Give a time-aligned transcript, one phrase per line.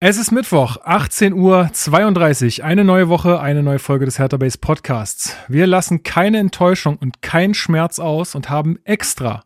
[0.00, 2.62] Es ist Mittwoch, 18 Uhr 32.
[2.62, 5.36] Eine neue Woche, eine neue Folge des Hertha Base Podcasts.
[5.48, 9.42] Wir lassen keine Enttäuschung und keinen Schmerz aus und haben extra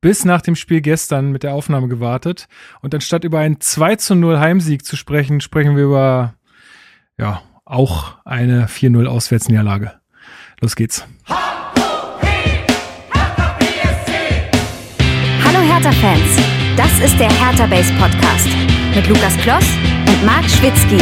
[0.00, 2.48] bis nach dem Spiel gestern mit der Aufnahme gewartet.
[2.80, 6.34] Und anstatt über einen 2 zu 0 Heimsieg zu sprechen, sprechen wir über,
[7.16, 9.92] ja, auch eine 4-0 Auswärtsniederlage.
[10.60, 11.06] Los geht's.
[15.44, 16.40] Hallo Hertha-Fans,
[16.76, 18.48] das ist der Hertha Base Podcast
[18.94, 19.64] mit Lukas Kloss
[20.06, 20.98] und Marc Schwitzky.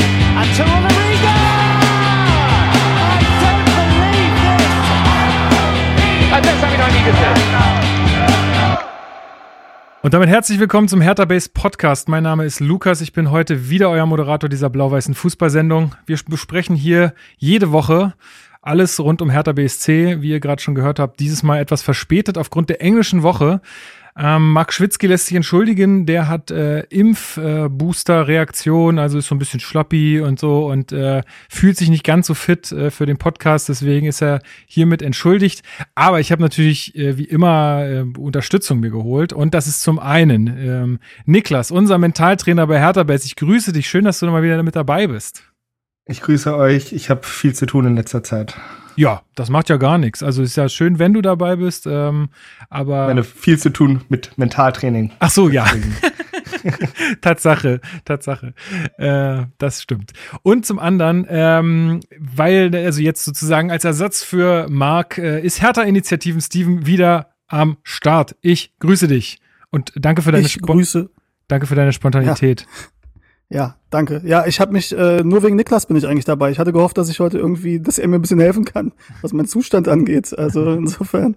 [10.03, 12.09] Und damit herzlich willkommen zum Hertha Base Podcast.
[12.09, 13.01] Mein Name ist Lukas.
[13.01, 15.97] Ich bin heute wieder euer Moderator dieser blau-weißen Fußballsendung.
[16.07, 18.15] Wir besprechen hier jede Woche
[18.63, 22.37] alles rund um Hertha BSC, wie ihr gerade schon gehört habt, dieses Mal etwas verspätet
[22.37, 23.61] aufgrund der englischen Woche.
[24.17, 29.61] Ähm, Marc Schwitzky lässt sich entschuldigen, der hat äh, Impfbooster-Reaktion, also ist so ein bisschen
[29.61, 33.69] schlappi und so und äh, fühlt sich nicht ganz so fit äh, für den Podcast,
[33.69, 35.63] deswegen ist er hiermit entschuldigt.
[35.95, 39.99] Aber ich habe natürlich äh, wie immer äh, Unterstützung mir geholt und das ist zum
[39.99, 43.27] einen ähm, Niklas, unser Mentaltrainer bei Hertha Base.
[43.27, 45.45] Ich grüße dich, schön, dass du mal wieder mit dabei bist.
[46.07, 48.57] Ich grüße euch, ich habe viel zu tun in letzter Zeit.
[48.97, 50.23] Ja, das macht ja gar nichts.
[50.23, 52.29] Also ist ja schön, wenn du dabei bist, ähm,
[52.69, 53.07] aber.
[53.07, 55.13] Meine viel zu tun mit Mentaltraining.
[55.19, 55.67] Ach so, ja.
[57.21, 58.55] Tatsache, Tatsache.
[58.99, 60.13] Äh, das stimmt.
[60.43, 66.41] Und zum anderen, ähm, weil, also jetzt sozusagen als Ersatz für Marc, äh, ist Hertha-Initiativen
[66.41, 68.37] Steven wieder am Start.
[68.43, 69.41] Ich grüße dich.
[69.71, 71.11] Und danke für deine, ich grüße.
[71.49, 72.63] Danke für deine Spontanität.
[72.63, 72.67] Ja.
[73.53, 74.23] Ja, danke.
[74.25, 76.53] Ja, ich habe mich, äh, nur wegen Niklas bin ich eigentlich dabei.
[76.53, 79.33] Ich hatte gehofft, dass ich heute irgendwie, dass er mir ein bisschen helfen kann, was
[79.33, 80.39] meinen Zustand angeht.
[80.39, 81.35] Also insofern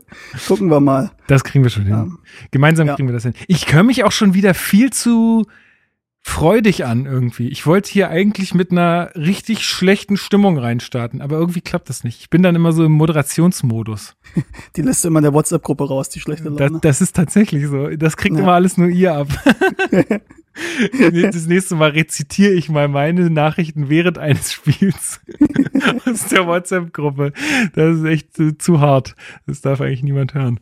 [0.47, 1.11] gucken wir mal.
[1.25, 1.91] Das kriegen wir schon hin.
[1.91, 2.07] Ja.
[2.51, 2.95] Gemeinsam ja.
[2.95, 3.33] kriegen wir das hin.
[3.47, 5.47] Ich höre mich auch schon wieder viel zu
[6.21, 7.49] freudig an irgendwie.
[7.49, 12.21] Ich wollte hier eigentlich mit einer richtig schlechten Stimmung reinstarten, aber irgendwie klappt das nicht.
[12.21, 14.15] Ich bin dann immer so im Moderationsmodus.
[14.75, 16.57] Die lässt immer in der WhatsApp-Gruppe raus, die schlechte Laune.
[16.73, 17.89] Das, das ist tatsächlich so.
[17.89, 18.43] Das kriegt ja.
[18.43, 19.27] immer alles nur ihr ab.
[21.23, 25.21] Das nächste Mal rezitiere ich mal meine Nachrichten während eines Spiels
[26.05, 27.33] aus der WhatsApp-Gruppe.
[27.75, 29.15] Das ist echt zu, zu, hart.
[29.47, 30.59] Das darf eigentlich niemand hören.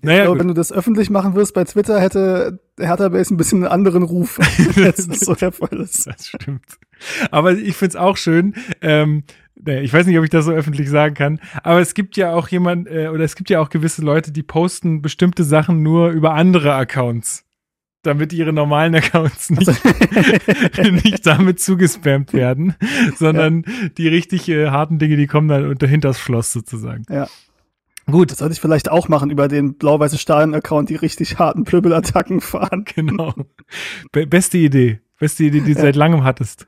[0.00, 3.64] Naja, glaube, wenn du das öffentlich machen wirst bei Twitter, hätte Hertha Base ein bisschen
[3.64, 4.38] einen anderen Ruf,
[4.76, 6.06] als das so der Fall ist.
[6.06, 6.78] Das stimmt.
[7.30, 9.24] Aber ich finde es auch schön, ähm,
[9.66, 12.46] ich weiß nicht, ob ich das so öffentlich sagen kann, aber es gibt ja auch
[12.46, 16.34] jemand, äh, oder es gibt ja auch gewisse Leute, die posten bestimmte Sachen nur über
[16.34, 17.47] andere Accounts
[18.02, 19.68] damit ihre normalen Accounts nicht,
[21.04, 22.74] nicht damit zugespammt werden,
[23.16, 23.88] sondern ja.
[23.96, 27.04] die richtig äh, harten Dinge, die kommen dann unter hinters Schloss sozusagen.
[27.10, 27.26] Ja.
[28.10, 28.30] Gut.
[28.30, 32.84] Das sollte ich vielleicht auch machen über den blau-weiße Stadion-Account, die richtig harten Plöbelattacken fahren.
[32.94, 33.34] Genau.
[34.12, 35.00] Be beste Idee.
[35.18, 35.84] Beste Idee, die du ja.
[35.84, 36.66] seit langem hattest.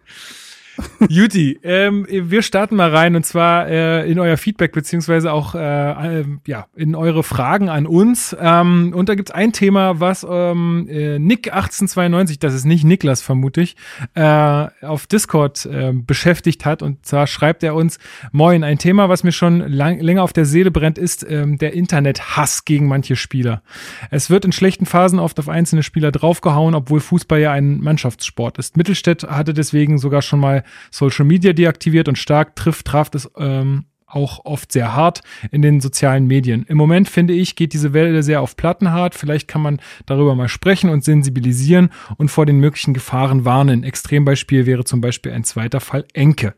[1.09, 6.21] Juti, ähm, wir starten mal rein und zwar äh, in euer Feedback beziehungsweise auch äh,
[6.21, 8.37] äh, ja in eure Fragen an uns.
[8.39, 13.23] Ähm, und da gibt's ein Thema, was ähm, äh, Nick 1892, das ist nicht Niklas
[13.23, 13.77] vermute ich,
[14.15, 16.83] äh, auf Discord äh, beschäftigt hat.
[16.83, 17.99] Und zwar schreibt er uns:
[18.33, 21.73] Moin, ein Thema, was mir schon lang, länger auf der Seele brennt, ist ähm, der
[21.73, 23.63] Internethass gegen manche Spieler.
[24.11, 28.59] Es wird in schlechten Phasen oft auf einzelne Spieler draufgehauen, obwohl Fußball ja ein Mannschaftssport
[28.59, 28.77] ist.
[28.77, 33.87] Mittelstädt hatte deswegen sogar schon mal Social Media deaktiviert und stark trifft, traf es ähm,
[34.11, 35.21] auch oft sehr hart
[35.51, 36.65] in den sozialen Medien.
[36.69, 39.15] Im Moment finde ich, geht diese Welle sehr auf Plattenhart.
[39.15, 43.85] Vielleicht kann man darüber mal sprechen und sensibilisieren und vor den möglichen Gefahren warnen.
[43.85, 46.55] Extrembeispiel wäre zum Beispiel ein zweiter Fall Enke.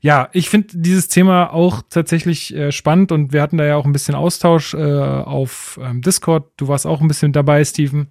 [0.00, 3.84] Ja, ich finde dieses Thema auch tatsächlich äh, spannend und wir hatten da ja auch
[3.84, 6.50] ein bisschen Austausch äh, auf ähm, Discord.
[6.56, 8.08] Du warst auch ein bisschen dabei, Steven.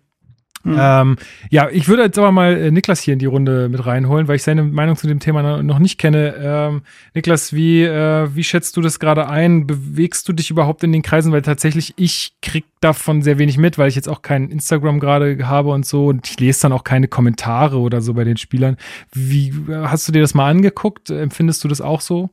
[0.64, 0.78] Mhm.
[0.78, 1.18] Ähm,
[1.50, 4.36] ja, ich würde jetzt aber mal äh, Niklas hier in die Runde mit reinholen, weil
[4.36, 6.36] ich seine Meinung zu dem Thema noch nicht kenne.
[6.38, 6.82] Ähm,
[7.14, 9.66] Niklas, wie, äh, wie schätzt du das gerade ein?
[9.66, 11.32] Bewegst du dich überhaupt in den Kreisen?
[11.32, 15.48] Weil tatsächlich ich krieg davon sehr wenig mit, weil ich jetzt auch kein Instagram gerade
[15.48, 18.78] habe und so und ich lese dann auch keine Kommentare oder so bei den Spielern.
[19.14, 21.10] Wie hast du dir das mal angeguckt?
[21.10, 22.30] Empfindest du das auch so?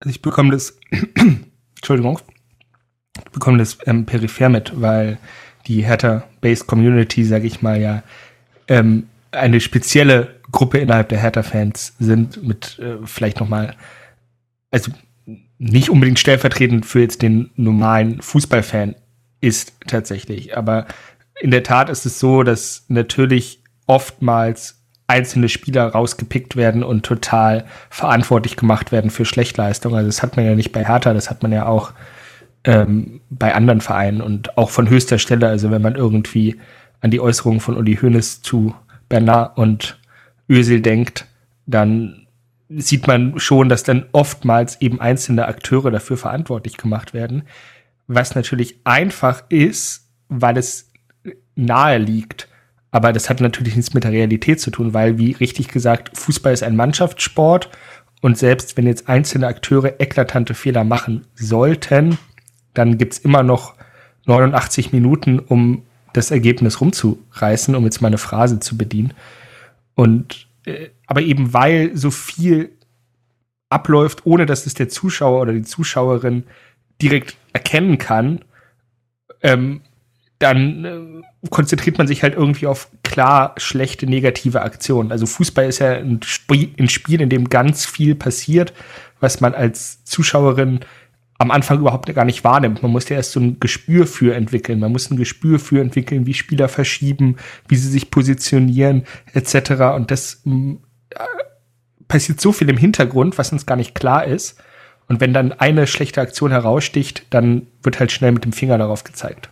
[0.00, 0.78] Also ich bekomme das,
[1.76, 2.20] Entschuldigung,
[3.16, 5.18] ich bekomme das ähm, peripher mit, weil
[5.68, 8.02] die Hertha-Based Community, sage ich mal, ja
[8.68, 13.74] ähm, eine spezielle Gruppe innerhalb der Hertha-Fans sind, mit äh, vielleicht nochmal,
[14.70, 14.92] also
[15.58, 18.94] nicht unbedingt stellvertretend für jetzt den normalen Fußballfan
[19.40, 20.56] ist tatsächlich.
[20.56, 20.86] Aber
[21.40, 24.76] in der Tat ist es so, dass natürlich oftmals
[25.06, 29.94] einzelne Spieler rausgepickt werden und total verantwortlich gemacht werden für Schlechtleistung.
[29.94, 31.92] Also das hat man ja nicht bei Hertha, das hat man ja auch
[32.64, 35.48] ähm, bei anderen Vereinen und auch von höchster Stelle.
[35.48, 36.56] Also wenn man irgendwie
[37.00, 38.74] an die Äußerungen von Uli Hoeneß zu
[39.08, 39.98] Bernard und
[40.48, 41.26] Ösel denkt,
[41.66, 42.26] dann
[42.68, 47.44] sieht man schon, dass dann oftmals eben einzelne Akteure dafür verantwortlich gemacht werden,
[48.06, 50.90] was natürlich einfach ist, weil es
[51.54, 52.48] nahe liegt.
[52.90, 56.52] Aber das hat natürlich nichts mit der Realität zu tun, weil, wie richtig gesagt, Fußball
[56.52, 57.70] ist ein Mannschaftssport
[58.20, 62.18] und selbst wenn jetzt einzelne Akteure eklatante Fehler machen sollten,
[62.78, 63.74] dann gibt's immer noch
[64.26, 65.82] 89 Minuten, um
[66.12, 69.12] das Ergebnis rumzureißen, um jetzt mal eine Phrase zu bedienen.
[69.94, 72.70] Und äh, aber eben weil so viel
[73.68, 76.44] abläuft, ohne dass es der Zuschauer oder die Zuschauerin
[77.02, 78.40] direkt erkennen kann,
[79.42, 79.82] ähm,
[80.38, 85.10] dann äh, konzentriert man sich halt irgendwie auf klar schlechte negative Aktionen.
[85.10, 88.72] Also Fußball ist ja ein, Sp ein Spiel, in dem ganz viel passiert,
[89.20, 90.80] was man als Zuschauerin
[91.38, 92.82] am Anfang überhaupt gar nicht wahrnimmt.
[92.82, 94.80] Man muss ja erst so ein Gespür für entwickeln.
[94.80, 97.36] Man muss ein Gespür für entwickeln, wie Spieler verschieben,
[97.68, 99.94] wie sie sich positionieren, etc.
[99.94, 100.76] Und das äh,
[102.08, 104.60] passiert so viel im Hintergrund, was uns gar nicht klar ist.
[105.06, 109.04] Und wenn dann eine schlechte Aktion heraussticht, dann wird halt schnell mit dem Finger darauf
[109.04, 109.48] gezeigt.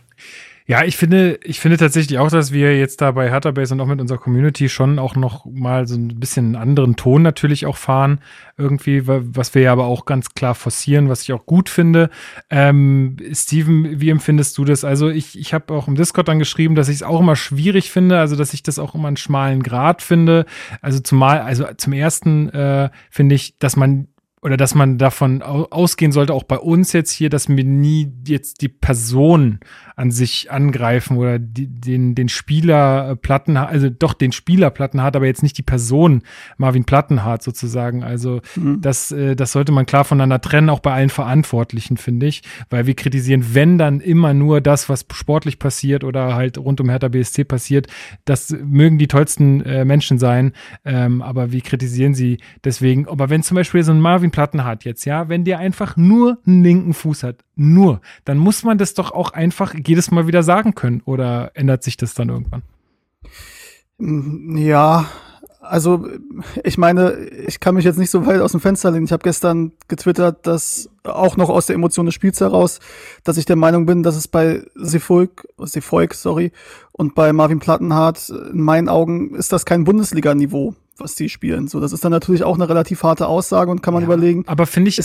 [0.69, 3.85] Ja, ich finde, ich finde tatsächlich auch, dass wir jetzt da bei Hatterbase und auch
[3.85, 7.77] mit unserer Community schon auch noch mal so ein bisschen einen anderen Ton natürlich auch
[7.77, 8.19] fahren,
[8.57, 12.09] irgendwie, was wir ja aber auch ganz klar forcieren, was ich auch gut finde.
[12.49, 14.83] Ähm, Steven, wie empfindest du das?
[14.83, 17.89] Also ich, ich habe auch im Discord dann geschrieben, dass ich es auch immer schwierig
[17.89, 20.45] finde, also dass ich das auch immer einen schmalen Grad finde.
[20.81, 24.09] Also zumal, also zum ersten äh, finde ich, dass man
[24.41, 28.61] oder dass man davon ausgehen sollte, auch bei uns jetzt hier, dass wir nie jetzt
[28.61, 29.59] die Person
[29.95, 35.25] an sich angreifen oder die, den, den Spieler Platten, also doch den Spieler Plattenhardt, aber
[35.25, 36.21] jetzt nicht die Person
[36.57, 38.03] Marvin Plattenhardt sozusagen.
[38.03, 38.79] Also mhm.
[38.79, 42.85] das, äh, das sollte man klar voneinander trennen, auch bei allen Verantwortlichen, finde ich, weil
[42.85, 47.07] wir kritisieren, wenn dann immer nur das, was sportlich passiert oder halt rund um Hertha
[47.07, 47.87] BSC passiert,
[48.25, 50.53] das mögen die tollsten äh, Menschen sein,
[50.85, 53.07] ähm, aber wir kritisieren sie deswegen.
[53.07, 56.61] Aber wenn zum Beispiel so ein Marvin Plattenhardt jetzt, ja, wenn der einfach nur einen
[56.61, 60.75] linken Fuß hat, nur, dann muss man das doch auch einfach jedes Mal wieder sagen
[60.75, 61.01] können.
[61.05, 62.61] Oder ändert sich das dann irgendwann?
[64.59, 65.07] Ja,
[65.59, 66.07] also
[66.63, 67.15] ich meine,
[67.47, 69.05] ich kann mich jetzt nicht so weit aus dem Fenster lehnen.
[69.05, 72.79] Ich habe gestern getwittert, dass auch noch aus der Emotion des Spiels heraus,
[73.23, 76.51] dass ich der Meinung bin, dass es bei Sefolk, Sefolk, sorry,
[76.91, 81.67] und bei Marvin Plattenhardt, in meinen Augen ist das kein Bundesliga-Niveau, was die spielen.
[81.67, 84.43] So, das ist dann natürlich auch eine relativ harte Aussage und kann man ja, überlegen.
[84.47, 84.99] Aber finde ich,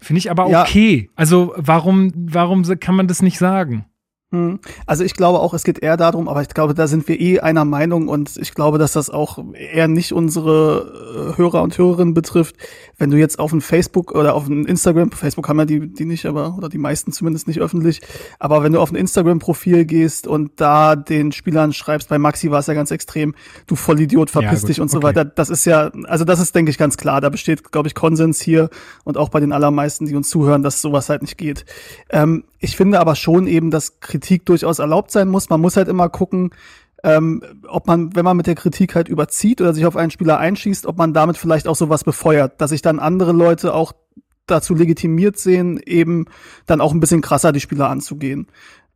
[0.00, 1.08] finde ich aber okay.
[1.08, 3.86] Ja, also warum, warum kann man das nicht sagen?
[4.34, 4.58] Hm.
[4.84, 7.38] Also ich glaube auch, es geht eher darum, aber ich glaube, da sind wir eh
[7.38, 12.14] einer Meinung und ich glaube, dass das auch eher nicht unsere äh, Hörer und Hörerinnen
[12.14, 12.56] betrifft.
[12.98, 16.04] Wenn du jetzt auf ein Facebook oder auf ein Instagram, Facebook haben ja die, die
[16.04, 18.00] nicht, aber, oder die meisten zumindest nicht öffentlich,
[18.40, 22.58] aber wenn du auf ein Instagram-Profil gehst und da den Spielern schreibst, bei Maxi war
[22.58, 23.34] es ja ganz extrem,
[23.68, 25.06] du Vollidiot, verpiss ja, dich und so okay.
[25.06, 27.20] weiter, das ist ja, also das ist, denke ich, ganz klar.
[27.20, 28.68] Da besteht, glaube ich, Konsens hier
[29.04, 31.64] und auch bei den allermeisten, die uns zuhören, dass sowas halt nicht geht.
[32.10, 35.50] Ähm, ich finde aber schon eben, dass Kritik durchaus erlaubt sein muss.
[35.50, 36.50] Man muss halt immer gucken,
[37.02, 40.38] ähm, ob man, wenn man mit der Kritik halt überzieht oder sich auf einen Spieler
[40.38, 43.92] einschießt, ob man damit vielleicht auch sowas befeuert, dass sich dann andere Leute auch
[44.46, 46.24] dazu legitimiert sehen, eben
[46.64, 48.46] dann auch ein bisschen krasser die Spieler anzugehen.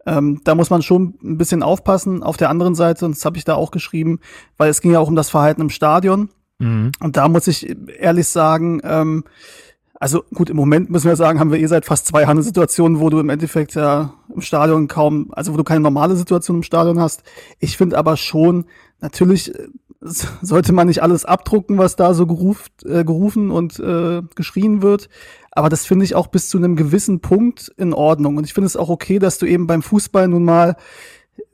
[0.06, 2.22] Ähm, da muss man schon ein bisschen aufpassen.
[2.22, 4.20] Auf der anderen Seite, und das habe ich da auch geschrieben,
[4.56, 6.30] weil es ging ja auch um das Verhalten im Stadion.
[6.58, 6.92] Mhm.
[7.00, 9.24] Und da muss ich ehrlich sagen, ähm,
[10.00, 12.42] also gut, im Moment müssen wir sagen, haben wir eh seit fast zwei Jahren eine
[12.42, 16.58] Situation, wo du im Endeffekt ja im Stadion kaum, also wo du keine normale Situation
[16.58, 17.24] im Stadion hast.
[17.58, 18.66] Ich finde aber schon,
[19.00, 19.66] natürlich äh,
[20.00, 25.08] sollte man nicht alles abdrucken, was da so geruft, äh, gerufen und äh, geschrien wird.
[25.50, 28.36] Aber das finde ich auch bis zu einem gewissen Punkt in Ordnung.
[28.36, 30.76] Und ich finde es auch okay, dass du eben beim Fußball nun mal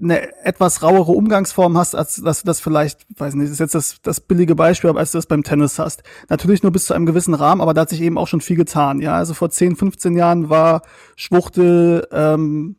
[0.01, 3.75] eine etwas rauere Umgangsform hast, als dass du das vielleicht, weiß nicht, das ist jetzt
[3.75, 6.03] das, das billige Beispiel, aber als du das beim Tennis hast.
[6.29, 8.57] Natürlich nur bis zu einem gewissen Rahmen, aber da hat sich eben auch schon viel
[8.57, 9.01] getan.
[9.01, 10.83] Ja, also vor 10, 15 Jahren war
[11.17, 12.77] Schwuchtel, ähm,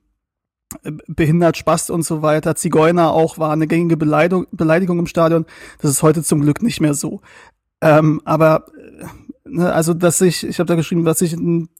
[1.08, 5.46] behindert, Spast und so weiter, Zigeuner auch war eine gängige Beleidigung, Beleidigung im Stadion.
[5.80, 7.22] Das ist heute zum Glück nicht mehr so.
[7.82, 8.66] Ähm, aber
[9.02, 9.10] Ne,
[9.54, 11.36] also, dass sich, ich habe da geschrieben, dass sich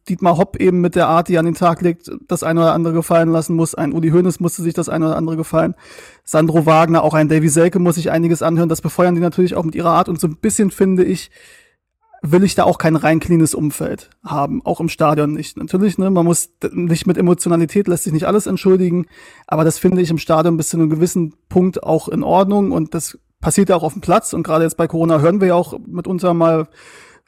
[0.08, 2.94] Dietmar Hopp eben mit der Art, die an den Tag legt, das eine oder andere
[2.94, 3.74] gefallen lassen muss.
[3.74, 5.74] Ein Uli Hoeneß musste sich das eine oder andere gefallen.
[6.24, 8.70] Sandro Wagner, auch ein Davy Selke muss sich einiges anhören.
[8.70, 10.10] Das befeuern die natürlich auch mit ihrer Art.
[10.10, 11.32] Und so ein bisschen finde ich,
[12.22, 15.58] will ich da auch kein rein cleanes Umfeld haben, auch im Stadion nicht.
[15.58, 19.08] Natürlich, ne, man muss nicht mit Emotionalität lässt sich nicht alles entschuldigen,
[19.48, 22.94] aber das finde ich im Stadion bis zu einem gewissen Punkt auch in Ordnung und
[22.94, 25.56] das passiert ja auch auf dem Platz und gerade jetzt bei Corona hören wir ja
[25.56, 26.68] auch mitunter mal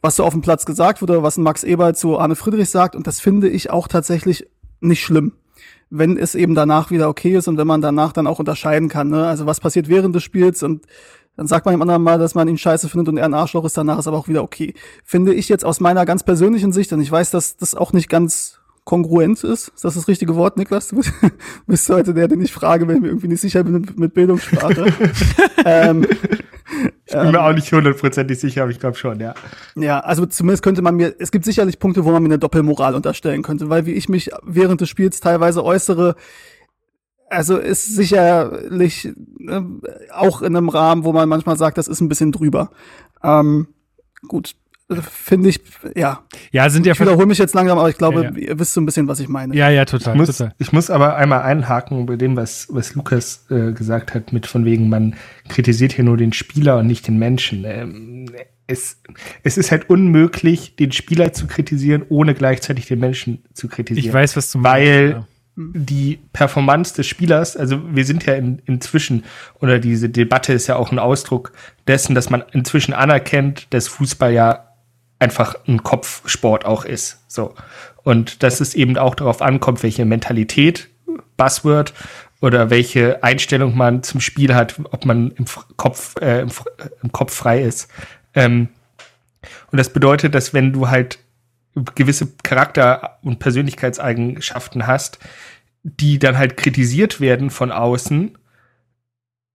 [0.01, 2.95] was so auf dem Platz gesagt wird oder was Max Eber zu Arne Friedrich sagt.
[2.95, 4.47] Und das finde ich auch tatsächlich
[4.79, 5.33] nicht schlimm.
[5.89, 9.09] Wenn es eben danach wieder okay ist und wenn man danach dann auch unterscheiden kann.
[9.09, 9.25] Ne?
[9.25, 10.85] Also was passiert während des Spiels und
[11.37, 13.63] Dann sagt man dem anderen mal, dass man ihn scheiße findet und er ein Arschloch
[13.63, 14.73] ist, danach ist aber auch wieder okay.
[15.03, 18.09] Finde ich jetzt aus meiner ganz persönlichen Sicht, und ich weiß, dass das auch nicht
[18.09, 18.56] ganz
[18.87, 19.67] kongruent ist.
[19.67, 20.87] Ist das das richtige Wort, Niklas?
[20.87, 21.01] Du
[21.67, 24.13] bist heute der, den ich frage, wenn ich mir irgendwie nicht sicher bin mit, mit
[24.13, 24.85] Bildungssprache.
[25.65, 26.07] ähm,
[27.05, 29.35] ich bin ähm, mir auch nicht hundertprozentig sicher, aber ich glaube schon, ja.
[29.75, 32.95] Ja, also zumindest könnte man mir, es gibt sicherlich Punkte, wo man mir eine Doppelmoral
[32.95, 36.15] unterstellen könnte, weil wie ich mich während des Spiels teilweise äußere,
[37.29, 39.61] also ist sicherlich äh,
[40.13, 42.71] auch in einem Rahmen, wo man manchmal sagt, das ist ein bisschen drüber.
[43.21, 43.67] Ähm,
[44.29, 44.55] gut,
[45.01, 45.59] finde ich,
[45.95, 46.21] ja.
[46.51, 46.93] Ja, sind ja.
[46.93, 48.37] Ich wiederhole mich jetzt langsam, aber ich glaube, ja, ja.
[48.37, 49.55] ihr wisst so ein bisschen, was ich meine.
[49.55, 50.13] Ja, ja, total.
[50.13, 50.53] Ich muss, total.
[50.57, 54.63] Ich muss aber einmal einhaken bei dem, was, was Lukas äh, gesagt hat, mit von
[54.63, 55.15] wegen, man
[55.49, 57.65] kritisiert hier nur den Spieler und nicht den Menschen.
[57.65, 58.29] Ähm,
[58.67, 59.01] es,
[59.43, 64.07] es ist halt unmöglich, den Spieler zu kritisieren, ohne gleichzeitig den Menschen zu kritisieren.
[64.07, 64.87] Ich weiß, was du meinst.
[64.87, 65.27] Weil ja.
[65.55, 69.23] die Performance des Spielers, also wir sind ja in, inzwischen,
[69.59, 71.53] oder diese Debatte ist ja auch ein Ausdruck
[71.87, 74.66] dessen, dass man inzwischen anerkennt, dass Fußball ja
[75.19, 77.23] einfach ein Kopfsport auch ist.
[77.27, 77.55] So.
[78.03, 80.89] Und dass es eben auch darauf ankommt, welche Mentalität,
[81.37, 81.93] Buzzword,
[82.41, 85.45] oder welche Einstellung man zum Spiel hat, ob man im
[85.75, 86.51] Kopf, äh, im,
[87.01, 87.89] im, Kopf frei ist.
[88.35, 88.69] Ähm,
[89.71, 91.19] und das bedeutet, dass wenn du halt
[91.95, 95.19] gewisse Charakter- und Persönlichkeitseigenschaften hast,
[95.83, 98.37] die dann halt kritisiert werden von außen,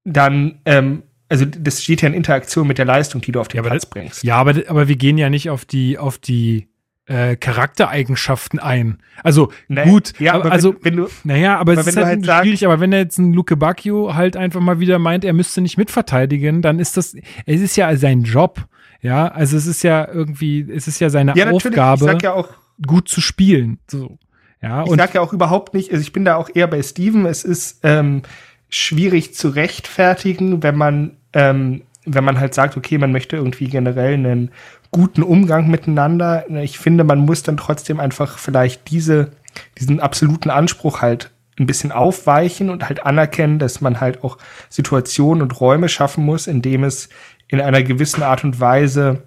[0.04, 3.56] dann ähm, also das steht ja in Interaktion mit der Leistung, die du auf den
[3.56, 4.22] ja, Platz das, bringst.
[4.22, 6.68] Ja, aber, aber wir gehen ja nicht auf die, auf die
[7.06, 8.98] äh, Charaktereigenschaften ein.
[9.24, 12.06] Also naja, gut, ja, aber also wenn, wenn du, naja, aber, aber es ist halt,
[12.06, 15.24] halt sagst, schwierig, aber wenn er jetzt ein Luke Bacchio halt einfach mal wieder meint,
[15.24, 18.66] er müsste nicht mitverteidigen, dann ist das, es ist ja sein Job.
[19.00, 22.50] Ja, also es ist ja irgendwie, es ist ja seine ja, Aufgabe, ja auch,
[22.86, 23.78] gut zu spielen.
[23.90, 24.18] So.
[24.60, 27.24] Ja, ich sag ja auch überhaupt nicht, also ich bin da auch eher bei Steven,
[27.24, 28.22] es ist ähm,
[28.68, 34.14] schwierig zu rechtfertigen, wenn man ähm, wenn man halt sagt, okay, man möchte irgendwie generell
[34.14, 34.50] einen
[34.90, 36.44] guten Umgang miteinander.
[36.50, 39.30] Ich finde, man muss dann trotzdem einfach vielleicht diese,
[39.78, 45.42] diesen absoluten Anspruch halt ein bisschen aufweichen und halt anerkennen, dass man halt auch Situationen
[45.42, 47.08] und Räume schaffen muss, in dem es
[47.48, 49.24] in einer gewissen Art und Weise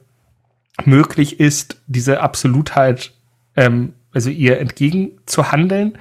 [0.83, 3.13] möglich ist, diese Absolutheit,
[3.55, 5.97] ähm, also ihr entgegenzuhandeln,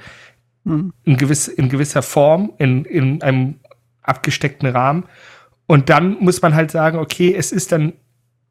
[0.63, 0.93] mhm.
[1.03, 3.55] in, gewiss, in gewisser Form, in, in einem
[4.01, 5.05] abgesteckten Rahmen
[5.67, 7.93] und dann muss man halt sagen, okay, es ist dann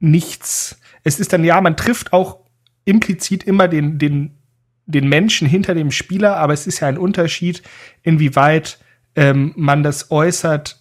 [0.00, 2.40] nichts, es ist dann, ja, man trifft auch
[2.84, 4.38] implizit immer den, den,
[4.86, 7.62] den Menschen hinter dem Spieler, aber es ist ja ein Unterschied,
[8.02, 8.78] inwieweit
[9.16, 10.80] ähm, man das äußert,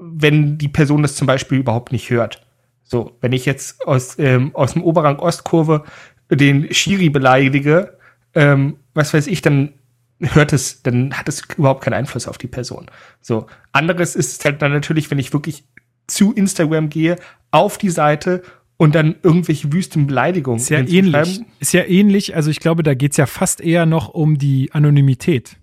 [0.00, 2.46] wenn die Person das zum Beispiel überhaupt nicht hört.
[2.82, 5.84] So, wenn ich jetzt aus, ähm, aus dem Oberrang Ostkurve
[6.30, 7.98] den Schiri beleidige,
[8.34, 9.72] ähm, was weiß ich, dann
[10.32, 12.86] hört es, dann hat es überhaupt keinen Einfluss auf die Person.
[13.20, 13.46] So.
[13.72, 15.64] Anderes ist halt dann natürlich, wenn ich wirklich
[16.06, 17.16] zu Instagram gehe,
[17.50, 18.42] auf die Seite
[18.76, 20.58] und dann irgendwelche wüsten Beleidigungen.
[20.58, 21.42] Ist ja ähnlich.
[21.60, 22.34] Ist ja ähnlich.
[22.34, 25.56] Also ich glaube, da geht's ja fast eher noch um die Anonymität.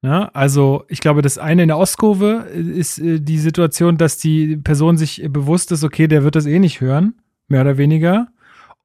[0.00, 4.56] Ja, also ich glaube, das eine in der Ostkurve ist äh, die Situation, dass die
[4.56, 7.14] Person sich bewusst ist, okay, der wird das eh nicht hören,
[7.48, 8.28] mehr oder weniger.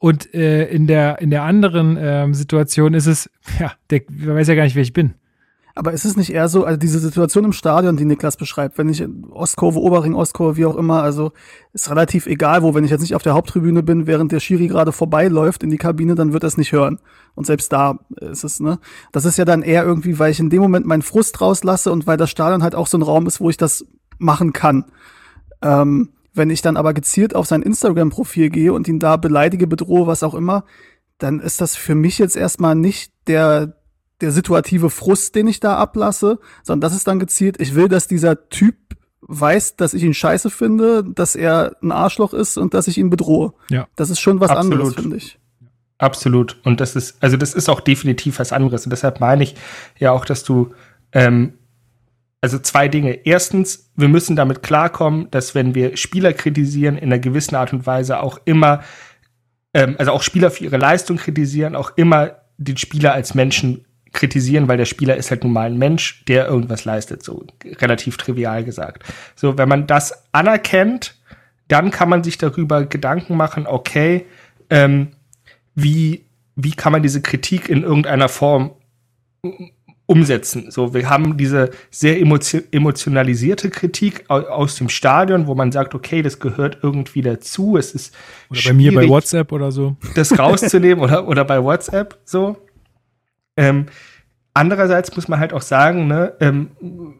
[0.03, 4.55] Und äh, in, der, in der anderen ähm, Situation ist es, ja, der, weiß ja
[4.55, 5.13] gar nicht, wer ich bin.
[5.75, 8.89] Aber ist es nicht eher so, also diese Situation im Stadion, die Niklas beschreibt, wenn
[8.89, 11.31] ich in Ostkurve, Oberring, Ostkurve, wie auch immer, also
[11.71, 14.67] ist relativ egal, wo, wenn ich jetzt nicht auf der Haupttribüne bin, während der Schiri
[14.67, 16.99] gerade vorbeiläuft in die Kabine, dann wird er es nicht hören.
[17.33, 18.79] Und selbst da ist es, ne?
[19.13, 22.07] Das ist ja dann eher irgendwie, weil ich in dem Moment meinen Frust rauslasse und
[22.07, 23.85] weil das Stadion halt auch so ein Raum ist, wo ich das
[24.17, 24.83] machen kann.
[25.61, 30.07] Ähm, wenn ich dann aber gezielt auf sein Instagram-Profil gehe und ihn da beleidige, bedrohe,
[30.07, 30.65] was auch immer,
[31.17, 33.77] dann ist das für mich jetzt erstmal nicht der,
[34.21, 38.07] der situative Frust, den ich da ablasse, sondern das ist dann gezielt, ich will, dass
[38.07, 38.75] dieser Typ
[39.21, 43.09] weiß, dass ich ihn scheiße finde, dass er ein Arschloch ist und dass ich ihn
[43.09, 43.53] bedrohe.
[43.69, 43.87] Ja.
[43.95, 44.73] Das ist schon was Absolut.
[44.73, 45.39] anderes, finde ich.
[45.97, 46.59] Absolut.
[46.65, 48.85] Und das ist, also das ist auch definitiv was anderes.
[48.85, 49.55] Und deshalb meine ich
[49.97, 50.73] ja auch, dass du
[51.13, 51.53] ähm,
[52.43, 53.13] also zwei Dinge.
[53.23, 57.87] Erstens, wir müssen damit klarkommen, dass wenn wir Spieler kritisieren, in einer gewissen Art und
[57.87, 58.83] Weise auch immer,
[59.73, 64.67] ähm, also auch Spieler für ihre Leistung kritisieren, auch immer den Spieler als Menschen kritisieren,
[64.67, 68.65] weil der Spieler ist halt nun mal ein Mensch, der irgendwas leistet, so relativ trivial
[68.65, 69.03] gesagt.
[69.37, 71.15] So, wenn man das anerkennt,
[71.69, 74.25] dann kann man sich darüber Gedanken machen, okay,
[74.69, 75.13] ähm,
[75.75, 76.25] wie,
[76.57, 78.71] wie kann man diese Kritik in irgendeiner Form
[80.05, 80.69] umsetzen.
[80.69, 86.39] So, wir haben diese sehr emotionalisierte Kritik aus dem Stadion, wo man sagt, okay, das
[86.39, 87.77] gehört irgendwie dazu.
[87.77, 88.13] Es ist
[88.49, 92.57] oder bei mir bei WhatsApp oder so, das rauszunehmen oder oder bei WhatsApp so.
[93.55, 93.85] Ähm,
[94.55, 96.69] Andererseits muss man halt auch sagen, ne, ähm,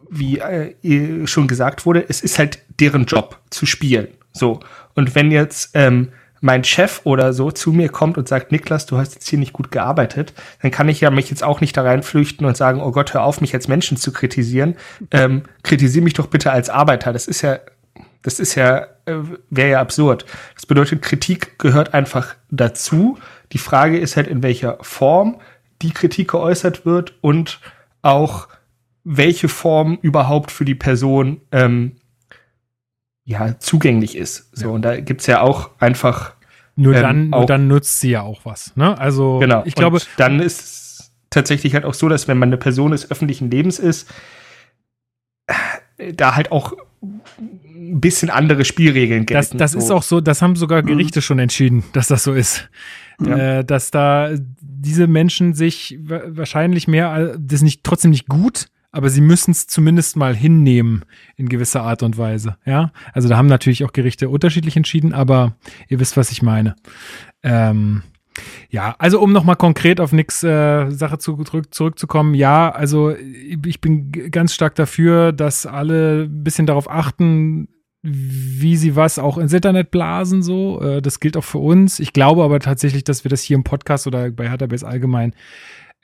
[0.08, 4.08] wie äh, schon gesagt wurde, es ist halt deren Job zu spielen.
[4.32, 4.60] So.
[4.94, 6.12] Und wenn jetzt ähm,
[6.44, 9.54] mein Chef oder so zu mir kommt und sagt, Niklas, du hast jetzt hier nicht
[9.54, 12.90] gut gearbeitet, dann kann ich ja mich jetzt auch nicht da reinflüchten und sagen, oh
[12.90, 14.76] Gott, hör auf, mich als Menschen zu kritisieren.
[15.10, 17.14] Ähm, kritisiere mich doch bitte als Arbeiter.
[17.14, 17.60] Das ist ja,
[18.20, 19.14] das ist ja, äh,
[19.48, 20.26] wäre ja absurd.
[20.54, 23.16] Das bedeutet, Kritik gehört einfach dazu.
[23.52, 25.40] Die Frage ist halt, in welcher Form
[25.80, 27.58] die Kritik geäußert wird und
[28.02, 28.48] auch
[29.02, 31.96] welche Form überhaupt für die Person ähm,
[33.24, 34.54] ja zugänglich ist.
[34.56, 34.74] So, ja.
[34.74, 36.33] und da gibt's ja auch einfach.
[36.76, 38.74] Nur ähm, dann, nur dann nutzt sie ja auch was.
[38.76, 38.98] Ne?
[38.98, 39.62] Also genau.
[39.64, 39.96] ich glaube.
[39.96, 43.50] Und dann ist es tatsächlich halt auch so, dass wenn man eine Person des öffentlichen
[43.50, 44.08] Lebens ist,
[46.14, 46.72] da halt auch
[47.04, 49.58] ein bisschen andere Spielregeln gelten.
[49.58, 49.78] Das, das so.
[49.78, 50.86] ist auch so, das haben sogar mhm.
[50.86, 51.22] Gerichte mhm.
[51.22, 52.68] schon entschieden, dass das so ist.
[53.24, 53.58] Ja.
[53.58, 59.10] Äh, dass da diese Menschen sich wahrscheinlich mehr, das ist nicht trotzdem nicht gut, aber
[59.10, 61.04] sie müssen es zumindest mal hinnehmen
[61.36, 62.56] in gewisser Art und Weise.
[62.64, 65.56] Ja, also da haben natürlich auch Gerichte unterschiedlich entschieden, aber
[65.88, 66.76] ihr wisst, was ich meine.
[67.42, 68.02] Ähm,
[68.70, 73.80] ja, also um nochmal konkret auf nix äh, Sache zu, zurück, zurückzukommen, ja, also ich
[73.80, 77.68] bin ganz stark dafür, dass alle ein bisschen darauf achten,
[78.02, 80.80] wie sie was auch ins Internet blasen, so.
[80.82, 82.00] Äh, das gilt auch für uns.
[82.00, 85.34] Ich glaube aber tatsächlich, dass wir das hier im Podcast oder bei Hertha allgemein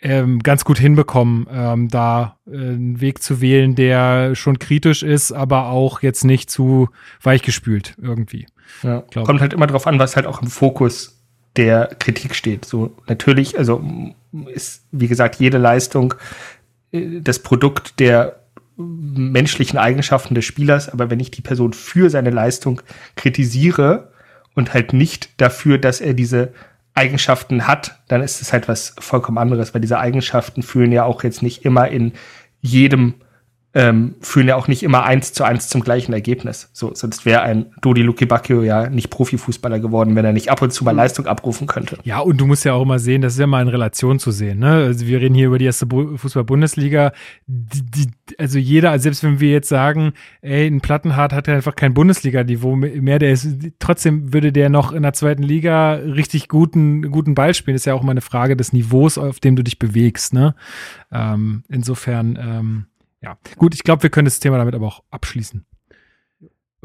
[0.02, 5.32] ähm, ganz gut hinbekommen, ähm, da äh, einen Weg zu wählen, der schon kritisch ist,
[5.32, 6.88] aber auch jetzt nicht zu
[7.22, 8.46] weichgespült irgendwie.
[8.82, 11.20] Ja, kommt halt immer darauf an, was halt auch im Fokus
[11.56, 12.64] der Kritik steht.
[12.64, 13.82] So natürlich, also
[14.46, 16.14] ist wie gesagt jede Leistung
[16.92, 18.36] äh, das Produkt der
[18.76, 22.80] menschlichen Eigenschaften des Spielers, aber wenn ich die Person für seine Leistung
[23.14, 24.12] kritisiere
[24.54, 26.54] und halt nicht dafür, dass er diese
[27.00, 31.24] Eigenschaften hat, dann ist es halt was vollkommen anderes, weil diese Eigenschaften fühlen ja auch
[31.24, 32.12] jetzt nicht immer in
[32.60, 33.14] jedem
[33.72, 36.70] ähm, führen ja auch nicht immer eins zu eins zum gleichen Ergebnis.
[36.72, 40.60] So, sonst wäre ein Dodi Luki Bacchio ja nicht Profifußballer geworden, wenn er nicht ab
[40.60, 40.96] und zu mal hm.
[40.96, 41.96] Leistung abrufen könnte.
[42.02, 44.32] Ja, und du musst ja auch immer sehen, das ist ja mal in Relation zu
[44.32, 44.58] sehen.
[44.58, 44.72] Ne?
[44.72, 47.12] Also wir reden hier über die erste Fußball-Bundesliga.
[48.38, 51.94] Also jeder, also selbst wenn wir jetzt sagen, ey, ein Plattenhardt hat ja einfach kein
[51.94, 57.36] Bundesliga-Niveau mehr, der ist, trotzdem würde der noch in der zweiten Liga richtig guten, guten
[57.36, 57.76] Ball spielen.
[57.76, 60.32] Das ist ja auch mal eine Frage des Niveaus, auf dem du dich bewegst.
[60.34, 60.56] Ne?
[61.12, 62.86] Ähm, insofern, ähm,
[63.22, 65.66] ja, gut, ich glaube, wir können das Thema damit aber auch abschließen.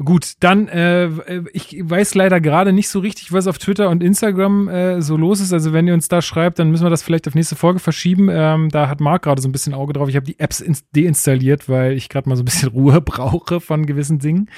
[0.04, 1.08] Gut, dann, äh,
[1.54, 5.40] ich weiß leider gerade nicht so richtig, was auf Twitter und Instagram äh, so los
[5.40, 5.54] ist.
[5.54, 8.28] Also wenn ihr uns da schreibt, dann müssen wir das vielleicht auf nächste Folge verschieben.
[8.30, 10.10] Ähm, da hat Marc gerade so ein bisschen Auge drauf.
[10.10, 10.62] Ich habe die Apps
[10.94, 14.50] deinstalliert, weil ich gerade mal so ein bisschen Ruhe brauche von gewissen Dingen.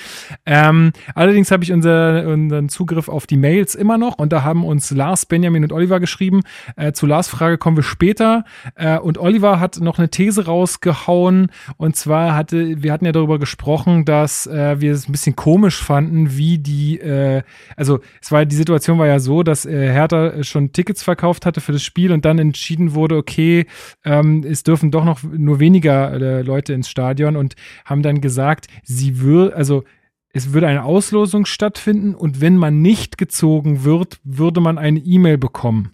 [0.44, 4.64] Ähm, allerdings habe ich unser, unseren Zugriff auf die Mails immer noch und da haben
[4.64, 6.40] uns Lars, Benjamin und Oliver geschrieben.
[6.74, 8.44] Äh, zu Lars Frage kommen wir später.
[8.74, 13.38] Äh, und Oliver hat noch eine These rausgehauen und zwar hatte, wir hatten ja darüber
[13.38, 17.42] gesprochen, dass äh, wir es ein bisschen bisschen komisch fanden, wie die, äh,
[17.76, 21.60] also es war die Situation war ja so, dass äh, Hertha schon Tickets verkauft hatte
[21.60, 23.66] für das Spiel und dann entschieden wurde, okay,
[24.04, 28.66] ähm, es dürfen doch noch nur weniger äh, Leute ins Stadion und haben dann gesagt,
[28.82, 29.84] sie würde, also
[30.32, 35.38] es würde eine Auslosung stattfinden und wenn man nicht gezogen wird, würde man eine E-Mail
[35.38, 35.92] bekommen.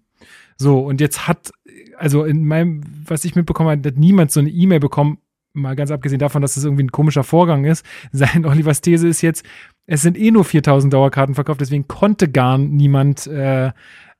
[0.56, 1.50] So, und jetzt hat,
[1.96, 5.18] also in meinem, was ich mitbekommen habe, hat niemand so eine E-Mail bekommen,
[5.54, 9.22] mal ganz abgesehen davon, dass das irgendwie ein komischer Vorgang ist, sein Olivers These ist
[9.22, 9.44] jetzt,
[9.86, 13.70] es sind eh nur 4000 Dauerkarten verkauft, deswegen konnte gar niemand äh,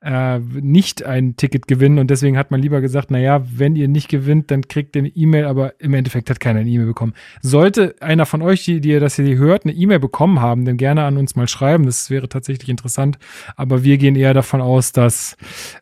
[0.01, 4.07] äh, nicht ein Ticket gewinnen und deswegen hat man lieber gesagt, naja, wenn ihr nicht
[4.07, 7.13] gewinnt, dann kriegt ihr eine E-Mail, aber im Endeffekt hat keiner eine E-Mail bekommen.
[7.41, 10.77] Sollte einer von euch, die, die ihr das hier hört, eine E-Mail bekommen haben, dann
[10.77, 13.17] gerne an uns mal schreiben, das wäre tatsächlich interessant,
[13.55, 15.37] aber wir gehen eher davon aus, dass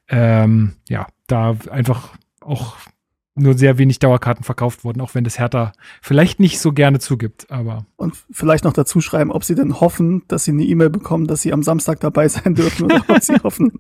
[0.08, 2.78] ähm, ja, da einfach auch
[3.36, 7.50] nur sehr wenig Dauerkarten verkauft wurden, auch wenn das Hertha vielleicht nicht so gerne zugibt,
[7.50, 7.86] aber.
[7.96, 11.42] Und vielleicht noch dazu schreiben, ob sie denn hoffen, dass sie eine E-Mail bekommen, dass
[11.42, 13.80] sie am Samstag dabei sein dürfen oder ob sie hoffen,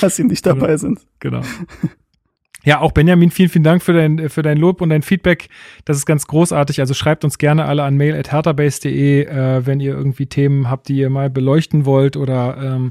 [0.00, 0.78] dass sie nicht dabei genau.
[0.78, 1.00] sind.
[1.20, 1.42] Genau.
[2.64, 5.48] Ja, auch Benjamin, vielen, vielen Dank für dein, für dein Lob und dein Feedback.
[5.84, 6.80] Das ist ganz großartig.
[6.80, 11.08] Also schreibt uns gerne alle an mail.herterbase.de, äh, wenn ihr irgendwie Themen habt, die ihr
[11.08, 12.90] mal beleuchten wollt oder ähm,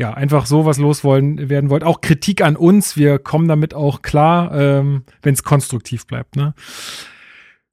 [0.00, 1.84] ja, einfach sowas loswollen werden wollt.
[1.84, 2.96] Auch Kritik an uns.
[2.96, 6.36] Wir kommen damit auch klar, ähm, wenn es konstruktiv bleibt.
[6.36, 6.54] Ne?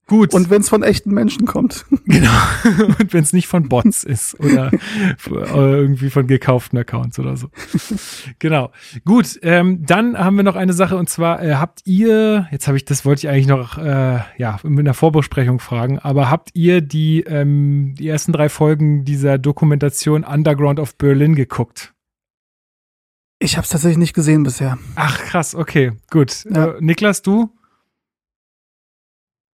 [0.08, 0.34] Gut.
[0.34, 1.86] Und wenn es von echten Menschen kommt.
[2.06, 2.32] Genau.
[3.00, 4.72] Und wenn es nicht von Bots ist oder
[5.30, 7.50] irgendwie von gekauften Accounts oder so.
[8.40, 8.72] Genau.
[9.06, 9.40] Gut.
[9.42, 12.86] Ähm, dann haben wir noch eine Sache und zwar äh, habt ihr, jetzt habe ich,
[12.86, 17.22] das wollte ich eigentlich noch äh, ja mit einer Vorbesprechung fragen, aber habt ihr die
[17.24, 21.94] ähm, die ersten drei Folgen dieser Dokumentation Underground of Berlin geguckt?
[23.40, 24.78] Ich habe es tatsächlich nicht gesehen bisher.
[24.96, 25.54] Ach krass.
[25.54, 25.92] Okay.
[26.10, 26.46] Gut.
[26.50, 26.74] Ja.
[26.74, 27.52] Äh, Niklas, du?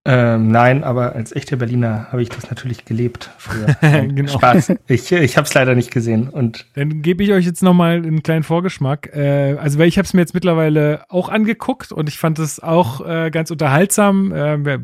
[0.06, 3.78] Ähm, nein, aber als echter Berliner habe ich das natürlich gelebt früher.
[4.14, 4.34] Genau.
[4.34, 4.74] Spaß.
[4.88, 6.28] Ich, ich habe es leider nicht gesehen.
[6.28, 9.16] Und Dann gebe ich euch jetzt noch mal einen kleinen Vorgeschmack.
[9.16, 12.60] Äh, also, weil ich habe es mir jetzt mittlerweile auch angeguckt und ich fand es
[12.62, 14.34] auch äh, ganz unterhaltsam.
[14.34, 14.80] Äh,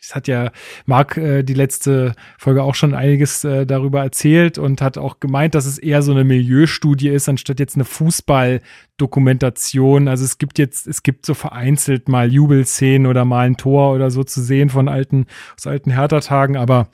[0.00, 0.52] es hat ja
[0.86, 5.54] Marc äh, die letzte Folge auch schon einiges äh, darüber erzählt und hat auch gemeint,
[5.54, 10.08] dass es eher so eine Milieustudie ist, anstatt jetzt eine Fußballdokumentation.
[10.08, 14.10] Also es gibt jetzt, es gibt so vereinzelt mal Jubelszenen oder mal ein Tor oder
[14.10, 16.88] so zu sehen von alten, aus alten Hertha-Tagen, aber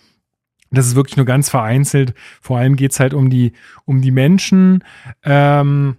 [0.73, 2.13] das ist wirklich nur ganz vereinzelt.
[2.41, 3.53] Vor allem geht's halt um die,
[3.85, 4.83] um die Menschen.
[5.23, 5.99] Ähm,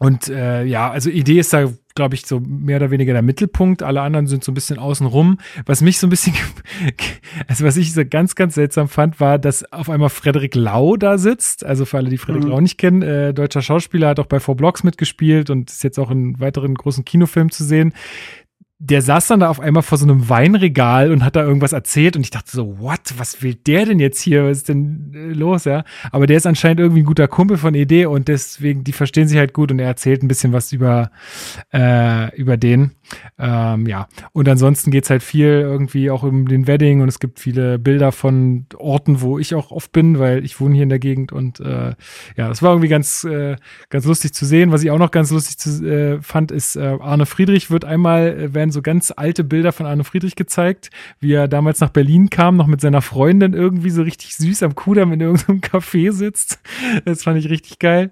[0.00, 3.82] und äh, ja, also Idee ist da, glaube ich, so mehr oder weniger der Mittelpunkt.
[3.82, 5.38] Alle anderen sind so ein bisschen außenrum.
[5.64, 6.34] Was mich so ein bisschen,
[7.46, 11.18] also was ich so ganz, ganz seltsam fand, war, dass auf einmal Frederik Lau da
[11.18, 11.64] sitzt.
[11.64, 12.50] Also für alle, die Frederik Mhm.
[12.50, 15.98] Lau nicht kennen, äh, deutscher Schauspieler, hat auch bei Four Blocks mitgespielt und ist jetzt
[15.98, 17.92] auch in weiteren großen Kinofilmen zu sehen.
[18.80, 22.16] Der saß dann da auf einmal vor so einem Weinregal und hat da irgendwas erzählt
[22.16, 24.44] und ich dachte so, what, was will der denn jetzt hier?
[24.44, 25.84] Was ist denn äh, los, ja?
[26.10, 29.38] Aber der ist anscheinend irgendwie ein guter Kumpel von ED und deswegen, die verstehen sich
[29.38, 31.10] halt gut und er erzählt ein bisschen was über,
[31.72, 32.92] äh, über den.
[33.38, 37.38] Ähm, ja, und ansonsten geht's halt viel irgendwie auch um den Wedding und es gibt
[37.38, 40.98] viele Bilder von Orten, wo ich auch oft bin, weil ich wohne hier in der
[40.98, 41.94] Gegend und äh,
[42.36, 43.56] ja, das war irgendwie ganz, äh,
[43.88, 44.72] ganz lustig zu sehen.
[44.72, 48.40] Was ich auch noch ganz lustig zu, äh, fand, ist, äh, Arne Friedrich wird einmal,
[48.40, 52.30] äh, werden so ganz alte Bilder von Arne Friedrich gezeigt, wie er damals nach Berlin
[52.30, 56.60] kam, noch mit seiner Freundin irgendwie so richtig süß am Kudamm in irgendeinem Café sitzt.
[57.04, 58.10] Das fand ich richtig geil.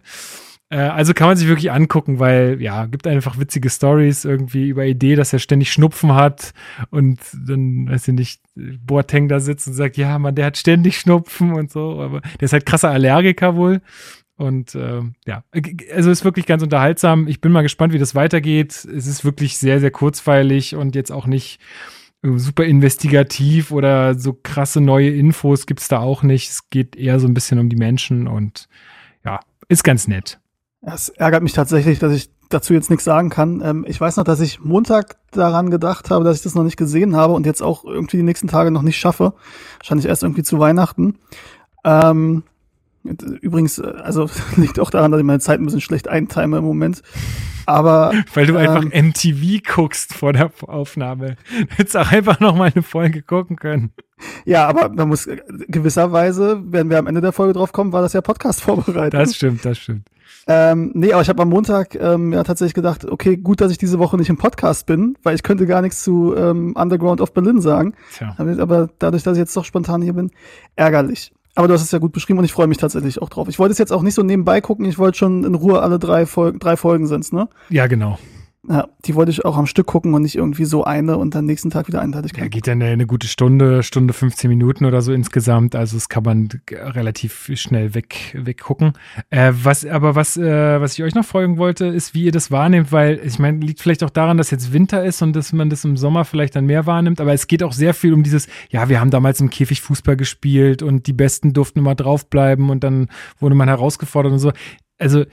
[0.68, 4.84] Äh, Also kann man sich wirklich angucken, weil ja, gibt einfach witzige Stories irgendwie über
[4.84, 6.52] Idee, dass er ständig Schnupfen hat
[6.90, 10.98] und dann, weiß ich nicht, Boateng da sitzt und sagt, ja, man, der hat ständig
[10.98, 13.80] Schnupfen und so, aber der ist halt krasser Allergiker wohl.
[14.36, 15.44] Und ähm, ja,
[15.92, 17.28] also ist wirklich ganz unterhaltsam.
[17.28, 18.72] Ich bin mal gespannt, wie das weitergeht.
[18.72, 21.60] Es ist wirklich sehr, sehr kurzweilig und jetzt auch nicht
[22.22, 26.50] äh, super investigativ oder so krasse neue Infos gibt's da auch nicht.
[26.50, 28.68] Es geht eher so ein bisschen um die Menschen und
[29.24, 30.40] ja, ist ganz nett.
[30.80, 33.62] Es ärgert mich tatsächlich, dass ich dazu jetzt nichts sagen kann.
[33.64, 36.76] Ähm, ich weiß noch, dass ich Montag daran gedacht habe, dass ich das noch nicht
[36.76, 39.34] gesehen habe und jetzt auch irgendwie die nächsten Tage noch nicht schaffe.
[39.78, 41.18] Wahrscheinlich erst irgendwie zu Weihnachten.
[41.84, 42.42] Ähm,
[43.04, 46.64] übrigens, äh, also liegt auch daran, dass ich meine Zeit ein bisschen schlecht eintime im
[46.64, 47.02] Moment.
[47.66, 49.08] Aber Weil du einfach Ähm.
[49.10, 51.36] MTV guckst vor der Aufnahme.
[51.70, 53.92] Du hättest auch einfach noch mal eine Folge gucken können.
[54.44, 55.38] ja, aber man muss äh,
[55.68, 59.14] gewisserweise, wenn wir am Ende der Folge drauf kommen, war das ja Podcast vorbereitet.
[59.14, 60.08] Das stimmt, das stimmt.
[60.48, 63.78] Ähm, nee, aber ich habe am Montag ähm, ja tatsächlich gedacht, okay, gut, dass ich
[63.78, 67.32] diese Woche nicht im Podcast bin, weil ich könnte gar nichts zu ähm, Underground of
[67.32, 67.94] Berlin sagen.
[68.16, 68.34] Tja.
[68.36, 70.30] Aber dadurch, dass ich jetzt doch spontan hier bin,
[70.74, 71.32] ärgerlich.
[71.54, 73.48] Aber du hast es ja gut beschrieben und ich freue mich tatsächlich auch drauf.
[73.48, 75.98] Ich wollte es jetzt auch nicht so nebenbei gucken, ich wollte schon in Ruhe alle
[75.98, 77.48] drei, Folgen, drei Folgen sind's, ne?
[77.68, 78.18] Ja, genau.
[78.68, 81.46] Ja, die wollte ich auch am Stück gucken und nicht irgendwie so eine und dann
[81.46, 82.16] nächsten Tag wieder eine.
[82.16, 85.74] Hatte ich Ja, geht dann eine, gute Stunde, Stunde 15 Minuten oder so insgesamt.
[85.74, 88.92] Also das kann man relativ schnell weg, weggucken.
[89.30, 92.52] Äh, was, aber was, äh, was ich euch noch fragen wollte, ist, wie ihr das
[92.52, 95.68] wahrnehmt, weil ich meine, liegt vielleicht auch daran, dass jetzt Winter ist und dass man
[95.68, 97.20] das im Sommer vielleicht dann mehr wahrnimmt.
[97.20, 100.16] Aber es geht auch sehr viel um dieses, ja, wir haben damals im Käfig Fußball
[100.16, 103.08] gespielt und die Besten durften immer draufbleiben und dann
[103.40, 104.52] wurde man herausgefordert und so.
[104.98, 105.24] Also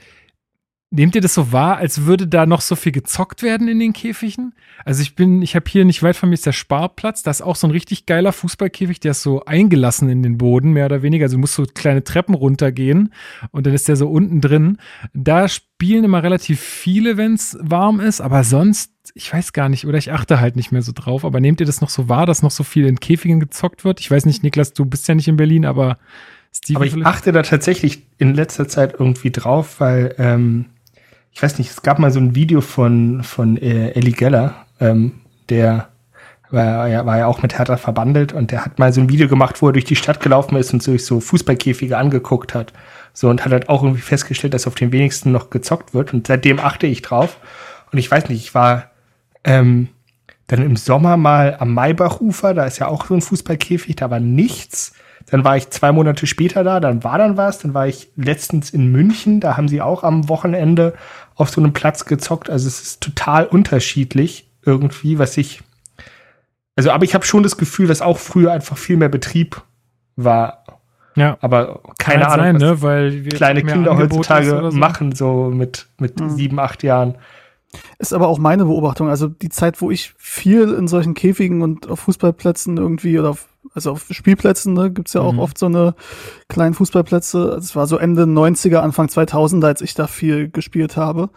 [0.92, 3.92] Nehmt ihr das so wahr, als würde da noch so viel gezockt werden in den
[3.92, 4.54] Käfigen?
[4.84, 7.42] Also ich bin, ich habe hier nicht weit von mir ist der Sparplatz, da ist
[7.42, 11.02] auch so ein richtig geiler Fußballkäfig, der ist so eingelassen in den Boden, mehr oder
[11.02, 11.26] weniger.
[11.26, 13.12] Also du musst so kleine Treppen runtergehen
[13.52, 14.78] und dann ist der so unten drin.
[15.14, 19.86] Da spielen immer relativ viele, wenn es warm ist, aber sonst, ich weiß gar nicht,
[19.86, 21.24] oder ich achte halt nicht mehr so drauf.
[21.24, 24.00] Aber nehmt ihr das noch so wahr, dass noch so viel in Käfigen gezockt wird?
[24.00, 25.98] Ich weiß nicht, Niklas, du bist ja nicht in Berlin, aber
[26.52, 27.06] Steven Aber ich vielleicht?
[27.06, 30.66] achte da tatsächlich in letzter Zeit irgendwie drauf, weil ähm,
[31.32, 35.20] ich weiß nicht, es gab mal so ein Video von, von äh, Ellie Geller, ähm,
[35.48, 35.88] der
[36.50, 39.28] war ja, war ja auch mit Hertha verbandelt und der hat mal so ein Video
[39.28, 42.72] gemacht, wo er durch die Stadt gelaufen ist und sich so Fußballkäfige angeguckt hat.
[43.12, 46.26] So und hat halt auch irgendwie festgestellt, dass auf den wenigsten noch gezockt wird und
[46.26, 47.38] seitdem achte ich drauf.
[47.92, 48.90] Und ich weiß nicht, ich war
[49.44, 49.88] ähm,
[50.46, 54.20] dann im Sommer mal am Maybachufer, da ist ja auch so ein Fußballkäfig, da war
[54.20, 54.94] nichts.
[55.26, 57.58] Dann war ich zwei Monate später da, dann war dann was.
[57.58, 60.94] Dann war ich letztens in München, da haben sie auch am Wochenende
[61.36, 62.50] auf so einem Platz gezockt.
[62.50, 65.62] Also es ist total unterschiedlich irgendwie, was ich.
[66.76, 69.62] Also, aber ich habe schon das Gefühl, dass auch früher einfach viel mehr Betrieb
[70.16, 70.64] war.
[71.16, 71.36] ja.
[71.40, 72.82] Aber keine Kann halt Ahnung, sein, ne?
[72.82, 74.76] Weil wir kleine Kinder Angebot heutzutage so.
[74.76, 76.30] machen, so mit, mit Mhm.
[76.30, 77.16] sieben, acht Jahren.
[77.98, 79.08] Ist aber auch meine Beobachtung.
[79.08, 83.46] Also die Zeit, wo ich viel in solchen Käfigen und auf Fußballplätzen irgendwie oder auf,
[83.74, 85.38] also auf Spielplätzen, ne, gibt's ja auch Mhm.
[85.38, 85.94] oft so eine
[86.48, 87.56] kleinen Fußballplätze.
[87.58, 91.30] Es war so Ende 90er, Anfang 2000er, als ich da viel gespielt habe.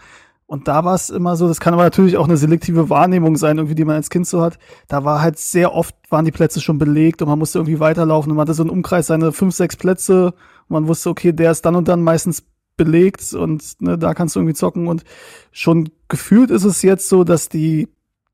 [0.45, 3.57] Und da war es immer so, das kann aber natürlich auch eine selektive Wahrnehmung sein,
[3.57, 4.59] irgendwie, die man als Kind so hat.
[4.88, 8.29] Da war halt sehr oft, waren die Plätze schon belegt und man musste irgendwie weiterlaufen
[8.31, 11.51] und man hatte so einen Umkreis, seine fünf, sechs Plätze und man wusste, okay, der
[11.51, 12.43] ist dann und dann meistens
[12.77, 15.03] belegt und ne, da kannst du irgendwie zocken und
[15.51, 17.88] schon gefühlt ist es jetzt so, dass die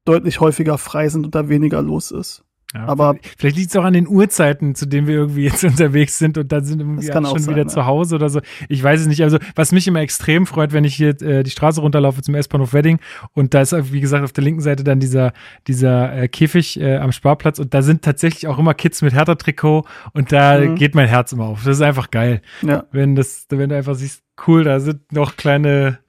[0.03, 2.43] deutlich häufiger frei sind und da weniger los ist.
[2.73, 6.19] Ja, Aber- vielleicht liegt es auch an den Uhrzeiten, zu denen wir irgendwie jetzt unterwegs
[6.19, 7.67] sind und dann sind irgendwie schon sein, wieder ja.
[7.67, 8.41] zu Hause oder so.
[8.67, 9.23] Ich weiß es nicht.
[9.23, 12.73] Also, was mich immer extrem freut, wenn ich hier äh, die Straße runterlaufe zum S-Bahnhof
[12.73, 12.99] Wedding
[13.33, 15.33] und da ist, wie gesagt, auf der linken Seite dann dieser,
[15.67, 19.85] dieser äh, Käfig äh, am Sparplatz und da sind tatsächlich auch immer Kids mit Hertha-Trikot
[20.13, 20.75] und da Mhm.
[20.75, 21.63] geht mein Herz immer auf.
[21.63, 22.41] Das ist einfach geil.
[22.61, 22.85] Ja.
[22.91, 25.99] Wenn das, wenn du einfach siehst, cool, da sind noch kleine,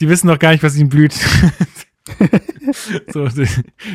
[0.00, 1.14] die wissen noch gar nicht, was ihnen blüht.
[3.12, 3.46] so, die,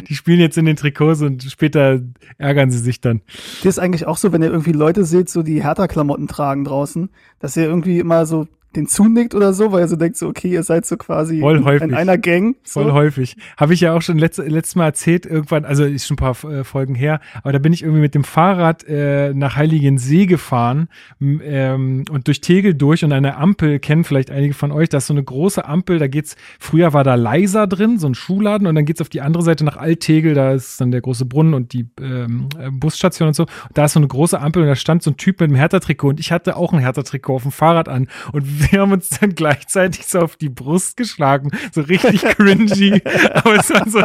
[0.08, 2.02] die spielen jetzt in den Trikots und später
[2.38, 3.22] ärgern sie sich dann.
[3.64, 7.10] Dir ist eigentlich auch so, wenn ihr irgendwie Leute seht, so die Hertha-Klamotten tragen draußen,
[7.40, 10.50] dass ihr irgendwie immer so den zunickt oder so, weil ihr so denkt, so, okay,
[10.50, 11.88] ihr seid so quasi Voll in, häufig.
[11.88, 12.56] in einer Gang.
[12.64, 12.82] So.
[12.82, 13.36] Voll häufig.
[13.58, 16.44] Habe ich ja auch schon letzt, letztes Mal erzählt, irgendwann, also ist schon ein paar
[16.52, 20.90] äh, Folgen her, aber da bin ich irgendwie mit dem Fahrrad äh, nach Heiligensee gefahren
[21.20, 25.08] ähm, und durch Tegel durch und eine Ampel kennen vielleicht einige von euch, da ist
[25.08, 28.76] so eine große Ampel, da geht's, früher war da Leiser drin, so ein Schuhladen und
[28.76, 31.74] dann geht's auf die andere Seite nach Alttegel, da ist dann der große Brunnen und
[31.74, 33.44] die ähm, äh, Busstation und so.
[33.44, 35.58] Und da ist so eine große Ampel und da stand so ein Typ mit einem
[35.58, 39.10] Hertha-Trikot und ich hatte auch ein Hertha-Trikot auf dem Fahrrad an und wir haben uns
[39.10, 43.02] dann gleichzeitig so auf die Brust geschlagen, so richtig cringy,
[43.34, 44.00] aber es war so,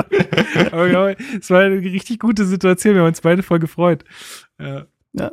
[0.73, 4.05] aber, es war eine richtig gute Situation, wir haben uns beide voll gefreut.
[4.61, 4.87] Ja.
[5.13, 5.31] Ja.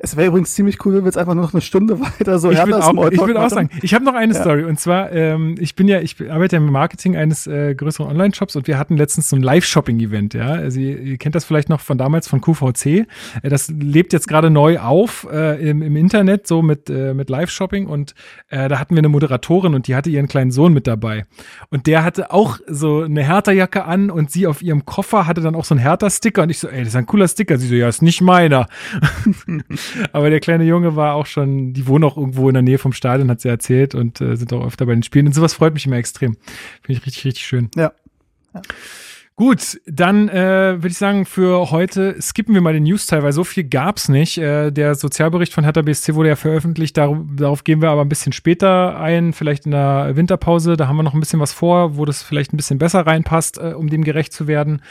[0.00, 2.50] Es wäre übrigens ziemlich cool, wenn wir jetzt einfach nur noch eine Stunde weiter so
[2.50, 4.40] ich will auch, ich will auch sagen, ich habe noch eine Ja.
[4.40, 8.08] Story und zwar, ähm, ich bin ja, ich arbeite ja im Marketing eines äh, größeren
[8.08, 10.50] Online-Shops und wir hatten letztens so ein Live-Shopping-Event, ja.
[10.50, 12.86] Also ihr, ihr kennt das vielleicht noch von damals von QVC.
[12.86, 13.06] Äh,
[13.42, 17.86] das lebt jetzt gerade neu auf äh, im, im Internet, so mit, äh, mit Live-Shopping
[17.86, 18.14] und
[18.50, 21.24] äh, da hatten wir eine Moderatorin und die hatte ihren kleinen Sohn mit dabei.
[21.70, 25.54] Und der hatte auch so eine Hertha-Jacke an und sie auf ihrem Koffer hatte dann
[25.56, 27.58] auch so einen Hertha-Sticker und ich so, ey, das ist ein cooler Sticker.
[27.58, 28.66] Sie so, ja, ist nicht meiner.
[30.12, 32.92] Aber der kleine Junge war auch schon, die wohnen auch irgendwo in der Nähe vom
[32.92, 35.26] Stadion, hat sie erzählt und äh, sind auch öfter bei den Spielen.
[35.26, 36.36] Und sowas freut mich immer extrem.
[36.82, 37.70] Finde ich richtig, richtig schön.
[37.76, 37.92] Ja.
[39.38, 43.44] Gut, dann äh, würde ich sagen, für heute skippen wir mal den News-Teil, weil so
[43.44, 44.36] viel gab's nicht.
[44.36, 48.08] Äh, der Sozialbericht von Hertha BSC wurde ja veröffentlicht, darauf, darauf gehen wir aber ein
[48.08, 50.76] bisschen später ein, vielleicht in der Winterpause.
[50.76, 53.58] Da haben wir noch ein bisschen was vor, wo das vielleicht ein bisschen besser reinpasst,
[53.58, 54.82] äh, um dem gerecht zu werden.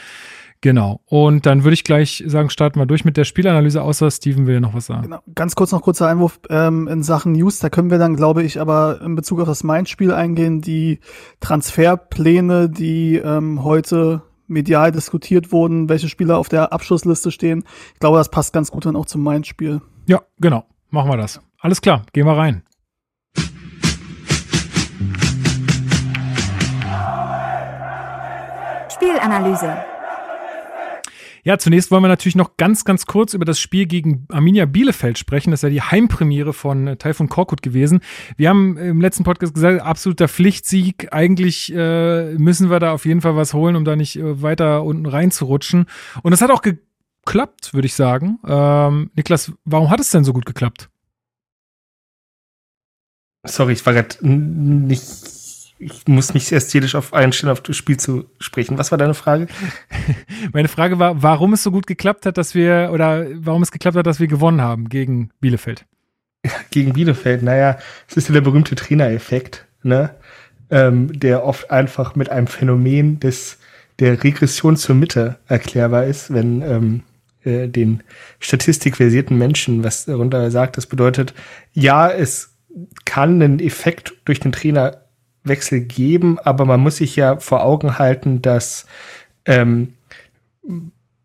[0.60, 1.00] Genau.
[1.06, 4.60] Und dann würde ich gleich sagen, starten wir durch mit der Spielanalyse, außer Steven will
[4.60, 5.02] noch was sagen.
[5.02, 5.20] Genau.
[5.34, 7.60] Ganz kurz noch kurzer Einwurf ähm, in Sachen News.
[7.60, 10.60] Da können wir dann, glaube ich, aber in Bezug auf das Main-Spiel eingehen.
[10.60, 10.98] Die
[11.40, 17.64] Transferpläne, die ähm, heute medial diskutiert wurden, welche Spieler auf der Abschlussliste stehen.
[17.94, 19.80] Ich glaube, das passt ganz gut dann auch zum Main-Spiel.
[20.06, 20.64] Ja, genau.
[20.90, 21.40] Machen wir das.
[21.60, 22.62] Alles klar, gehen wir rein.
[28.90, 29.76] Spielanalyse.
[31.48, 35.16] Ja, zunächst wollen wir natürlich noch ganz, ganz kurz über das Spiel gegen Arminia Bielefeld
[35.16, 35.50] sprechen.
[35.50, 38.00] Das ist ja die Heimpremiere von äh, Taifun Korkut gewesen.
[38.36, 41.08] Wir haben im letzten Podcast gesagt, absoluter Pflichtsieg.
[41.10, 44.84] Eigentlich äh, müssen wir da auf jeden Fall was holen, um da nicht äh, weiter
[44.84, 45.86] unten reinzurutschen.
[46.22, 48.38] Und es hat auch geklappt, würde ich sagen.
[48.46, 50.90] Ähm, Niklas, warum hat es denn so gut geklappt?
[53.46, 55.47] Sorry, ich war gerade nicht.
[55.80, 58.78] Ich muss mich ästhetisch auf einstellen, auf das Spiel zu sprechen.
[58.78, 59.46] Was war deine Frage?
[60.52, 63.96] Meine Frage war, warum es so gut geklappt hat, dass wir, oder warum es geklappt
[63.96, 65.84] hat, dass wir gewonnen haben gegen Bielefeld.
[66.70, 70.14] Gegen Bielefeld, naja, es ist ja der berühmte Trainereffekt, ne?
[70.70, 73.58] Ähm, der oft einfach mit einem Phänomen des,
[73.98, 77.02] der Regression zur Mitte erklärbar ist, wenn ähm,
[77.42, 78.02] äh, den
[78.38, 80.76] statistikversierten Menschen was darunter sagt.
[80.76, 81.34] Das bedeutet,
[81.72, 82.54] ja, es
[83.04, 84.52] kann einen Effekt durch den
[85.44, 88.86] Trainerwechsel geben, aber man muss sich ja vor Augen halten, dass
[89.44, 89.94] ähm,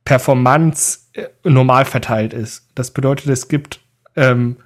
[0.05, 2.67] Performance äh, normal verteilt ist.
[2.75, 3.79] Das bedeutet, es gibt
[4.15, 4.57] ähm,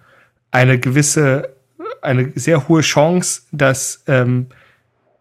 [0.52, 1.56] eine gewisse,
[2.02, 4.48] eine sehr hohe Chance, dass ähm,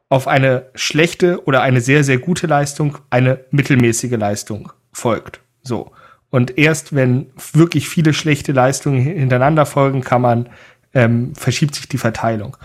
[0.09, 5.41] auf eine schlechte oder eine sehr, sehr gute Leistung eine mittelmäßige Leistung folgt.
[5.62, 5.93] So.
[6.31, 10.49] Und erst wenn wirklich viele schlechte Leistungen hintereinander folgen, kann man,
[10.95, 12.57] ähm, verschiebt sich die Verteilung.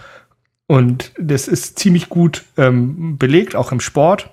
[0.72, 4.30] Und das ist ziemlich gut ähm, belegt, auch im Sport.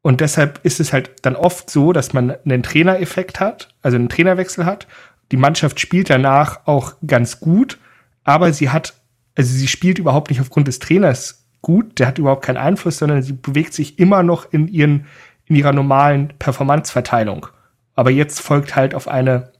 [0.00, 4.08] Und deshalb ist es halt dann oft so, dass man einen Trainereffekt hat, also einen
[4.08, 4.86] Trainerwechsel hat.
[5.32, 7.78] Die Mannschaft spielt danach auch ganz gut,
[8.22, 8.94] aber sie hat,
[9.34, 13.22] also sie spielt überhaupt nicht aufgrund des Trainers gut, der hat überhaupt keinen Einfluss, sondern
[13.22, 15.06] sie bewegt sich immer noch in ihren,
[15.46, 17.48] in ihrer normalen Performanceverteilung.
[17.96, 19.50] Aber jetzt folgt halt auf eine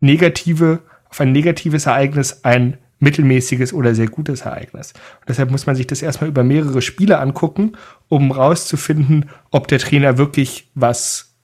[0.00, 4.92] negative, auf ein negatives Ereignis ein mittelmäßiges oder sehr gutes Ereignis.
[5.20, 7.76] Und deshalb muss man sich das erstmal über mehrere Spiele angucken,
[8.08, 11.36] um rauszufinden, ob der Trainer wirklich was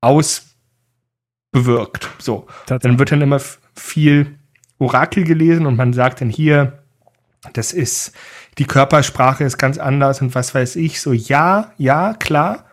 [0.00, 2.08] ausbewirkt.
[2.18, 2.46] So.
[2.66, 3.40] Dann wird dann immer
[3.74, 4.38] viel
[4.78, 6.78] Orakel gelesen und man sagt dann hier,
[7.52, 8.12] das ist,
[8.58, 11.00] die Körpersprache ist ganz anders und was weiß ich.
[11.00, 12.66] So, ja, ja, klar.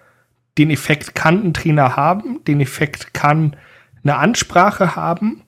[0.57, 3.55] Den Effekt kann ein Trainer haben, den Effekt kann
[4.03, 5.43] eine Ansprache haben,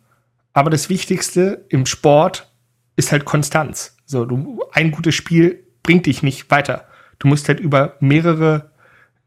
[0.54, 2.51] aber das Wichtigste im Sport
[3.02, 3.98] ist halt Konstanz.
[4.06, 6.86] So, du, ein gutes Spiel bringt dich nicht weiter.
[7.20, 8.72] Du musst halt über mehrere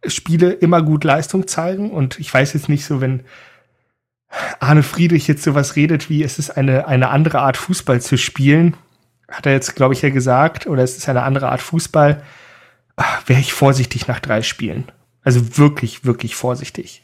[0.06, 3.24] Spiele immer gut Leistung zeigen und ich weiß jetzt nicht so, wenn
[4.60, 8.76] Arne Friedrich jetzt sowas redet, wie es ist eine, eine andere Art Fußball zu spielen,
[9.28, 12.22] hat er jetzt, glaube ich, ja gesagt, oder es ist eine andere Art Fußball,
[13.26, 14.90] wäre ich vorsichtig nach drei Spielen.
[15.22, 17.03] Also wirklich, wirklich vorsichtig.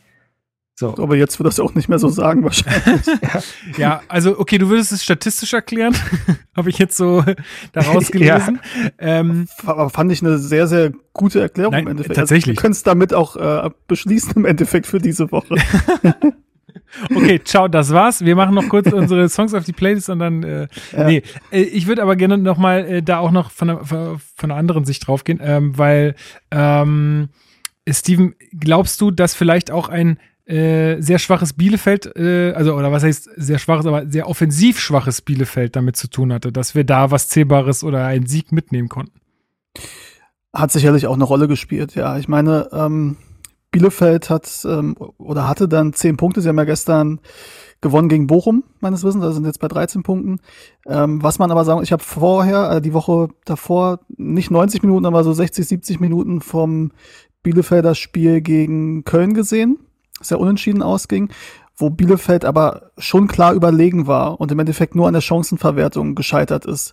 [0.81, 0.97] So.
[0.97, 3.07] Aber jetzt wird das auch nicht mehr so sagen, wahrscheinlich.
[3.77, 4.01] ja.
[4.09, 5.95] also okay, du würdest es statistisch erklären.
[6.57, 7.23] Habe ich jetzt so
[7.73, 8.61] daraus gelesen.
[8.83, 8.91] ja.
[8.99, 12.17] ähm, Aber fand ich eine sehr, sehr gute Erklärung nein, im Endeffekt.
[12.17, 12.53] Tatsächlich.
[12.53, 15.57] Also, du könntest damit auch äh, beschließen im Endeffekt für diese Woche.
[17.15, 18.25] Okay, ciao, das war's.
[18.25, 21.05] Wir machen noch kurz unsere Songs auf die Playlist und dann, äh, ja.
[21.05, 24.19] nee, äh, ich würde aber gerne noch mal äh, da auch noch von der, von
[24.41, 26.15] einer anderen Sicht draufgehen, ähm, weil,
[26.51, 27.29] ähm,
[27.87, 33.03] Steven, glaubst du, dass vielleicht auch ein äh, sehr schwaches Bielefeld, äh, also oder was
[33.03, 37.11] heißt sehr schwaches, aber sehr offensiv schwaches Bielefeld damit zu tun hatte, dass wir da
[37.11, 39.21] was Zählbares oder einen Sieg mitnehmen konnten?
[40.53, 42.19] Hat sicherlich auch eine Rolle gespielt, ja.
[42.19, 43.17] Ich meine, ähm,
[43.71, 46.41] Bielefeld hat ähm, oder hatte dann zehn Punkte.
[46.41, 47.21] Sie haben ja gestern
[47.81, 49.23] gewonnen gegen Bochum, meines Wissens.
[49.23, 50.41] Also sind jetzt bei 13 Punkten.
[50.87, 55.07] Ähm, was man aber sagen, ich habe vorher, äh, die Woche davor, nicht 90 Minuten,
[55.07, 56.93] aber so 60, 70 Minuten vom
[57.43, 59.79] Bielefelder Spiel gegen Köln gesehen.
[60.21, 61.31] Sehr unentschieden ausging
[61.81, 66.67] wo Bielefeld aber schon klar überlegen war und im Endeffekt nur an der Chancenverwertung gescheitert
[66.67, 66.93] ist.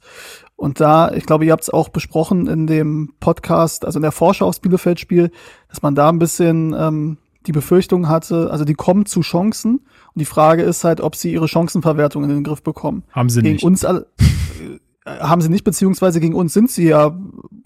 [0.56, 4.12] Und da, ich glaube, ihr habt es auch besprochen in dem Podcast, also in der
[4.12, 5.32] Vorschau aufs Bielefeld-Spiel,
[5.70, 10.20] dass man da ein bisschen ähm, die Befürchtung hatte, also die kommen zu Chancen und
[10.20, 13.04] die Frage ist halt, ob sie ihre Chancenverwertung in den Griff bekommen.
[13.12, 13.64] Haben sie Gegen nicht.
[13.64, 14.08] Uns alle,
[15.08, 17.18] haben sie nicht, beziehungsweise gegen uns sind sie ja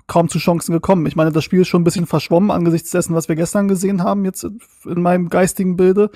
[0.08, 1.06] kaum zu Chancen gekommen.
[1.06, 4.04] Ich meine, das Spiel ist schon ein bisschen verschwommen angesichts dessen, was wir gestern gesehen
[4.04, 6.12] haben, jetzt in meinem geistigen Bilde.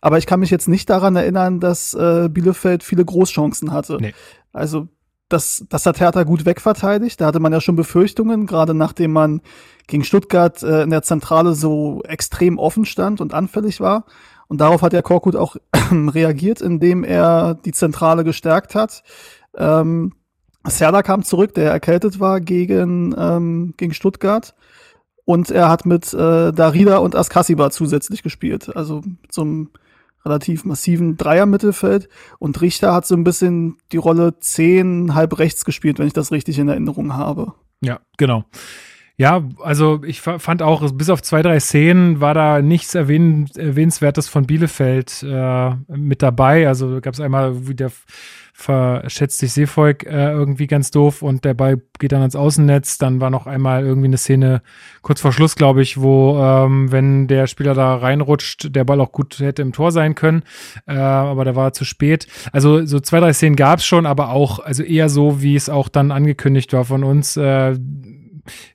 [0.00, 3.98] Aber ich kann mich jetzt nicht daran erinnern, dass äh, Bielefeld viele Großchancen hatte.
[4.00, 4.14] Nee.
[4.52, 4.88] Also
[5.28, 7.20] das, das hat Hertha gut wegverteidigt.
[7.20, 9.40] Da hatte man ja schon Befürchtungen, gerade nachdem man
[9.86, 14.04] gegen Stuttgart äh, in der Zentrale so extrem offen stand und anfällig war.
[14.48, 15.56] Und darauf hat ja Korkut auch
[15.92, 19.02] reagiert, indem er die Zentrale gestärkt hat.
[19.56, 20.12] Ähm,
[20.70, 24.54] Serda kam zurück, der erkältet war gegen, ähm, gegen Stuttgart.
[25.24, 28.74] Und er hat mit äh, Darida und Askasiba zusätzlich gespielt.
[28.74, 29.70] Also zum
[30.24, 32.08] relativ massiven Dreier-Mittelfeld.
[32.38, 36.32] Und Richter hat so ein bisschen die Rolle 10 halb rechts gespielt, wenn ich das
[36.32, 37.54] richtig in Erinnerung habe.
[37.80, 38.44] Ja, genau.
[39.20, 44.28] Ja, also ich fand auch, bis auf zwei, drei Szenen war da nichts erwähn Erwähnenswertes
[44.28, 46.68] von Bielefeld äh, mit dabei.
[46.68, 47.90] Also gab es einmal, wie der
[48.52, 52.98] verschätzt sich Seevolk äh, irgendwie ganz doof und der Ball geht dann ans Außennetz.
[52.98, 54.62] Dann war noch einmal irgendwie eine Szene
[55.02, 59.12] kurz vor Schluss, glaube ich, wo, ähm, wenn der Spieler da reinrutscht, der Ball auch
[59.12, 60.42] gut hätte im Tor sein können,
[60.86, 62.26] äh, aber da war zu spät.
[62.52, 65.68] Also so zwei, drei Szenen gab es schon, aber auch, also eher so, wie es
[65.68, 67.36] auch dann angekündigt war von uns.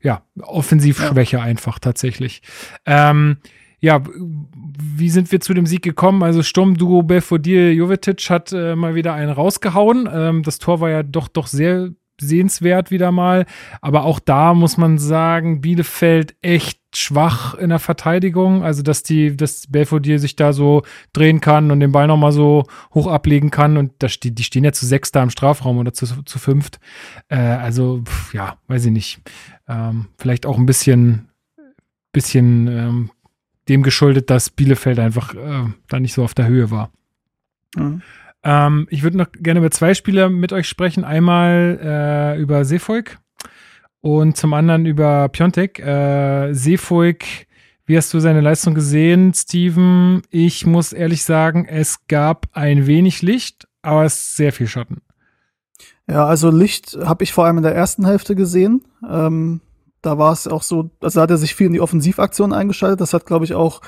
[0.01, 1.43] Ja, Offensivschwäche ja.
[1.43, 2.41] einfach tatsächlich.
[2.85, 3.37] Ähm,
[3.79, 6.23] ja, wie sind wir zu dem Sieg gekommen?
[6.23, 10.07] Also Sturmduo Belfodil Jovetic hat äh, mal wieder einen rausgehauen.
[10.11, 13.45] Ähm, das Tor war ja doch doch sehr sehenswert wieder mal.
[13.81, 18.63] Aber auch da muss man sagen, Bielefeld echt schwach in der Verteidigung.
[18.63, 22.63] Also, dass die, dass Belfodil sich da so drehen kann und den Ball nochmal so
[22.93, 23.77] hoch ablegen kann.
[23.77, 26.79] Und das, die, die stehen ja zu sechs da im Strafraum oder zu, zu fünft.
[27.29, 29.21] Äh, also, pf, ja, weiß ich nicht.
[29.67, 31.29] Ähm, vielleicht auch ein bisschen,
[32.11, 33.11] bisschen ähm,
[33.69, 36.91] dem geschuldet, dass Bielefeld einfach äh, da nicht so auf der Höhe war.
[37.75, 38.01] Mhm.
[38.43, 41.03] Ähm, ich würde noch gerne über zwei Spieler mit euch sprechen.
[41.03, 43.19] Einmal äh, über Seefolk
[44.01, 45.79] und zum anderen über Piontek.
[45.79, 47.23] Äh, Seefolk,
[47.85, 50.21] wie hast du seine Leistung gesehen, Steven?
[50.29, 55.01] Ich muss ehrlich sagen, es gab ein wenig Licht, aber es ist sehr viel Schatten.
[56.07, 58.83] Ja, also Licht habe ich vor allem in der ersten Hälfte gesehen.
[59.09, 59.61] Ähm,
[60.03, 62.99] da war es auch so, also hat er sich viel in die Offensivaktion eingeschaltet.
[62.99, 63.79] Das hat, glaube ich, auch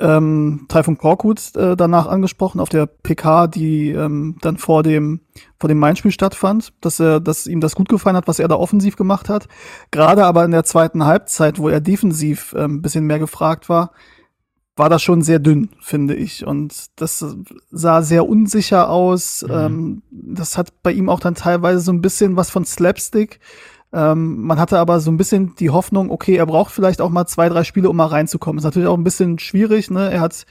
[0.00, 5.20] ähm, Taifun Korkut äh, danach angesprochen auf der PK, die ähm, dann vor dem
[5.60, 8.56] vor dem Main-Spiel stattfand, dass er, dass ihm das gut gefallen hat, was er da
[8.56, 9.46] offensiv gemacht hat.
[9.90, 13.92] Gerade aber in der zweiten Halbzeit, wo er defensiv ähm, bisschen mehr gefragt war,
[14.82, 16.44] war das schon sehr dünn, finde ich.
[16.44, 17.24] Und das
[17.70, 19.44] sah sehr unsicher aus.
[19.46, 19.54] Mhm.
[19.54, 23.38] Ähm, das hat bei ihm auch dann teilweise so ein bisschen was von Slapstick.
[23.92, 27.26] Ähm, man hatte aber so ein bisschen die Hoffnung, okay, er braucht vielleicht auch mal
[27.26, 28.58] zwei, drei Spiele, um mal reinzukommen.
[28.58, 30.10] Ist natürlich auch ein bisschen schwierig, ne?
[30.10, 30.46] Er hat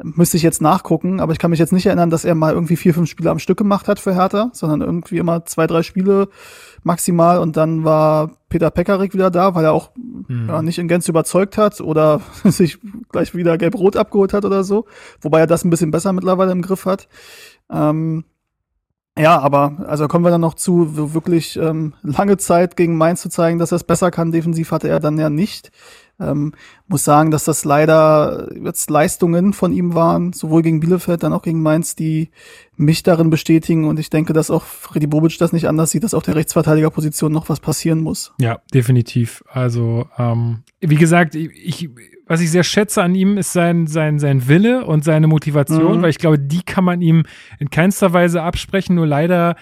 [0.00, 2.76] Müsste ich jetzt nachgucken, aber ich kann mich jetzt nicht erinnern, dass er mal irgendwie
[2.76, 6.28] vier, fünf Spiele am Stück gemacht hat für Hertha, sondern irgendwie immer zwei, drei Spiele
[6.84, 10.46] maximal und dann war Peter Pekarik wieder da, weil er auch mhm.
[10.48, 12.78] ja, nicht in Gänze überzeugt hat oder sich
[13.10, 14.86] gleich wieder gelb-rot abgeholt hat oder so,
[15.20, 17.08] wobei er das ein bisschen besser mittlerweile im Griff hat.
[17.68, 18.24] Ähm,
[19.18, 23.28] ja, aber also kommen wir dann noch zu, wirklich ähm, lange Zeit gegen Mainz zu
[23.28, 24.30] zeigen, dass er es besser kann.
[24.30, 25.72] Defensiv hatte er dann ja nicht.
[26.20, 26.52] Ähm,
[26.88, 31.42] muss sagen, dass das leider jetzt Leistungen von ihm waren, sowohl gegen Bielefeld, dann auch
[31.42, 32.30] gegen Mainz, die
[32.76, 33.84] mich darin bestätigen.
[33.84, 37.30] Und ich denke, dass auch Freddy Bobic das nicht anders sieht, dass auf der Rechtsverteidigerposition
[37.30, 38.32] noch was passieren muss.
[38.40, 39.44] Ja, definitiv.
[39.48, 41.88] Also, ähm, wie gesagt, ich,
[42.26, 46.02] was ich sehr schätze an ihm, ist sein, sein, sein Wille und seine Motivation, mhm.
[46.02, 47.24] weil ich glaube, die kann man ihm
[47.58, 48.96] in keinster Weise absprechen.
[48.96, 49.56] Nur leider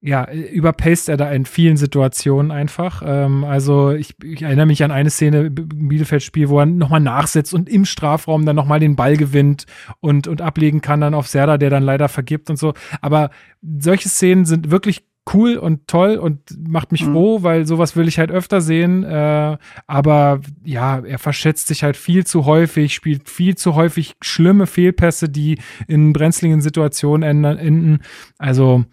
[0.00, 3.02] ja, überpaced er da in vielen Situationen einfach.
[3.04, 7.54] Ähm, also ich, ich, erinnere mich an eine Szene im Bielefeld-Spiel, wo er nochmal nachsetzt
[7.54, 9.66] und im Strafraum dann nochmal den Ball gewinnt
[10.00, 12.74] und, und ablegen kann dann auf Serda, der dann leider vergibt und so.
[13.00, 13.30] Aber
[13.62, 17.12] solche Szenen sind wirklich cool und toll und macht mich mhm.
[17.12, 19.02] froh, weil sowas will ich halt öfter sehen.
[19.02, 24.66] Äh, aber ja, er verschätzt sich halt viel zu häufig, spielt viel zu häufig schlimme
[24.66, 27.98] Fehlpässe, die in brenzligen Situationen enden.
[28.38, 28.84] Also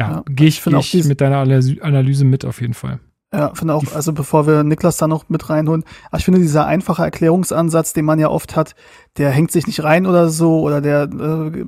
[0.00, 3.00] ja, ja gehe ich, ich mit deiner Analyse mit auf jeden Fall.
[3.32, 5.84] Ja, finde auch, also bevor wir Niklas da noch mit reinholen,
[6.16, 8.74] ich finde dieser einfache Erklärungsansatz, den man ja oft hat,
[9.18, 11.64] der hängt sich nicht rein oder so, oder der, äh,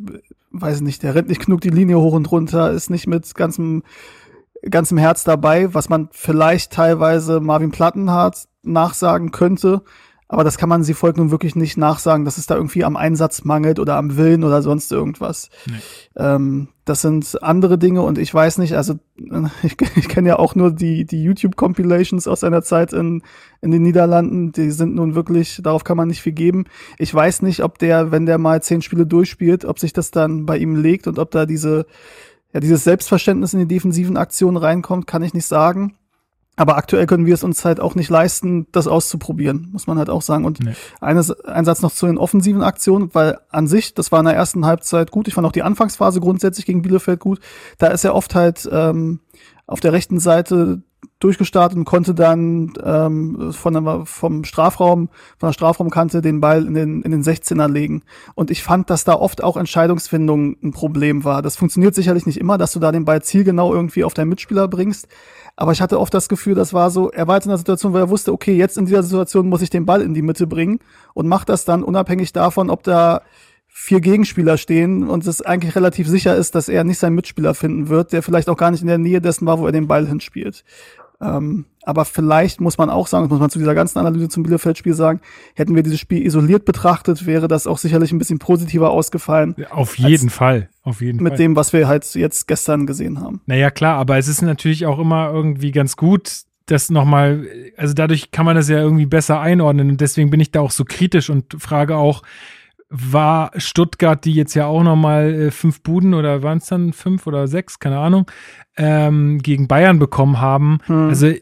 [0.51, 3.85] weiß nicht, der rennt nicht genug die Linie hoch und runter, ist nicht mit ganzem,
[4.69, 9.83] ganzem Herz dabei, was man vielleicht teilweise Marvin Plattenhardt nachsagen könnte,
[10.33, 12.97] aber das kann man sie folgt nun wirklich nicht nachsagen, dass es da irgendwie am
[12.97, 15.51] Einsatz mangelt oder am Willen oder sonst irgendwas.
[15.67, 15.75] Nee.
[16.17, 18.95] Ähm, das sind andere Dinge und ich weiß nicht, also
[19.63, 23.23] ich, ich kenne ja auch nur die, die YouTube-Compilations aus seiner Zeit in,
[23.61, 24.53] in den Niederlanden.
[24.53, 26.65] Die sind nun wirklich, darauf kann man nicht viel geben.
[26.97, 30.47] Ich weiß nicht, ob der, wenn der mal zehn Spiele durchspielt, ob sich das dann
[30.47, 31.85] bei ihm legt und ob da diese,
[32.55, 35.99] ja, dieses Selbstverständnis in die defensiven Aktionen reinkommt, kann ich nicht sagen.
[36.55, 40.11] Aber aktuell können wir es uns halt auch nicht leisten, das auszuprobieren, muss man halt
[40.11, 40.45] auch sagen.
[40.45, 40.75] Und nee.
[41.01, 44.35] eines, ein Satz noch zu den offensiven Aktionen, weil an sich, das war in der
[44.35, 45.29] ersten Halbzeit gut.
[45.29, 47.41] Ich fand auch die Anfangsphase grundsätzlich gegen Bielefeld gut.
[47.79, 49.21] Da ist er oft halt ähm,
[49.67, 50.83] auf der rechten Seite
[51.21, 56.75] durchgestartet und konnte dann ähm, von der, vom Strafraum, von der Strafraumkante den Ball in
[56.75, 58.03] den, in den 16er legen.
[58.35, 61.43] Und ich fand, dass da oft auch Entscheidungsfindung ein Problem war.
[61.43, 64.69] Das funktioniert sicherlich nicht immer, dass du da den Ball zielgenau irgendwie auf deinen Mitspieler
[64.69, 65.09] bringst.
[65.57, 67.93] Aber ich hatte oft das Gefühl, das war so, er war jetzt in der Situation,
[67.93, 70.47] wo er wusste, okay, jetzt in dieser Situation muss ich den Ball in die Mitte
[70.47, 70.79] bringen
[71.15, 73.23] und macht das dann unabhängig davon, ob da
[73.75, 77.89] vier Gegenspieler stehen und es eigentlich relativ sicher ist, dass er nicht seinen Mitspieler finden
[77.89, 80.07] wird, der vielleicht auch gar nicht in der Nähe dessen war, wo er den Ball
[80.07, 80.63] hinspielt.
[81.23, 84.43] Ähm, aber vielleicht muss man auch sagen, das muss man zu dieser ganzen Analyse zum
[84.43, 85.21] Bielefeld-Spiel sagen,
[85.55, 89.55] hätten wir dieses Spiel isoliert betrachtet, wäre das auch sicherlich ein bisschen positiver ausgefallen.
[89.71, 91.39] Auf jeden Fall, auf jeden mit Fall.
[91.39, 93.41] Mit dem, was wir halt jetzt gestern gesehen haben.
[93.47, 97.47] Naja, klar, aber es ist natürlich auch immer irgendwie ganz gut, das nochmal,
[97.77, 100.71] also dadurch kann man das ja irgendwie besser einordnen und deswegen bin ich da auch
[100.71, 102.23] so kritisch und frage auch,
[102.95, 107.27] war Stuttgart, die jetzt ja auch nochmal äh, fünf Buden oder waren es dann fünf
[107.27, 108.31] oder sechs, keine Ahnung,
[108.77, 110.79] ähm, gegen Bayern bekommen haben.
[110.87, 111.09] Hm.
[111.09, 111.41] Also äh,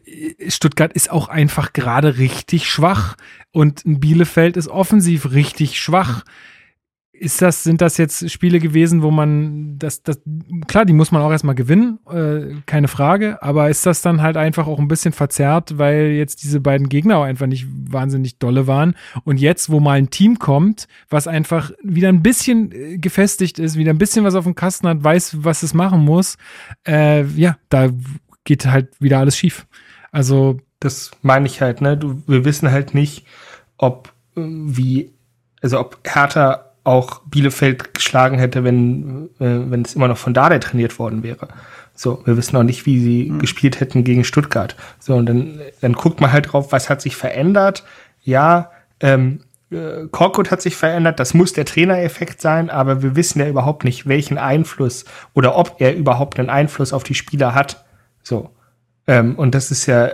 [0.49, 3.15] Stuttgart ist auch einfach gerade richtig schwach
[3.51, 6.23] und Bielefeld ist offensiv richtig schwach.
[7.21, 10.19] Ist das, sind das jetzt Spiele gewesen, wo man das, das,
[10.65, 14.37] klar, die muss man auch erstmal gewinnen, äh, keine Frage, aber ist das dann halt
[14.37, 18.65] einfach auch ein bisschen verzerrt, weil jetzt diese beiden Gegner auch einfach nicht wahnsinnig dolle
[18.65, 23.59] waren und jetzt, wo mal ein Team kommt, was einfach wieder ein bisschen äh, gefestigt
[23.59, 26.37] ist, wieder ein bisschen was auf dem Kasten hat, weiß, was es machen muss,
[26.87, 27.89] äh, ja, da
[28.45, 29.67] geht halt wieder alles schief.
[30.11, 30.59] Also.
[30.79, 31.97] Das meine ich halt, ne?
[31.97, 33.27] Du, wir wissen halt nicht,
[33.77, 35.13] ob, äh, wie,
[35.61, 40.57] also ob Hertha auch Bielefeld geschlagen hätte, wenn, äh, wenn es immer noch von Dada
[40.59, 41.47] trainiert worden wäre.
[41.93, 43.39] So, wir wissen auch nicht, wie sie mhm.
[43.39, 44.75] gespielt hätten gegen Stuttgart.
[44.99, 47.83] So, und dann, dann guckt man halt drauf, was hat sich verändert.
[48.23, 53.39] Ja, ähm, äh, Korkut hat sich verändert, das muss der Trainereffekt sein, aber wir wissen
[53.39, 57.83] ja überhaupt nicht, welchen Einfluss oder ob er überhaupt einen Einfluss auf die Spieler hat.
[58.23, 58.49] So.
[59.07, 60.11] Ähm, und das ist ja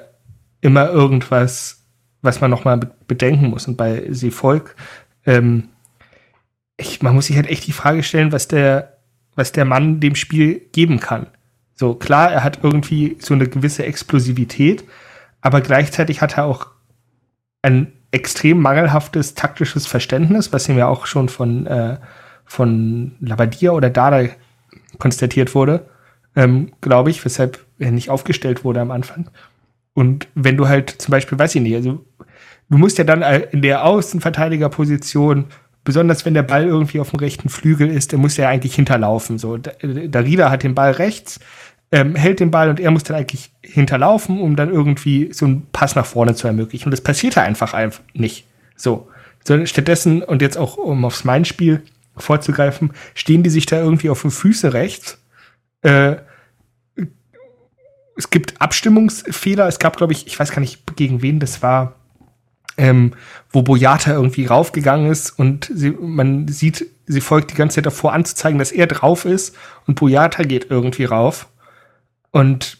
[0.62, 1.84] immer irgendwas,
[2.22, 3.68] was man nochmal bedenken muss.
[3.68, 4.76] Und bei Seevolk,
[5.26, 5.70] ähm,
[6.78, 8.98] ich, man muss sich halt echt die Frage stellen, was der,
[9.36, 11.28] was der Mann dem Spiel geben kann.
[11.74, 14.84] So, klar, er hat irgendwie so eine gewisse Explosivität,
[15.42, 16.68] aber gleichzeitig hat er auch
[17.62, 21.98] ein extrem mangelhaftes taktisches Verständnis, was ihm ja auch schon von, äh,
[22.46, 24.30] von Labadia oder Dada
[24.98, 25.88] konstatiert wurde,
[26.36, 29.30] ähm, glaube ich, weshalb er nicht aufgestellt wurde am Anfang.
[29.94, 32.06] Und wenn du halt zum Beispiel, weiß ich nicht, also
[32.70, 33.22] du musst ja dann
[33.52, 35.46] in der Außenverteidigerposition,
[35.88, 39.38] besonders wenn der Ball irgendwie auf dem rechten Flügel ist, der muss ja eigentlich hinterlaufen.
[39.40, 41.40] So, Darida hat den Ball rechts,
[41.94, 45.66] ähm, hält den Ball und er muss dann eigentlich hinterlaufen, um dann irgendwie so einen
[45.72, 46.88] Pass nach vorne zu ermöglichen.
[46.88, 47.74] Und das passiert ja einfach,
[48.14, 48.46] nicht.
[48.76, 49.08] So.
[49.46, 49.66] so.
[49.66, 51.82] Stattdessen, und jetzt auch um aufs Main-Spiel
[52.18, 55.22] vorzugreifen, stehen die sich da irgendwie auf den Füße rechts.
[55.84, 56.18] Äh,
[58.18, 59.70] es gibt Abstimmungsfehler.
[59.70, 61.96] Es gab, glaube ich, ich weiß gar nicht, gegen wen das war,
[62.78, 63.14] ähm,
[63.52, 68.14] wo Boyata irgendwie raufgegangen ist und sie, man sieht, sie folgt die ganze Zeit davor
[68.14, 69.56] anzuzeigen, dass er drauf ist
[69.88, 71.48] und Boyata geht irgendwie rauf.
[72.32, 72.78] Und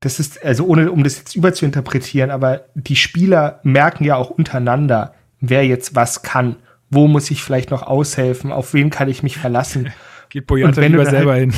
[0.00, 5.14] das ist, also ohne, um das jetzt überzuinterpretieren, aber die Spieler merken ja auch untereinander,
[5.40, 6.56] wer jetzt was kann.
[6.88, 8.50] Wo muss ich vielleicht noch aushelfen?
[8.50, 9.92] Auf wen kann ich mich verlassen?
[10.30, 11.54] Geht Boyata lieber selber halt, hin.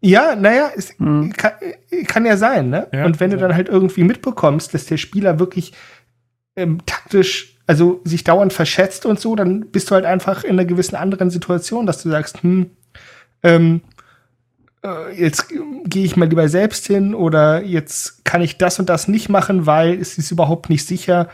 [0.00, 1.32] Ja, naja, es hm.
[1.32, 1.52] kann,
[2.08, 2.88] kann, ja sein, ne?
[2.92, 3.36] Ja, und wenn ja.
[3.36, 5.72] du dann halt irgendwie mitbekommst, dass der Spieler wirklich
[6.56, 10.64] ähm, taktisch, also sich dauernd verschätzt und so, dann bist du halt einfach in einer
[10.64, 12.70] gewissen anderen Situation, dass du sagst, hm,
[13.42, 13.82] ähm,
[14.84, 15.48] äh, jetzt
[15.84, 19.66] gehe ich mal lieber selbst hin oder jetzt kann ich das und das nicht machen,
[19.66, 21.28] weil es ist überhaupt nicht sicher,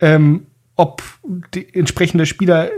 [0.00, 0.46] ähm,
[0.76, 1.02] ob
[1.54, 2.70] die entsprechende Spieler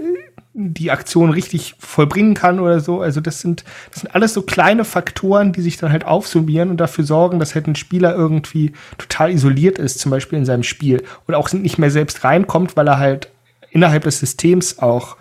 [0.55, 3.01] die Aktion richtig vollbringen kann oder so.
[3.01, 6.77] Also das sind, das sind alles so kleine Faktoren, die sich dann halt aufsummieren und
[6.77, 11.03] dafür sorgen, dass halt ein Spieler irgendwie total isoliert ist, zum Beispiel in seinem Spiel
[11.27, 13.31] und auch nicht mehr selbst reinkommt, weil er halt
[13.71, 15.17] innerhalb des Systems auch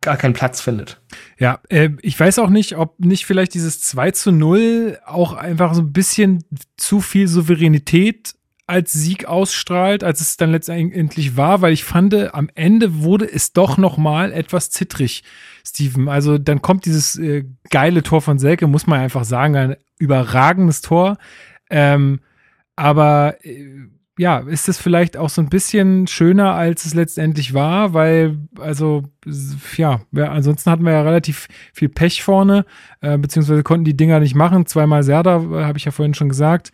[0.00, 1.00] gar keinen Platz findet.
[1.38, 5.74] Ja, äh, ich weiß auch nicht, ob nicht vielleicht dieses 2 zu 0 auch einfach
[5.74, 6.44] so ein bisschen
[6.76, 8.34] zu viel Souveränität
[8.66, 13.52] als Sieg ausstrahlt, als es dann letztendlich war, weil ich fand, am Ende wurde es
[13.52, 15.24] doch noch mal etwas zittrig,
[15.66, 16.08] Steven.
[16.08, 20.80] Also dann kommt dieses äh, geile Tor von Selke, muss man einfach sagen, ein überragendes
[20.80, 21.18] Tor.
[21.70, 22.20] Ähm,
[22.76, 23.88] aber äh,
[24.18, 29.04] ja, ist es vielleicht auch so ein bisschen schöner, als es letztendlich war, weil, also,
[29.76, 32.66] ja, ansonsten hatten wir ja relativ viel Pech vorne,
[33.00, 34.66] äh, beziehungsweise konnten die Dinger nicht machen.
[34.66, 36.72] Zweimal Serda, äh, habe ich ja vorhin schon gesagt.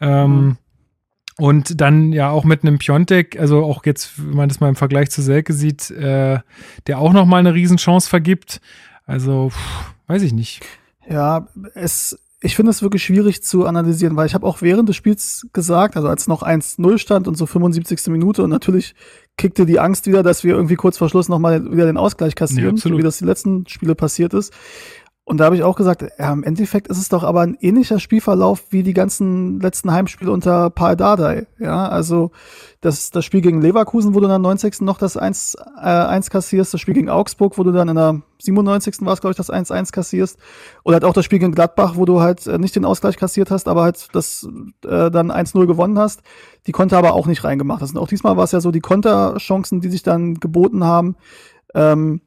[0.00, 0.56] Ähm, mhm.
[1.40, 4.76] Und dann ja auch mit einem Piontek, also auch jetzt, wenn man das mal im
[4.76, 6.38] Vergleich zu Selke sieht, äh,
[6.86, 8.60] der auch noch mal eine Riesenchance vergibt.
[9.06, 10.60] Also, pff, weiß ich nicht.
[11.08, 14.96] Ja, es ich finde es wirklich schwierig zu analysieren, weil ich habe auch während des
[14.96, 18.06] Spiels gesagt, also als noch 1-0 stand und so 75.
[18.08, 18.94] Minute und natürlich
[19.36, 22.76] kickte die Angst wieder, dass wir irgendwie kurz vor Schluss nochmal wieder den Ausgleich kassieren,
[22.76, 24.54] ja, so wie das die letzten Spiele passiert ist.
[25.30, 28.00] Und da habe ich auch gesagt, ja, im Endeffekt ist es doch aber ein ähnlicher
[28.00, 31.46] Spielverlauf wie die ganzen letzten Heimspiele unter Paul Dardai.
[31.60, 32.32] Ja, also
[32.80, 34.80] das, das Spiel gegen Leverkusen, wo du in der 90.
[34.80, 38.22] noch das 1, äh, 1 kassierst, das Spiel gegen Augsburg, wo du dann in der
[38.42, 39.06] 97.
[39.06, 40.36] war es, glaube ich, das 1-1 kassierst.
[40.82, 43.52] Oder halt auch das Spiel gegen Gladbach, wo du halt äh, nicht den Ausgleich kassiert
[43.52, 44.48] hast, aber halt das
[44.84, 46.24] äh, dann 1-0 gewonnen hast.
[46.66, 47.92] Die konnte aber auch nicht reingemacht hast.
[47.92, 51.14] Und auch diesmal war es ja so, die Konterchancen, die sich dann geboten haben,
[51.72, 52.20] ähm,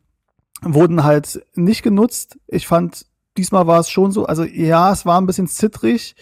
[0.65, 2.37] wurden halt nicht genutzt.
[2.47, 3.05] Ich fand,
[3.37, 6.15] diesmal war es schon so, also ja, es war ein bisschen zittrig,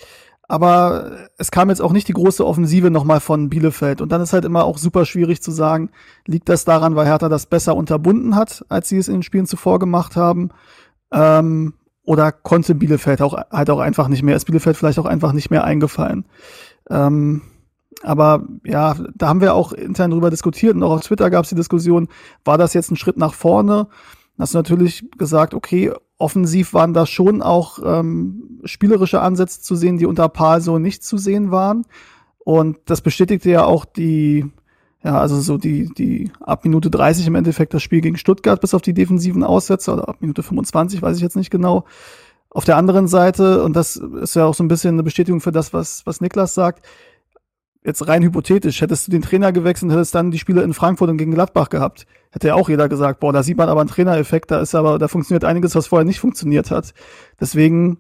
[0.47, 4.01] aber es kam jetzt auch nicht die große Offensive nochmal von Bielefeld.
[4.01, 5.91] Und dann ist halt immer auch super schwierig zu sagen,
[6.25, 9.45] liegt das daran, weil Hertha das besser unterbunden hat, als sie es in den Spielen
[9.45, 10.49] zuvor gemacht haben?
[11.13, 15.31] Ähm, oder konnte Bielefeld auch halt auch einfach nicht mehr, ist Bielefeld vielleicht auch einfach
[15.31, 16.25] nicht mehr eingefallen?
[16.89, 17.43] Ähm,
[18.03, 21.49] aber ja, da haben wir auch intern drüber diskutiert und auch auf Twitter gab es
[21.49, 22.07] die Diskussion,
[22.43, 23.87] war das jetzt ein Schritt nach vorne?
[24.41, 29.97] Hast du natürlich gesagt, okay, offensiv waren da schon auch ähm, spielerische Ansätze zu sehen,
[29.97, 31.83] die unter Paul so nicht zu sehen waren.
[32.39, 34.45] Und das bestätigte ja auch die,
[35.03, 38.73] ja, also so die, die ab Minute 30 im Endeffekt das Spiel gegen Stuttgart bis
[38.73, 41.85] auf die defensiven Aussätze oder ab Minute 25, weiß ich jetzt nicht genau.
[42.49, 45.51] Auf der anderen Seite, und das ist ja auch so ein bisschen eine Bestätigung für
[45.51, 46.85] das, was, was Niklas sagt,
[47.83, 51.09] jetzt rein hypothetisch, hättest du den Trainer gewechselt und hättest dann die Spiele in Frankfurt
[51.09, 53.89] und gegen Gladbach gehabt, hätte ja auch jeder gesagt, boah, da sieht man aber einen
[53.89, 56.93] Trainereffekt, da ist aber, da funktioniert einiges, was vorher nicht funktioniert hat.
[57.39, 57.97] Deswegen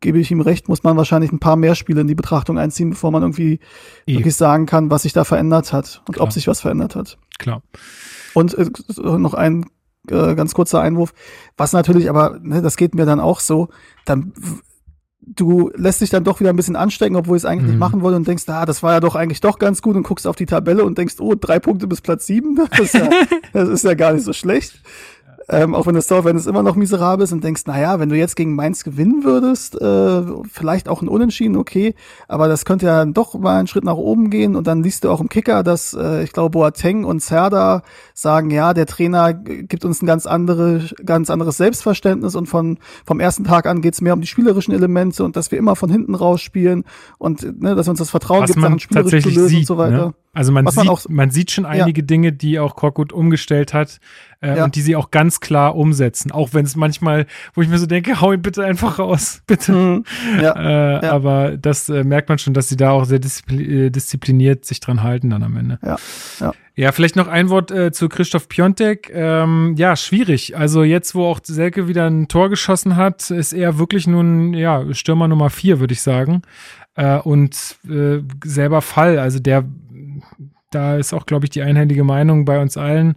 [0.00, 2.90] gebe ich ihm recht, muss man wahrscheinlich ein paar mehr Spiele in die Betrachtung einziehen,
[2.90, 3.60] bevor man irgendwie
[4.06, 4.16] e.
[4.16, 6.24] wirklich sagen kann, was sich da verändert hat und Klar.
[6.26, 7.18] ob sich was verändert hat.
[7.38, 7.62] Klar.
[8.34, 9.66] Und äh, noch ein
[10.08, 11.12] äh, ganz kurzer Einwurf,
[11.56, 13.68] was natürlich aber, ne, das geht mir dann auch so,
[14.06, 14.32] dann
[15.20, 17.70] du lässt dich dann doch wieder ein bisschen anstecken, obwohl ich es eigentlich mhm.
[17.70, 20.02] nicht machen wollte und denkst, ah, das war ja doch eigentlich doch ganz gut und
[20.02, 23.10] guckst auf die Tabelle und denkst, oh, drei Punkte bis Platz sieben, das ist ja,
[23.52, 24.80] das ist ja gar nicht so schlecht.
[25.50, 28.36] Ähm, auch wenn das Dortmund immer noch miserabel ist und denkst, naja, wenn du jetzt
[28.36, 31.94] gegen Mainz gewinnen würdest, äh, vielleicht auch ein Unentschieden, okay,
[32.28, 34.56] aber das könnte ja doch mal einen Schritt nach oben gehen.
[34.56, 37.82] Und dann liest du auch im Kicker, dass äh, ich glaube Boateng und Serda
[38.12, 42.34] sagen, ja, der Trainer gibt uns ein ganz andere, ganz anderes Selbstverständnis.
[42.34, 45.58] Und von vom ersten Tag an geht's mehr um die spielerischen Elemente und dass wir
[45.58, 46.84] immer von hinten raus spielen
[47.16, 49.78] und ne, dass uns das Vertrauen Was gibt, Sachen spielerisch zu lösen sieht, und so
[49.78, 49.96] weiter.
[50.08, 50.14] Ne?
[50.34, 53.72] Also man Was man sieht, auch- man sieht schon einige Dinge, die auch Korkut umgestellt
[53.74, 53.98] hat
[54.40, 54.64] äh, Ja.
[54.64, 56.30] und die sie auch ganz klar umsetzen.
[56.30, 59.72] Auch wenn es manchmal, wo ich mir so denke, hau ihn bitte einfach raus, bitte.
[59.72, 60.04] Mhm.
[60.40, 60.52] Ja.
[61.00, 61.12] Äh, Ja.
[61.12, 64.80] Aber das äh, merkt man schon, dass sie da auch sehr diszipli äh, diszipliniert sich
[64.80, 65.78] dran halten dann am Ende.
[65.84, 65.96] Ja.
[66.40, 66.52] Ja.
[66.76, 69.10] Ja, vielleicht noch ein Wort äh, zu Christoph Piontek.
[69.12, 70.56] Ähm, ja, schwierig.
[70.56, 74.84] Also jetzt, wo auch Selke wieder ein Tor geschossen hat, ist er wirklich nun, ja,
[74.94, 76.42] Stürmer Nummer vier, würde ich sagen.
[76.94, 79.18] Äh, und äh, selber Fall.
[79.18, 79.64] Also der,
[80.70, 83.16] da ist auch, glaube ich, die einhellige Meinung bei uns allen.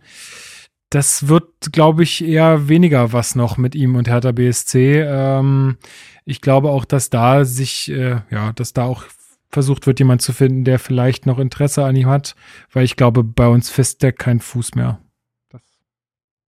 [0.92, 5.00] Das wird, glaube ich, eher weniger was noch mit ihm und Hertha BSC.
[5.00, 5.78] Ähm,
[6.26, 9.06] ich glaube auch, dass da sich, äh, ja, dass da auch
[9.50, 12.36] versucht wird, jemand zu finden, der vielleicht noch Interesse an ihm hat,
[12.74, 15.00] weil ich glaube, bei uns fest der kein Fuß mehr.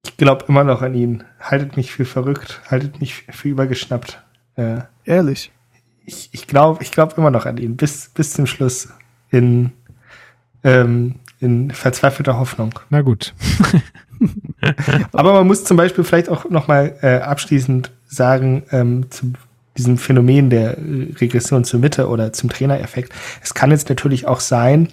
[0.06, 1.24] Ich glaube immer noch an ihn.
[1.40, 4.22] Haltet mich für verrückt, haltet mich für übergeschnappt.
[4.56, 5.54] Äh, Ehrlich.
[6.06, 8.90] ich ich glaube ich glaub immer noch an ihn, bis, bis zum Schluss.
[9.32, 9.72] In,
[10.66, 12.78] ähm, in verzweifelter Hoffnung.
[12.90, 13.34] Na gut.
[15.12, 19.34] Aber man muss zum Beispiel vielleicht auch noch mal äh, abschließend sagen, ähm, zu
[19.78, 23.14] diesem Phänomen der äh, Regression zur Mitte oder zum Trainereffekt.
[23.42, 24.90] Es kann jetzt natürlich auch sein,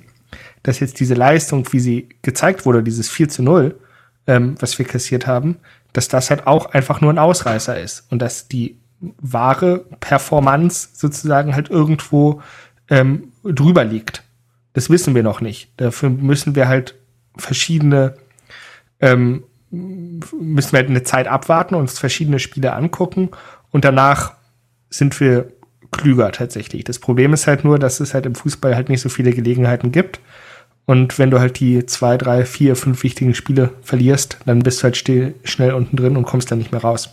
[0.63, 3.79] dass jetzt diese Leistung, wie sie gezeigt wurde, dieses 4 zu 0,
[4.27, 5.57] ähm, was wir kassiert haben,
[5.93, 11.55] dass das halt auch einfach nur ein Ausreißer ist und dass die wahre Performance sozusagen
[11.55, 12.43] halt irgendwo
[12.91, 14.23] ähm, drüber liegt.
[14.75, 15.71] Das wissen wir noch nicht.
[15.79, 16.95] Dafür müssen wir halt
[17.37, 18.15] verschiedene
[19.01, 23.31] ähm, müssen wir halt eine Zeit abwarten und uns verschiedene Spiele angucken
[23.71, 24.35] und danach
[24.89, 25.53] sind wir
[25.93, 26.85] klüger tatsächlich.
[26.85, 29.93] Das Problem ist halt nur, dass es halt im Fußball halt nicht so viele Gelegenheiten
[29.93, 30.21] gibt.
[30.87, 34.85] Und wenn du halt die zwei, drei, vier, fünf wichtigen Spiele verlierst, dann bist du
[34.85, 37.11] halt schnell unten drin und kommst dann nicht mehr raus.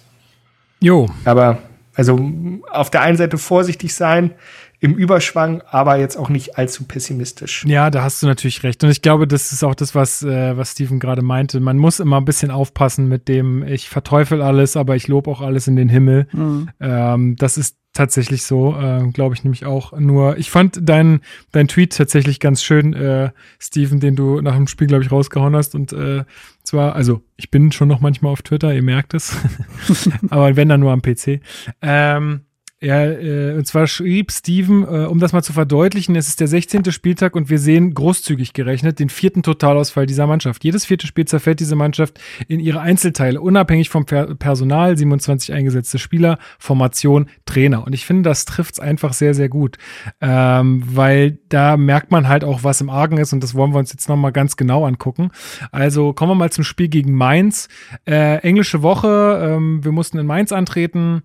[0.80, 1.60] Jo, Aber
[1.96, 2.32] also
[2.72, 4.32] auf der einen Seite vorsichtig sein
[4.80, 7.66] im Überschwang, aber jetzt auch nicht allzu pessimistisch.
[7.66, 8.84] ja, da hast du natürlich recht.
[8.84, 11.60] Und ich glaube, das ist auch das, was, äh, was Steven gerade meinte.
[11.60, 15.42] Man muss immer ein bisschen aufpassen mit dem, ich verteufel alles, aber ich lobe auch
[15.42, 16.28] alles in den Himmel.
[16.32, 16.70] Mhm.
[16.80, 19.98] Ähm, das ist tatsächlich so, äh, glaube ich nämlich auch.
[19.98, 21.22] Nur, ich fand dein,
[21.52, 25.56] dein Tweet tatsächlich ganz schön, äh, Steven, den du nach dem Spiel, glaube ich, rausgehauen
[25.56, 25.74] hast.
[25.74, 26.24] Und äh,
[26.64, 29.36] zwar, also ich bin schon noch manchmal auf Twitter, ihr merkt es.
[30.30, 31.42] Aber wenn dann nur am PC.
[31.82, 32.42] Ähm,
[32.80, 36.48] ja, äh, und zwar schrieb Steven, äh, um das mal zu verdeutlichen, es ist der
[36.48, 36.92] 16.
[36.92, 40.64] Spieltag und wir sehen großzügig gerechnet den vierten Totalausfall dieser Mannschaft.
[40.64, 45.98] Jedes vierte Spiel zerfällt diese Mannschaft in ihre Einzelteile, unabhängig vom per Personal, 27 eingesetzte
[45.98, 47.84] Spieler, Formation, Trainer.
[47.84, 49.80] Und ich finde, das trifft's einfach sehr, sehr gut,
[50.22, 53.80] ähm, weil da merkt man halt auch, was im Argen ist und das wollen wir
[53.80, 55.32] uns jetzt nochmal ganz genau angucken.
[55.72, 57.70] Also kommen wir mal zum Spiel gegen Mainz.
[58.06, 61.24] Äh, englische Woche, ähm, wir mussten in Mainz antreten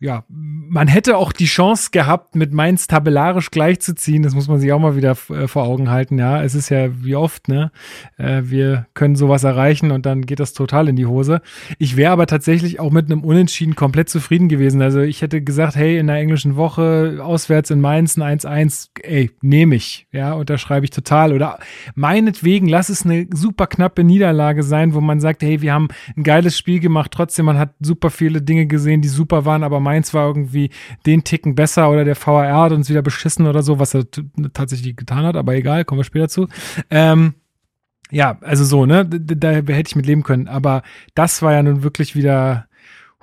[0.00, 4.22] ja, man hätte auch die Chance gehabt, mit Mainz tabellarisch gleichzuziehen.
[4.22, 6.18] Das muss man sich auch mal wieder äh, vor Augen halten.
[6.18, 7.70] Ja, es ist ja wie oft, ne?
[8.16, 11.40] Äh, wir können sowas erreichen und dann geht das total in die Hose.
[11.78, 14.82] Ich wäre aber tatsächlich auch mit einem Unentschieden komplett zufrieden gewesen.
[14.82, 19.30] Also ich hätte gesagt, hey, in der englischen Woche auswärts in Mainz ein 1-1, ey,
[19.42, 20.06] nehme ich.
[20.12, 21.32] Ja, unterschreibe ich total.
[21.32, 21.58] Oder
[21.94, 26.24] meinetwegen, lass es eine super knappe Niederlage sein, wo man sagt, hey, wir haben ein
[26.24, 30.12] geiles Spiel gemacht, trotzdem, man hat super viele Dinge gesehen, die super waren, aber Mainz
[30.14, 30.70] war irgendwie
[31.06, 34.04] den Ticken besser oder der VAR hat uns wieder beschissen oder so, was er
[34.52, 36.48] tatsächlich getan hat, aber egal, kommen wir später zu.
[36.90, 37.34] Ähm,
[38.10, 40.82] ja, also so, ne, da, da hätte ich mit leben können, aber
[41.14, 42.66] das war ja nun wirklich wieder,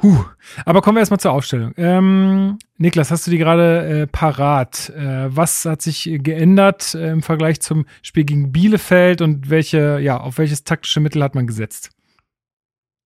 [0.02, 0.26] huh.
[0.66, 1.74] Aber kommen wir erstmal zur Aufstellung.
[1.78, 4.90] Ähm, Niklas, hast du die gerade äh, parat?
[4.90, 10.20] Äh, was hat sich geändert äh, im Vergleich zum Spiel gegen Bielefeld und welche, ja,
[10.20, 11.92] auf welches taktische Mittel hat man gesetzt?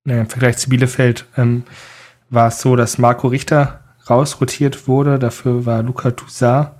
[0.06, 1.64] Naja, Im Vergleich zu Bielefeld ähm,
[2.30, 5.20] war es so, dass Marco Richter rausrotiert wurde.
[5.20, 6.72] Dafür war Luca Toussaint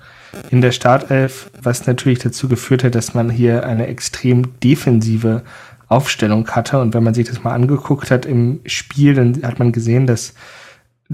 [0.52, 5.44] in der Startelf, was natürlich dazu geführt hat, dass man hier eine extrem defensive
[5.88, 6.80] Aufstellung hatte.
[6.80, 10.34] Und wenn man sich das mal angeguckt hat im Spiel, dann hat man gesehen, dass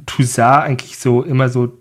[0.06, 1.78] Toussaint eigentlich so immer so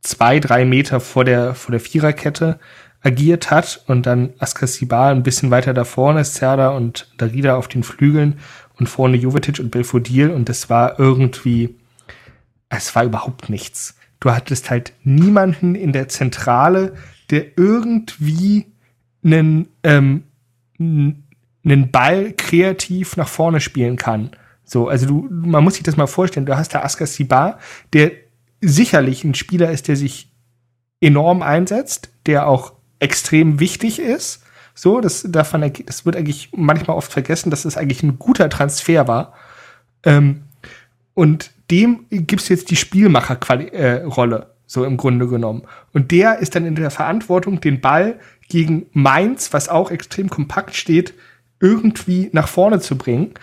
[0.00, 2.58] zwei, drei Meter vor der, vor der Viererkette
[3.00, 7.82] agiert hat und dann Askasibar ein bisschen weiter da vorne, Serda und Darida auf den
[7.82, 8.38] Flügeln
[8.78, 11.76] und vorne Jovetic und Belfodil und das war irgendwie,
[12.68, 13.96] es war überhaupt nichts.
[14.20, 16.94] Du hattest halt niemanden in der Zentrale,
[17.30, 18.66] der irgendwie
[19.24, 20.24] einen, ähm,
[20.78, 24.30] einen Ball kreativ nach vorne spielen kann,
[24.64, 27.58] So, also du, man muss sich das mal vorstellen, du hast da Askar Sibar,
[27.94, 28.12] der
[28.60, 30.30] sicherlich ein Spieler ist, der sich
[31.00, 34.42] enorm einsetzt, der auch extrem wichtig ist.
[34.74, 38.50] So, das davon, das wird eigentlich manchmal oft vergessen, dass es das eigentlich ein guter
[38.50, 39.32] Transfer war.
[40.04, 40.42] Ähm,
[41.14, 45.62] und dem gibst du jetzt die Spielmacherrolle, äh, so im Grunde genommen.
[45.92, 50.74] Und der ist dann in der Verantwortung, den Ball gegen Mainz, was auch extrem kompakt
[50.74, 51.14] steht,
[51.60, 53.34] irgendwie nach vorne zu bringen.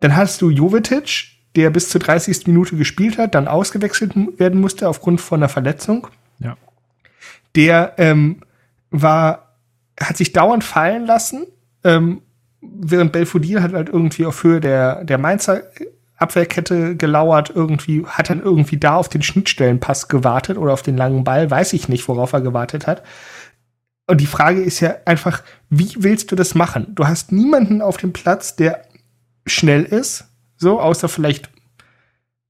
[0.00, 2.46] Dann hast du Jovetic, der bis zur 30.
[2.46, 6.08] Minute gespielt hat, dann ausgewechselt werden musste aufgrund von einer Verletzung.
[6.40, 6.56] Ja.
[7.54, 8.40] Der ähm,
[8.90, 9.56] war,
[9.98, 11.46] hat sich dauernd fallen lassen,
[11.84, 12.22] ähm,
[12.60, 15.62] während Belfodil hat halt irgendwie auf Höhe der, der Mainzer
[16.16, 21.24] Abwehrkette gelauert, irgendwie, hat dann irgendwie da auf den Schnittstellenpass gewartet oder auf den langen
[21.24, 23.02] Ball, weiß ich nicht, worauf er gewartet hat.
[24.06, 26.94] Und die Frage ist ja einfach, wie willst du das machen?
[26.94, 28.82] Du hast niemanden auf dem Platz, der
[29.46, 31.50] schnell ist, so, außer vielleicht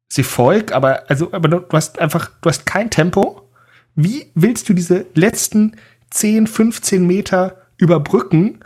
[0.08, 3.50] Sefolk, aber, also, aber du hast einfach, du hast kein Tempo.
[3.94, 5.76] Wie willst du diese letzten
[6.10, 8.60] 10, 15 Meter überbrücken,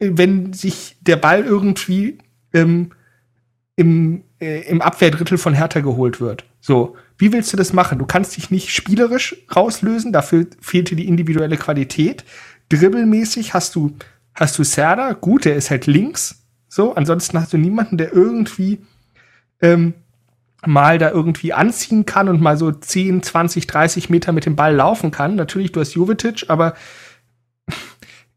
[0.00, 2.18] wenn sich der Ball irgendwie
[2.52, 2.90] ähm,
[3.76, 6.44] im, äh, im Abwehrdrittel von Hertha geholt wird.
[6.60, 7.98] So, wie willst du das machen?
[7.98, 12.24] Du kannst dich nicht spielerisch rauslösen, dafür fehlte die individuelle Qualität.
[12.68, 13.96] Dribbelmäßig hast du,
[14.34, 16.44] hast du Serda, gut, der ist halt links.
[16.68, 18.80] So, ansonsten hast du niemanden, der irgendwie
[19.60, 19.94] ähm,
[20.66, 24.74] mal da irgendwie anziehen kann und mal so 10, 20, 30 Meter mit dem Ball
[24.74, 25.34] laufen kann.
[25.34, 26.74] Natürlich, du hast Jovetic, aber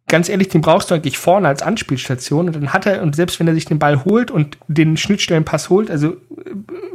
[0.08, 3.40] ganz ehrlich, den brauchst du eigentlich vorne als Anspielstation und dann hat er, und selbst
[3.40, 6.16] wenn er sich den Ball holt und den Schnittstellenpass holt, also äh,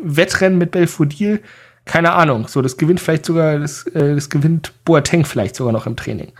[0.03, 1.43] Wettrennen mit Belfodil,
[1.85, 5.87] keine Ahnung, so, das gewinnt vielleicht sogar, das, äh, das gewinnt Boateng vielleicht sogar noch
[5.87, 6.33] im Training.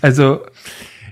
[0.00, 0.40] Also,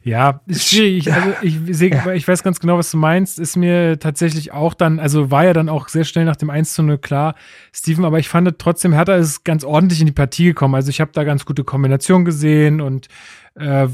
[0.05, 1.11] ja, ist schwierig.
[1.11, 2.13] Also ich sehe, ja.
[2.13, 3.39] ich weiß ganz genau, was du meinst.
[3.39, 6.75] Ist mir tatsächlich auch dann, also war ja dann auch sehr schnell nach dem 1
[6.75, 7.35] zu 0 klar,
[7.73, 10.75] Steven, aber ich fand trotzdem, Hertha ist ganz ordentlich in die Partie gekommen.
[10.75, 13.09] Also ich habe da ganz gute Kombination gesehen und
[13.55, 13.89] äh,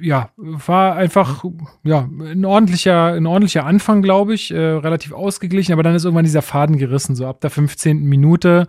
[0.00, 1.44] ja, war einfach
[1.82, 6.24] ja ein ordentlicher, ein ordentlicher Anfang, glaube ich, äh, relativ ausgeglichen, aber dann ist irgendwann
[6.24, 8.04] dieser Faden gerissen, so ab der 15.
[8.04, 8.68] Minute.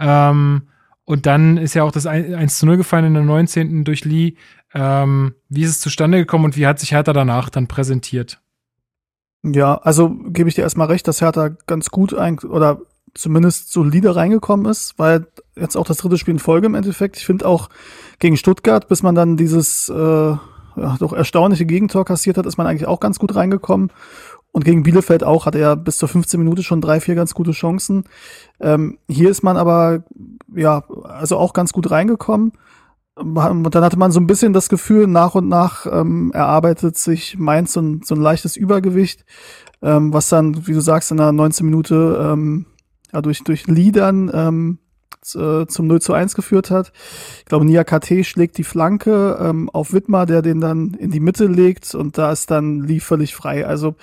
[0.00, 0.62] Ähm,
[1.04, 3.84] und dann ist ja auch das 1 zu 0 gefallen in der 19.
[3.84, 4.34] durch Lee.
[4.74, 8.40] Ähm, wie ist es zustande gekommen und wie hat sich Hertha danach dann präsentiert?
[9.44, 12.80] Ja, also gebe ich dir erstmal recht, dass Hertha ganz gut ein oder
[13.14, 17.16] zumindest solide reingekommen ist, weil jetzt auch das dritte Spiel in Folge im Endeffekt.
[17.16, 17.68] Ich finde auch
[18.18, 19.94] gegen Stuttgart, bis man dann dieses äh,
[20.76, 23.92] ja, doch erstaunliche Gegentor kassiert hat, ist man eigentlich auch ganz gut reingekommen.
[24.50, 27.50] Und gegen Bielefeld auch hat er bis zur 15 Minute schon drei, vier ganz gute
[27.50, 28.04] Chancen.
[28.60, 30.04] Ähm, hier ist man aber,
[30.54, 32.52] ja, also auch ganz gut reingekommen.
[33.16, 37.38] Und dann hatte man so ein bisschen das Gefühl, nach und nach ähm, erarbeitet sich
[37.38, 39.24] Mainz so ein, so ein leichtes Übergewicht,
[39.82, 42.66] ähm, was dann, wie du sagst, in der 19 Minute ähm,
[43.12, 44.78] ja, durch, durch Liedern ähm,
[45.34, 46.92] äh, zum 0 zu 1 geführt hat.
[47.38, 51.20] Ich glaube, Nia KT schlägt die Flanke ähm, auf Wittmer, der den dann in die
[51.20, 53.66] Mitte legt und da ist dann Lee völlig frei.
[53.66, 53.94] Also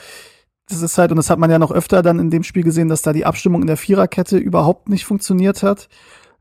[0.69, 2.87] das ist halt, und das hat man ja noch öfter dann in dem Spiel gesehen,
[2.87, 5.89] dass da die Abstimmung in der Viererkette überhaupt nicht funktioniert hat.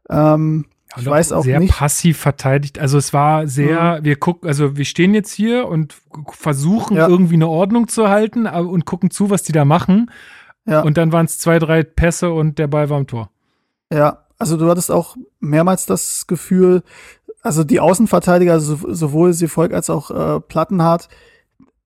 [0.08, 0.66] Ähm,
[0.96, 1.72] ich weiß auch sehr nicht.
[1.72, 2.78] passiv verteidigt.
[2.78, 4.04] Also es war sehr, mhm.
[4.04, 5.94] wir gucken, also wir stehen jetzt hier und
[6.32, 7.06] versuchen ja.
[7.06, 10.10] irgendwie eine Ordnung zu halten und gucken zu, was die da machen.
[10.66, 10.82] Ja.
[10.82, 13.30] Und dann waren es zwei, drei Pässe und der Ball war im Tor.
[13.92, 16.82] Ja, also du hattest auch mehrmals das Gefühl,
[17.42, 21.08] also die Außenverteidiger, also sowohl Seevolk als auch äh, Plattenhardt,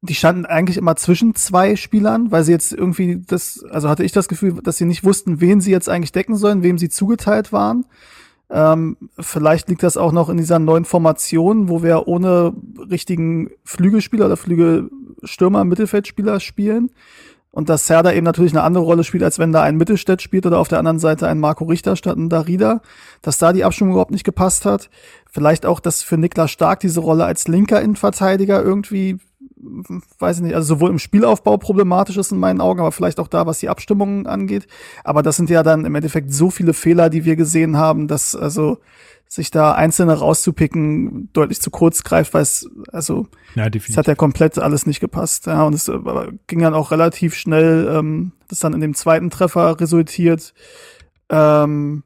[0.02, 4.12] die standen eigentlich immer zwischen zwei Spielern, weil sie jetzt irgendwie das, also hatte ich
[4.12, 7.52] das Gefühl, dass sie nicht wussten, wen sie jetzt eigentlich decken sollen, wem sie zugeteilt
[7.52, 7.86] waren.
[8.54, 12.52] Ähm, vielleicht liegt das auch noch in dieser neuen Formation, wo wir ohne
[12.88, 16.90] richtigen Flügelspieler oder Flügelstürmer, Mittelfeldspieler spielen
[17.50, 20.46] und dass Serda eben natürlich eine andere Rolle spielt, als wenn da ein Mittelstädt spielt
[20.46, 22.80] oder auf der anderen Seite ein Marco Richter statt ein Darida,
[23.22, 24.88] dass da die Abstimmung überhaupt nicht gepasst hat.
[25.28, 29.18] Vielleicht auch, dass für Niklas Stark diese Rolle als linker Innenverteidiger irgendwie,
[30.18, 33.28] weiß ich nicht, also sowohl im Spielaufbau problematisch ist in meinen Augen, aber vielleicht auch
[33.28, 34.66] da, was die Abstimmungen angeht.
[35.04, 38.36] Aber das sind ja dann im Endeffekt so viele Fehler, die wir gesehen haben, dass
[38.36, 38.78] also
[39.26, 44.14] sich da einzelne rauszupicken deutlich zu kurz greift, weil es, also, ja, es hat ja
[44.14, 45.46] komplett alles nicht gepasst.
[45.46, 45.90] Ja, und es
[46.46, 50.54] ging dann auch relativ schnell, ähm, das dann in dem zweiten Treffer resultiert.
[51.30, 52.04] Ähm,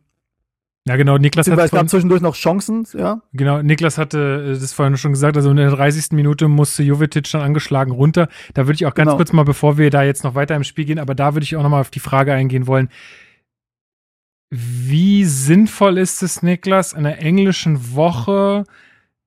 [0.89, 3.21] ja, genau, Niklas hat es gab zwischendurch noch Chancen, ja.
[3.35, 6.13] Genau, Niklas hatte äh, das vorhin schon gesagt, also in der 30.
[6.13, 8.29] Minute musste Jovetic dann angeschlagen runter.
[8.55, 9.17] Da würde ich auch ganz genau.
[9.19, 11.57] kurz mal, bevor wir da jetzt noch weiter im Spiel gehen, aber da würde ich
[11.57, 12.89] auch noch mal auf die Frage eingehen wollen.
[14.49, 18.65] Wie sinnvoll ist es, Niklas, in der englischen Woche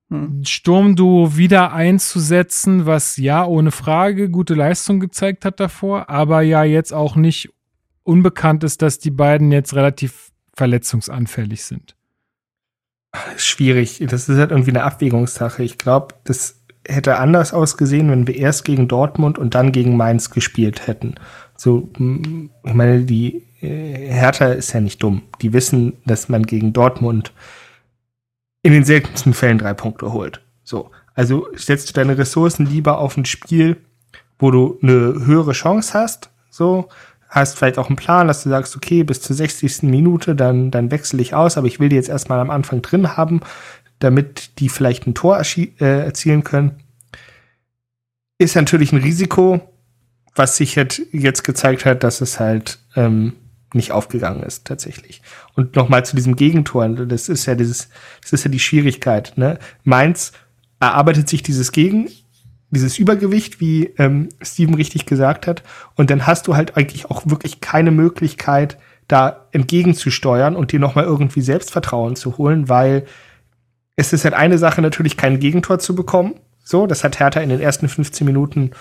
[0.10, 0.44] hm.
[0.44, 6.92] Sturmduo wieder einzusetzen, was ja ohne Frage gute Leistung gezeigt hat davor, aber ja jetzt
[6.92, 7.54] auch nicht
[8.02, 10.31] unbekannt ist, dass die beiden jetzt relativ
[10.62, 11.96] verletzungsanfällig sind.
[13.36, 14.04] Schwierig.
[14.08, 15.64] Das ist halt irgendwie eine Abwägungssache.
[15.64, 20.30] Ich glaube, das hätte anders ausgesehen, wenn wir erst gegen Dortmund und dann gegen Mainz
[20.30, 21.16] gespielt hätten.
[21.58, 25.24] So, ich meine, die äh, Hertha ist ja nicht dumm.
[25.42, 27.34] Die wissen, dass man gegen Dortmund
[28.62, 30.42] in den seltensten Fällen drei Punkte holt.
[30.64, 30.92] So.
[31.16, 33.78] Also setzt du deine Ressourcen lieber auf ein Spiel,
[34.38, 36.30] wo du eine höhere Chance hast.
[36.52, 36.88] So.
[37.32, 39.84] Hast vielleicht auch einen Plan, dass du sagst, okay, bis zur 60.
[39.84, 43.16] Minute, dann, dann wechsle ich aus, aber ich will die jetzt erstmal am Anfang drin
[43.16, 43.40] haben,
[44.00, 46.84] damit die vielleicht ein Tor äh, erzielen können.
[48.38, 49.62] Ist natürlich ein Risiko,
[50.36, 53.34] was sich halt jetzt gezeigt hat, dass es halt ähm,
[53.74, 55.22] nicht aufgegangen ist tatsächlich.
[55.56, 57.88] Und nochmal zu diesem Gegentor, das ist ja dieses,
[58.22, 59.34] das ist ja die Schwierigkeit.
[59.38, 59.58] Ne?
[59.86, 60.34] Mainz
[60.82, 62.10] erarbeitet sich dieses Gegen,
[62.72, 65.64] dieses Übergewicht, wie ähm, Steven richtig gesagt hat,
[65.96, 71.04] und dann hast du halt eigentlich auch wirklich keine Möglichkeit, da entgegenzusteuern und dir nochmal
[71.04, 73.06] irgendwie Selbstvertrauen zu holen, weil
[73.98, 76.36] es ist halt eine Sache natürlich kein Gegentor zu bekommen.
[76.64, 78.72] So, das hat Hertha in den ersten 15 Minuten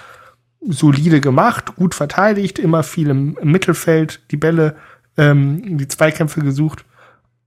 [0.60, 4.76] solide gemacht, gut verteidigt, immer viel im, Mittelfeld, die Bälle,
[5.16, 6.84] ähm, die Zweikämpfe gesucht.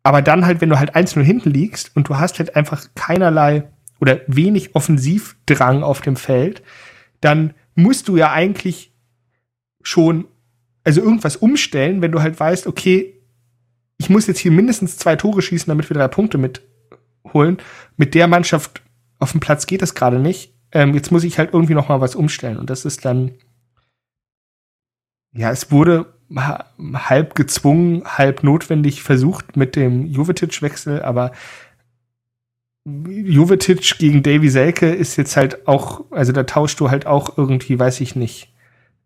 [0.01, 3.63] Aber dann halt, wenn du halt 1-0 hinten liegst und du hast halt einfach keinerlei
[4.03, 6.61] oder wenig Offensivdrang auf dem Feld,
[7.21, 8.91] dann musst du ja eigentlich
[9.81, 10.25] schon,
[10.83, 13.13] also irgendwas umstellen, wenn du halt weißt, okay,
[13.97, 17.57] ich muss jetzt hier mindestens zwei Tore schießen, damit wir drei Punkte mitholen.
[17.97, 18.81] Mit der Mannschaft
[19.19, 22.01] auf dem Platz geht das gerade nicht ähm, jetzt muss ich halt irgendwie noch mal
[22.01, 22.57] was umstellen.
[22.57, 23.31] Und das ist dann,
[25.31, 31.31] ja, es wurde halb gezwungen, halb notwendig versucht mit dem Jovetic-Wechsel, aber
[32.85, 37.79] Jovetic gegen Davy Selke ist jetzt halt auch, also da tauschst du halt auch irgendwie,
[37.79, 38.53] weiß ich nicht,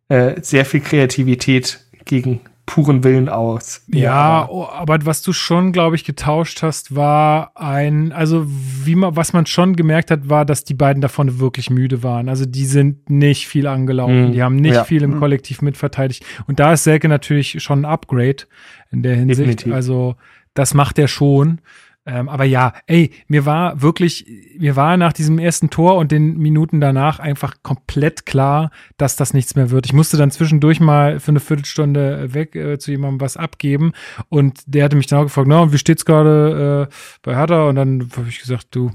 [0.09, 3.83] äh, sehr viel Kreativität gegen puren Willen aus.
[3.87, 8.95] Ja, aber, oh, aber was du schon, glaube ich, getauscht hast, war ein, also wie
[8.95, 12.29] man, was man schon gemerkt hat, war, dass die beiden davon wirklich müde waren.
[12.29, 14.31] Also die sind nicht viel angelaufen, mhm.
[14.33, 14.83] die haben nicht ja.
[14.83, 15.19] viel im mhm.
[15.19, 16.25] Kollektiv mitverteidigt.
[16.45, 18.43] Und da ist Selke natürlich schon ein Upgrade
[18.91, 19.39] in der Hinsicht.
[19.39, 19.73] Definitiv.
[19.73, 20.15] Also
[20.53, 21.61] das macht er schon.
[22.07, 24.25] Ähm, aber ja, ey, mir war wirklich,
[24.57, 29.33] mir war nach diesem ersten Tor und den Minuten danach einfach komplett klar, dass das
[29.33, 29.85] nichts mehr wird.
[29.85, 33.91] Ich musste dann zwischendurch mal für eine Viertelstunde weg äh, zu jemandem was abgeben
[34.29, 36.93] und der hatte mich dann auch gefragt, na, wie steht's gerade äh,
[37.23, 37.67] bei Hertha?
[37.67, 38.91] Und dann habe ich gesagt, du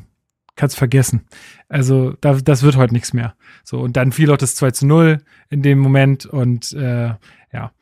[0.57, 1.26] kannst vergessen.
[1.68, 3.34] Also da, das wird heute nichts mehr.
[3.64, 5.18] So, und dann fiel auch das 2 zu 0
[5.50, 7.14] in dem Moment und äh,
[7.53, 7.72] ja.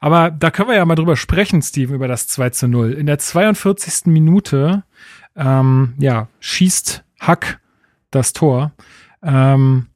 [0.00, 2.92] Aber da können wir ja mal drüber sprechen, Steven, über das 2 zu 0.
[2.92, 4.06] In der 42.
[4.06, 4.84] Minute,
[5.36, 7.60] ähm, ja, schießt Hack
[8.10, 8.72] das Tor.
[9.22, 9.86] Ähm,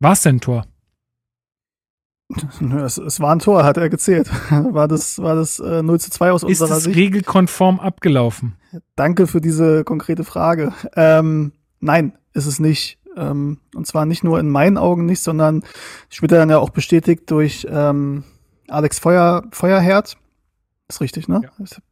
[0.00, 0.66] war es denn ein Tor?
[2.84, 4.30] Es, es, war ein Tor, hat er gezählt.
[4.50, 6.88] War das, war das äh, 0 zu 2 aus Ist unserer Sicht?
[6.88, 8.56] Ist regelkonform abgelaufen?
[8.96, 10.72] Danke für diese konkrete Frage.
[10.94, 12.98] Ähm, nein, ist es nicht.
[13.16, 15.64] Ähm, und zwar nicht nur in meinen Augen nicht, sondern
[16.10, 18.24] später dann ja auch bestätigt durch ähm,
[18.68, 20.16] Alex Feuer, Feuerherd.
[20.88, 21.42] Ist richtig, ne?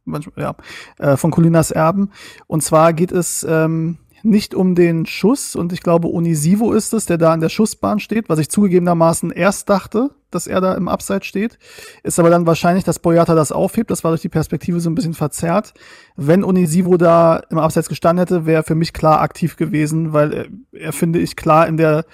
[0.05, 0.19] Ja.
[0.35, 0.55] ja.
[0.97, 2.11] Äh, von Colinas Erben.
[2.47, 7.05] Und zwar geht es ähm, nicht um den Schuss und ich glaube Unisivo ist es,
[7.05, 10.87] der da an der Schussbahn steht, was ich zugegebenermaßen erst dachte, dass er da im
[10.87, 11.57] Abseits steht.
[12.03, 13.91] Ist aber dann wahrscheinlich, dass Boyata das aufhebt.
[13.91, 15.73] Das war durch die Perspektive so ein bisschen verzerrt.
[16.15, 20.45] Wenn Unisivo da im Abseits gestanden hätte, wäre für mich klar aktiv gewesen, weil er,
[20.71, 22.05] er finde ich klar in der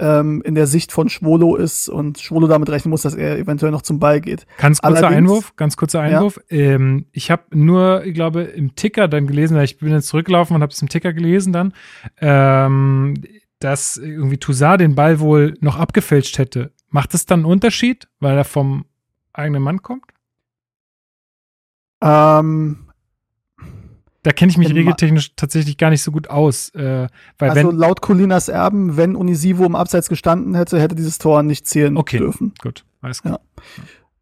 [0.00, 3.72] ähm, in der Sicht von Schwolo ist und Schwolo damit rechnen muss, dass er eventuell
[3.72, 4.46] noch zum Ball geht.
[4.58, 6.40] Ganz kurzer Allerdings, Einwurf, ganz kurzer Einwurf.
[6.48, 6.58] Ja.
[6.58, 10.62] Ähm, ich habe nur, ich glaube, im Ticker dann gelesen, ich bin jetzt zurückgelaufen und
[10.62, 11.74] habe es im Ticker gelesen dann,
[12.20, 13.14] ähm,
[13.58, 16.72] dass irgendwie Toussaint den Ball wohl noch abgefälscht hätte.
[16.92, 18.84] Macht es dann einen Unterschied, weil er vom
[19.32, 20.04] eigenen Mann kommt?
[22.02, 22.90] Ähm,
[24.22, 26.68] da kenne ich mich regeltechnisch tatsächlich gar nicht so gut aus.
[26.74, 31.42] Äh, weil also laut Colinas Erben, wenn Unisivo im Abseits gestanden hätte, hätte dieses Tor
[31.42, 32.52] nicht zählen okay, dürfen.
[32.60, 33.40] Gut, alles klar.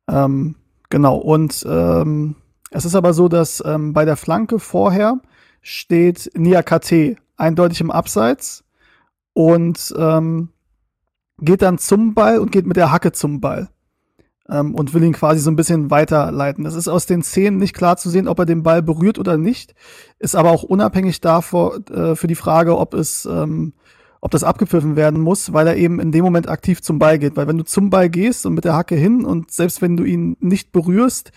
[0.08, 0.24] Ja.
[0.24, 0.54] Ähm,
[0.90, 2.36] genau, und ähm,
[2.70, 5.20] es ist aber so, dass ähm, bei der Flanke vorher
[5.60, 8.64] steht Niakate eindeutig im Abseits
[9.32, 10.50] und ähm,
[11.40, 13.68] geht dann zum Ball und geht mit der Hacke zum Ball
[14.48, 16.66] ähm, und will ihn quasi so ein bisschen weiterleiten.
[16.66, 19.36] Es ist aus den Szenen nicht klar zu sehen, ob er den Ball berührt oder
[19.36, 19.74] nicht,
[20.18, 23.72] ist aber auch unabhängig davor äh, für die Frage, ob es ähm,
[24.20, 27.36] ob das abgepfiffen werden muss, weil er eben in dem Moment aktiv zum Ball geht.
[27.36, 30.04] Weil wenn du zum Ball gehst und mit der Hacke hin und selbst wenn du
[30.04, 31.32] ihn nicht berührst,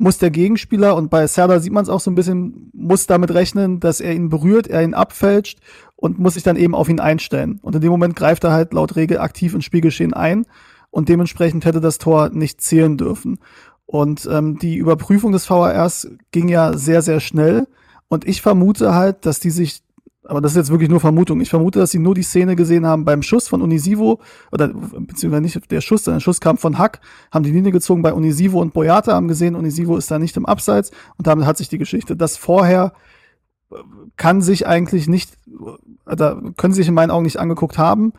[0.00, 3.32] muss der Gegenspieler, und bei Serda sieht man es auch so ein bisschen, muss damit
[3.32, 5.58] rechnen, dass er ihn berührt, er ihn abfälscht
[5.94, 7.60] und muss sich dann eben auf ihn einstellen.
[7.62, 10.46] Und in dem Moment greift er halt laut Regel aktiv ins Spielgeschehen ein
[10.90, 13.38] und dementsprechend hätte das Tor nicht zählen dürfen.
[13.84, 17.66] Und ähm, die Überprüfung des VARs ging ja sehr, sehr schnell.
[18.08, 19.82] Und ich vermute halt, dass die sich
[20.30, 21.40] aber das ist jetzt wirklich nur Vermutung.
[21.40, 24.20] Ich vermute, dass sie nur die Szene gesehen haben beim Schuss von Unisivo,
[24.52, 27.00] oder beziehungsweise nicht der Schuss, sondern der Schuss kam von Hack,
[27.32, 30.46] haben die Linie gezogen bei Unisivo und Boyata, haben gesehen, Unisivo ist da nicht im
[30.46, 32.16] Abseits und damit hat sich die Geschichte.
[32.16, 32.92] Das vorher
[33.72, 33.74] äh,
[34.16, 35.36] kann sich eigentlich nicht,
[36.06, 38.12] da können sie sich in meinen Augen nicht angeguckt haben.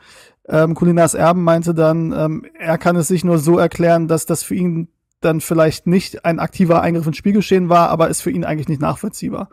[0.50, 4.44] Ähm, Kulinars Erben meinte dann, ähm, er kann es sich nur so erklären, dass das
[4.44, 4.90] für ihn
[5.22, 8.82] dann vielleicht nicht ein aktiver Eingriff ins Spielgeschehen war, aber ist für ihn eigentlich nicht
[8.82, 9.50] nachvollziehbar.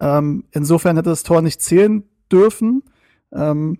[0.00, 2.82] Ähm, insofern hätte das Tor nicht zählen dürfen.
[3.32, 3.78] Ähm,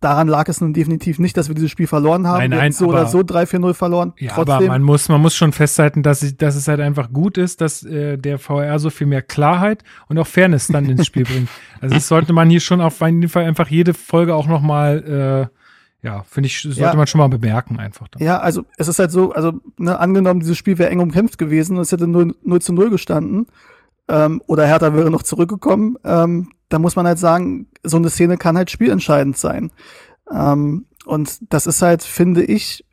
[0.00, 2.38] daran lag es nun definitiv nicht, dass wir dieses Spiel verloren haben.
[2.38, 4.12] Nein, nein, wir so oder so 3-4-0 verloren.
[4.18, 7.12] Ja, Trotzdem, aber man muss, man muss schon festhalten, dass, ich, dass es halt einfach
[7.12, 11.06] gut ist, dass äh, der VR so viel mehr Klarheit und auch Fairness dann ins
[11.06, 11.48] Spiel bringt.
[11.80, 15.50] Also das sollte man hier schon auf jeden Fall einfach jede Folge auch noch mal
[15.52, 15.54] äh,
[16.06, 16.94] ja, finde ich, sollte Ja.
[16.94, 18.08] man schon mal bemerken einfach.
[18.08, 18.22] Dann.
[18.22, 21.76] Ja, also es ist halt so, also ne, angenommen, dieses Spiel wäre eng umkämpft gewesen
[21.76, 23.46] und es hätte 0, 0 zu 0 gestanden
[24.08, 28.36] ähm, oder Hertha wäre noch zurückgekommen, ähm, da muss man halt sagen, so eine Szene
[28.36, 29.70] kann halt spielentscheidend sein.
[30.32, 32.83] Ähm, und das ist halt, finde ich,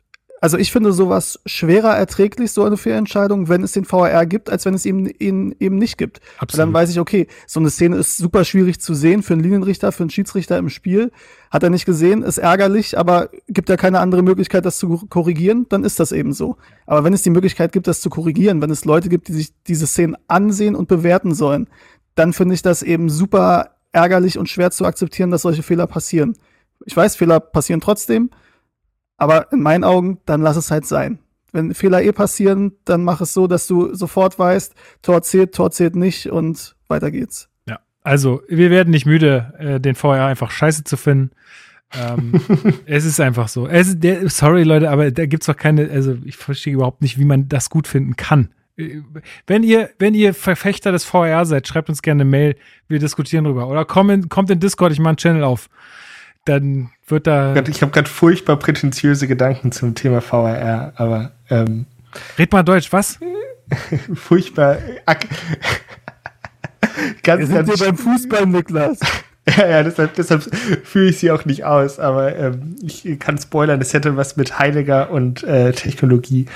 [0.42, 4.64] also ich finde sowas schwerer erträglich, so eine Fehlentscheidung, wenn es den VAR gibt, als
[4.64, 6.20] wenn es ihn, ihn eben nicht gibt.
[6.38, 6.58] Absolut.
[6.58, 9.92] dann weiß ich, okay, so eine Szene ist super schwierig zu sehen für einen Linienrichter,
[9.92, 11.12] für einen Schiedsrichter im Spiel.
[11.52, 15.66] Hat er nicht gesehen, ist ärgerlich, aber gibt ja keine andere Möglichkeit, das zu korrigieren,
[15.68, 16.56] dann ist das eben so.
[16.86, 19.52] Aber wenn es die Möglichkeit gibt, das zu korrigieren, wenn es Leute gibt, die sich
[19.68, 21.68] diese Szenen ansehen und bewerten sollen,
[22.16, 26.36] dann finde ich das eben super ärgerlich und schwer zu akzeptieren, dass solche Fehler passieren.
[26.84, 28.30] Ich weiß, Fehler passieren trotzdem,
[29.22, 31.20] aber in meinen Augen, dann lass es halt sein.
[31.52, 35.70] Wenn Fehler eh passieren, dann mach es so, dass du sofort weißt, Tor zählt, Tor
[35.70, 37.48] zählt nicht und weiter geht's.
[37.68, 41.30] Ja, also wir werden nicht müde, äh, den VR einfach scheiße zu finden.
[41.94, 42.32] ähm,
[42.86, 43.68] es ist einfach so.
[43.68, 47.24] Es der, sorry Leute, aber da gibt's doch keine, also ich verstehe überhaupt nicht, wie
[47.24, 48.48] man das gut finden kann.
[48.76, 49.02] Äh,
[49.46, 52.56] Wenn ihr, wenn ihr Verfechter des VR seid, schreibt uns gerne eine Mail,
[52.88, 53.68] wir diskutieren drüber.
[53.68, 55.68] Oder kommt in, kommt in Discord, ich mache einen Channel auf.
[56.44, 57.54] Dann wird da.
[57.68, 61.86] Ich habe gerade furchtbar prätentiöse Gedanken zum Thema VRR, aber ähm,
[62.38, 63.18] Red mal Deutsch, was?
[64.14, 64.78] furchtbar.
[67.22, 69.00] Ganz, Wir sind ganz hier beim Fußball, Niklas.
[69.56, 70.44] Ja, ja, deshalb, deshalb
[70.84, 74.60] fühle ich sie auch nicht aus, aber ähm, ich kann spoilern, es hätte was mit
[74.60, 76.46] Heiliger und äh, Technologie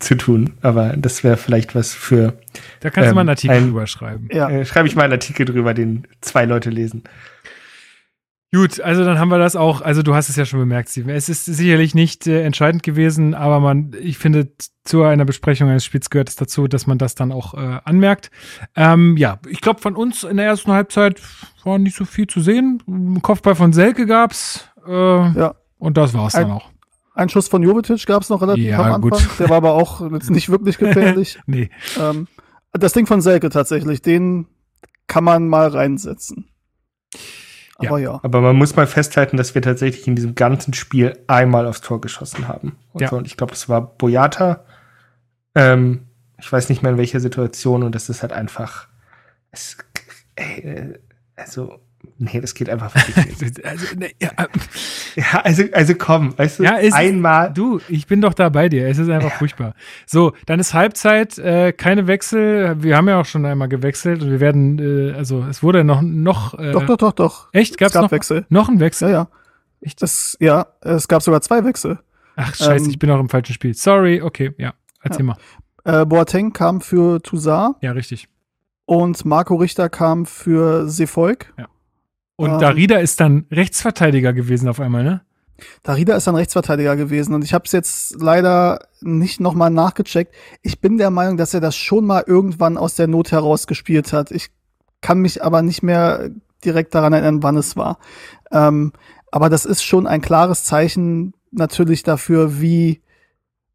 [0.00, 2.32] zu tun, aber das wäre vielleicht was für,
[2.80, 4.28] Da kannst du Ähm, mal einen Artikel ein- drüber schreiben.
[4.32, 4.50] Ja.
[4.50, 7.04] äh, schreibe ich mal einen Artikel drüber, den zwei Leute lesen.
[8.54, 9.80] Gut, also dann haben wir das auch.
[9.80, 11.08] Also du hast es ja schon bemerkt, Steven.
[11.08, 14.52] Es ist sicherlich nicht äh, entscheidend gewesen, aber man, ich finde,
[14.84, 18.30] zu einer Besprechung eines Spiels gehört es dazu, dass man das dann auch äh, anmerkt.
[18.76, 21.18] Ähm, ja, ich glaube, von uns in der ersten Halbzeit
[21.64, 22.82] war nicht so viel zu sehen.
[22.86, 24.68] Ein Kopfball von Selke gab's.
[24.86, 25.54] Äh, Ja.
[25.78, 26.68] Und das war's dann auch.
[27.14, 29.00] Ein Schuss von Jovetic gab es noch relativ Ja, am Anfang.
[29.10, 29.28] gut.
[29.38, 31.38] Der war aber auch jetzt nicht wirklich gefährlich.
[31.46, 31.70] Nee.
[31.98, 32.28] ähm,
[32.72, 34.46] das Ding von Selke tatsächlich, den
[35.06, 36.48] kann man mal reinsetzen.
[37.88, 38.20] Aber ja.
[38.22, 42.00] Aber man muss mal festhalten, dass wir tatsächlich in diesem ganzen Spiel einmal aufs Tor
[42.00, 42.76] geschossen haben.
[42.92, 43.08] Und, Ja.
[43.08, 44.64] so, und ich glaube, das war Boyata.
[45.54, 46.06] Ähm,
[46.38, 48.88] ich weiß nicht mehr in welcher Situation und das ist halt einfach.
[49.50, 49.76] Es,
[50.36, 50.98] ey, äh,
[51.36, 51.78] also,
[52.18, 53.60] nee, das geht einfach nicht.
[53.64, 54.46] Also, ne, ja, äh,
[55.16, 57.52] ja, also, also komm, weißt du, Ja, es ist- einmal.
[57.52, 58.88] Du, ich bin doch da bei dir.
[58.88, 59.74] Es ist einfach furchtbar.
[60.06, 62.82] So, dann ist Halbzeit, äh, keine Wechsel.
[62.82, 66.02] Wir haben ja auch schon einmal gewechselt und wir werden, äh, also es wurde noch,
[66.02, 67.48] noch äh, Doch, doch, doch, doch.
[67.52, 68.46] echt, gab's es gab noch, Wechsel.
[68.48, 69.08] noch einen Wechsel?
[69.10, 69.28] Ja, ja.
[69.80, 70.00] Echt?
[70.02, 71.98] Das, ja, es gab sogar zwei Wechsel.
[72.36, 73.74] Ach, scheiße, ähm, ich bin auch im falschen Spiel.
[73.74, 75.36] Sorry, okay, ja, erzähl mal.
[75.84, 78.28] Äh, Boateng kam für Toussaint Ja, richtig.
[78.86, 81.52] und Marco Richter kam für Sefolk.
[82.36, 85.20] Und Ähm, Darida ist dann Rechtsverteidiger gewesen auf einmal, ne?
[85.82, 90.34] Darida ist dann Rechtsverteidiger gewesen und ich habe es jetzt leider nicht nochmal nachgecheckt.
[90.62, 94.12] Ich bin der Meinung, dass er das schon mal irgendwann aus der Not heraus gespielt
[94.12, 94.30] hat.
[94.32, 94.50] Ich
[95.00, 96.30] kann mich aber nicht mehr
[96.64, 97.98] direkt daran erinnern, wann es war.
[98.50, 98.92] Ähm,
[99.30, 103.02] aber das ist schon ein klares Zeichen natürlich dafür, wie,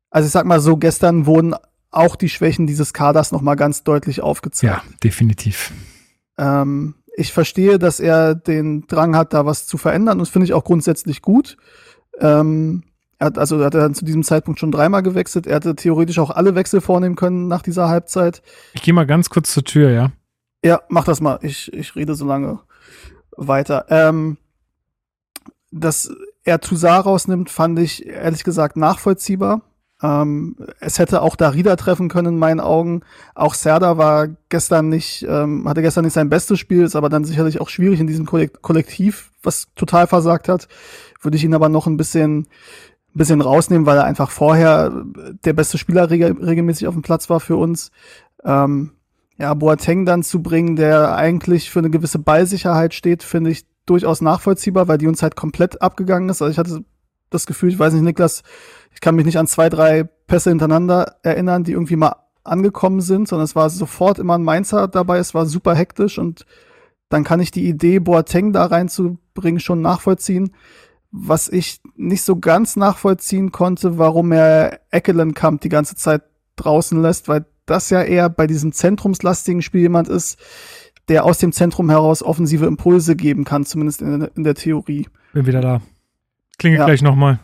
[0.09, 1.55] also ich sag mal so, gestern wurden
[1.91, 4.73] auch die Schwächen dieses Kaders nochmal ganz deutlich aufgezeigt.
[4.73, 5.71] Ja, definitiv.
[6.37, 10.45] Ähm, ich verstehe, dass er den Drang hat, da was zu verändern und das finde
[10.45, 11.57] ich auch grundsätzlich gut.
[12.19, 12.83] Ähm,
[13.17, 15.47] er hat, also er hat dann zu diesem Zeitpunkt schon dreimal gewechselt.
[15.47, 18.43] Er hätte theoretisch auch alle Wechsel vornehmen können nach dieser Halbzeit.
[18.73, 20.11] Ich gehe mal ganz kurz zur Tür, ja?
[20.63, 21.39] Ja, mach das mal.
[21.41, 22.59] Ich, ich rede so lange
[23.35, 23.85] weiter.
[23.89, 24.37] Ähm,
[25.71, 26.11] dass
[26.43, 29.61] er Toussaint rausnimmt, fand ich ehrlich gesagt nachvollziehbar.
[30.01, 33.01] Ähm, es hätte auch Darida treffen können in meinen Augen.
[33.33, 37.25] Auch Serda war gestern nicht, ähm, hatte gestern nicht sein bestes Spiel, ist aber dann
[37.25, 40.67] sicherlich auch schwierig in diesem Kollektiv, was total versagt hat.
[41.21, 42.47] Würde ich ihn aber noch ein bisschen,
[43.13, 45.03] bisschen rausnehmen, weil er einfach vorher
[45.45, 47.91] der beste Spieler reg regelmäßig auf dem Platz war für uns.
[48.43, 48.91] Ähm,
[49.39, 54.21] ja, Boateng dann zu bringen, der eigentlich für eine gewisse Ballsicherheit steht, finde ich durchaus
[54.21, 56.41] nachvollziehbar, weil die uns halt komplett abgegangen ist.
[56.41, 56.83] Also ich hatte
[57.29, 58.43] das Gefühl, ich weiß nicht, Niklas,
[58.93, 63.27] ich kann mich nicht an zwei, drei Pässe hintereinander erinnern, die irgendwie mal angekommen sind,
[63.27, 66.45] sondern es war sofort immer ein Mainzer dabei, es war super hektisch und
[67.09, 70.51] dann kann ich die Idee, Boateng da reinzubringen, schon nachvollziehen.
[71.11, 76.23] Was ich nicht so ganz nachvollziehen konnte, warum er Eckelenkamp die ganze Zeit
[76.57, 80.37] draußen lässt, weil das ja eher bei diesem zentrumslastigen Spiel jemand ist,
[81.07, 85.07] der aus dem Zentrum heraus offensive Impulse geben kann, zumindest in, in der Theorie.
[85.33, 85.81] Bin wieder da.
[86.57, 86.85] Klinge ja.
[86.85, 87.39] gleich nochmal.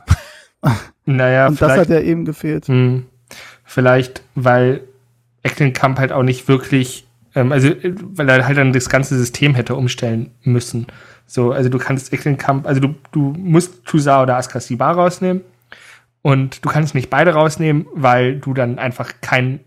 [1.06, 2.68] naja, Und das hat ja eben gefehlt.
[2.68, 3.06] Mh, hm.
[3.64, 4.82] vielleicht, weil
[5.44, 7.06] Ecklenkamp halt auch nicht wirklich,
[7.36, 7.70] ähm, also
[8.14, 10.88] weil er halt dann das ganze System hätte umstellen müssen.
[11.26, 15.42] So, also du kannst Ecklenkamp, also du, du musst Tusa oder Askasiba rausnehmen
[16.22, 19.60] und du kannst nicht beide rausnehmen, weil du dann einfach kein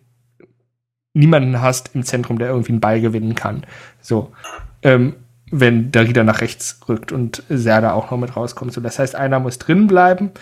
[1.14, 3.64] niemanden hast im Zentrum, der irgendwie einen Ball gewinnen kann.
[4.01, 4.32] So,
[4.82, 5.16] ähm,
[5.51, 8.72] wenn der Rieder nach rechts rückt und Serda auch noch mit rauskommt.
[8.72, 10.32] So, das heißt, einer muss drin bleiben.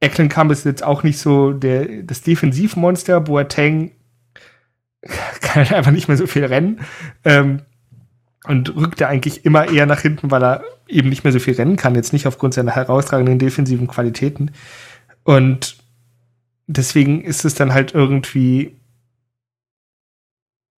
[0.00, 3.20] Ecklenkamp ist jetzt auch nicht so der, das Defensivmonster.
[3.20, 3.92] Boateng
[5.40, 6.80] kann halt einfach nicht mehr so viel rennen.
[7.24, 7.62] Ähm,
[8.46, 11.54] und rückt er eigentlich immer eher nach hinten, weil er eben nicht mehr so viel
[11.54, 11.94] rennen kann.
[11.94, 14.52] Jetzt nicht aufgrund seiner herausragenden defensiven Qualitäten.
[15.24, 15.76] Und
[16.66, 18.76] deswegen ist es dann halt irgendwie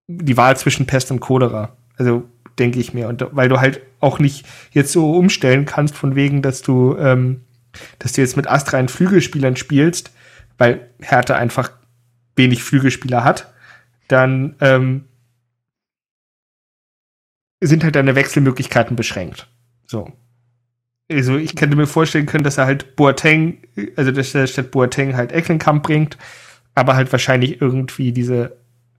[0.07, 1.77] die Wahl zwischen Pest und Cholera.
[1.97, 2.25] Also
[2.59, 3.09] denke ich mir.
[3.09, 7.43] Und weil du halt auch nicht jetzt so umstellen kannst, von wegen, dass du, ähm,
[7.99, 10.13] dass du jetzt mit astreinen Flügelspielern spielst,
[10.57, 11.71] weil Hertha einfach
[12.37, 13.53] wenig Flügelspieler hat,
[14.09, 15.05] dann ähm,
[17.61, 19.49] sind halt deine Wechselmöglichkeiten beschränkt.
[19.87, 20.13] So.
[21.11, 23.59] Also ich könnte mir vorstellen können, dass er halt Boateng,
[23.97, 26.19] also dass er statt Boateng halt Ecklenkamp bringt,
[26.75, 28.57] aber halt wahrscheinlich irgendwie diese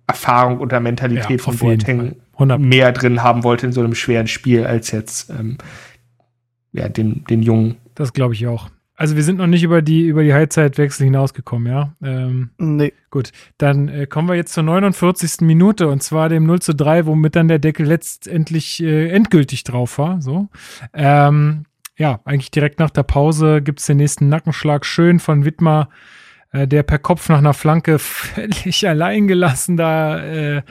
[0.07, 2.15] Erfahrung oder Mentalität ja, von Boateng
[2.45, 5.57] mehr drin haben wollte in so einem schweren Spiel als jetzt ähm,
[6.71, 7.77] ja, den, den Jungen.
[7.95, 8.69] Das glaube ich auch.
[8.95, 11.93] Also wir sind noch nicht über die, über die Halbzeitwechsel hinausgekommen, ja?
[12.03, 12.91] Ähm, nee.
[13.11, 15.39] Gut, dann äh, kommen wir jetzt zur 49.
[15.39, 19.97] Minute und zwar dem 0 zu 3, womit dann der Deckel letztendlich äh, endgültig drauf
[19.99, 20.21] war.
[20.21, 20.49] So.
[20.93, 21.63] Ähm,
[21.95, 25.87] ja, eigentlich direkt nach der Pause gibt es den nächsten Nackenschlag schön von Wittmer
[26.51, 30.61] äh, der per Kopf nach einer Flanke völlig allein gelassen da äh,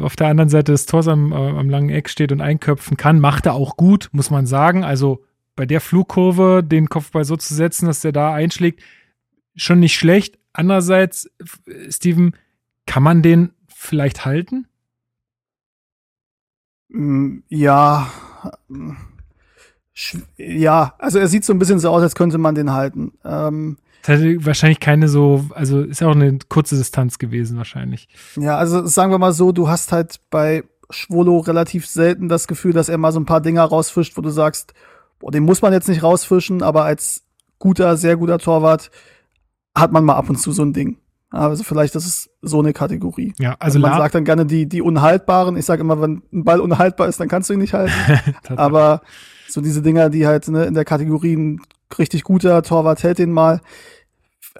[0.00, 3.20] auf der anderen Seite des Tors am, äh, am langen Eck steht und einköpfen kann.
[3.20, 4.84] Macht er auch gut, muss man sagen.
[4.84, 5.24] Also
[5.56, 8.82] bei der Flugkurve den Kopfball so zu setzen, dass der da einschlägt,
[9.56, 10.38] schon nicht schlecht.
[10.52, 11.30] Andererseits,
[11.88, 12.36] Steven,
[12.86, 14.66] kann man den vielleicht halten?
[16.88, 18.10] Mm, ja,
[20.36, 23.12] ja, also er sieht so ein bisschen so aus, als könnte man den halten.
[23.24, 28.08] Ähm, das hätte wahrscheinlich keine so, also ist ja auch eine kurze Distanz gewesen wahrscheinlich.
[28.36, 32.72] Ja, also sagen wir mal so, du hast halt bei Schwolo relativ selten das Gefühl,
[32.72, 34.74] dass er mal so ein paar Dinger rausfischt, wo du sagst,
[35.20, 37.22] boah, den muss man jetzt nicht rausfischen, aber als
[37.58, 38.90] guter, sehr guter Torwart
[39.74, 40.98] hat man mal ab und zu so ein Ding.
[41.30, 43.32] Also vielleicht das ist so eine Kategorie.
[43.38, 45.56] Ja, also man sagt dann gerne die die unhaltbaren.
[45.56, 47.94] Ich sage immer, wenn ein Ball unhaltbar ist, dann kannst du ihn nicht halten.
[48.56, 49.00] aber
[49.48, 51.60] so diese Dinger, die halt ne, in der Kategorie ein
[51.98, 53.60] richtig guter Torwart hält den mal.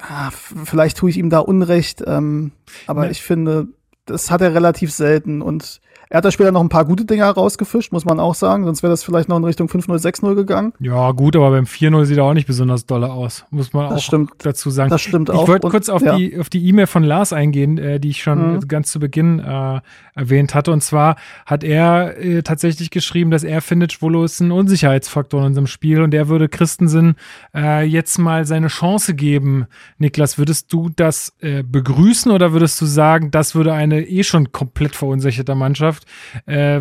[0.00, 2.52] Ah, vielleicht tue ich ihm da Unrecht, ähm,
[2.86, 3.10] aber ja.
[3.10, 3.68] ich finde,
[4.06, 5.81] das hat er relativ selten und
[6.12, 8.66] er hat da später noch ein paar gute Dinge rausgefischt, muss man auch sagen.
[8.66, 10.74] Sonst wäre das vielleicht noch in Richtung 5-0, 6-0 gegangen.
[10.78, 13.98] Ja, gut, aber beim 4-0 sieht er auch nicht besonders dolle aus, muss man das
[13.98, 14.32] auch stimmt.
[14.40, 14.90] dazu sagen.
[14.90, 15.44] Das stimmt ich auch.
[15.44, 16.14] Ich wollte kurz auf ja.
[16.14, 18.68] die auf die E-Mail von Lars eingehen, äh, die ich schon mhm.
[18.68, 19.80] ganz zu Beginn äh,
[20.14, 20.70] erwähnt hatte.
[20.70, 25.46] Und zwar hat er äh, tatsächlich geschrieben, dass er findet, Schwolo ist ein Unsicherheitsfaktor in
[25.46, 27.16] unserem Spiel und er würde Christensen
[27.54, 29.64] äh, jetzt mal seine Chance geben.
[29.96, 34.52] Niklas, würdest du das äh, begrüßen oder würdest du sagen, das würde eine eh schon
[34.52, 36.01] komplett verunsicherte Mannschaft
[36.46, 36.80] äh,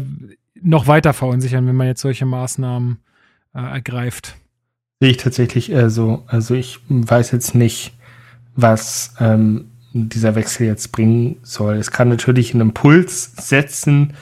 [0.61, 2.99] noch weiter verunsichern, wenn man jetzt solche Maßnahmen
[3.53, 4.35] äh, ergreift.
[4.99, 6.23] Sehe ich tatsächlich äh, so.
[6.27, 7.93] Also ich weiß jetzt nicht,
[8.55, 11.75] was ähm, dieser Wechsel jetzt bringen soll.
[11.75, 14.13] Es kann natürlich einen Impuls setzen,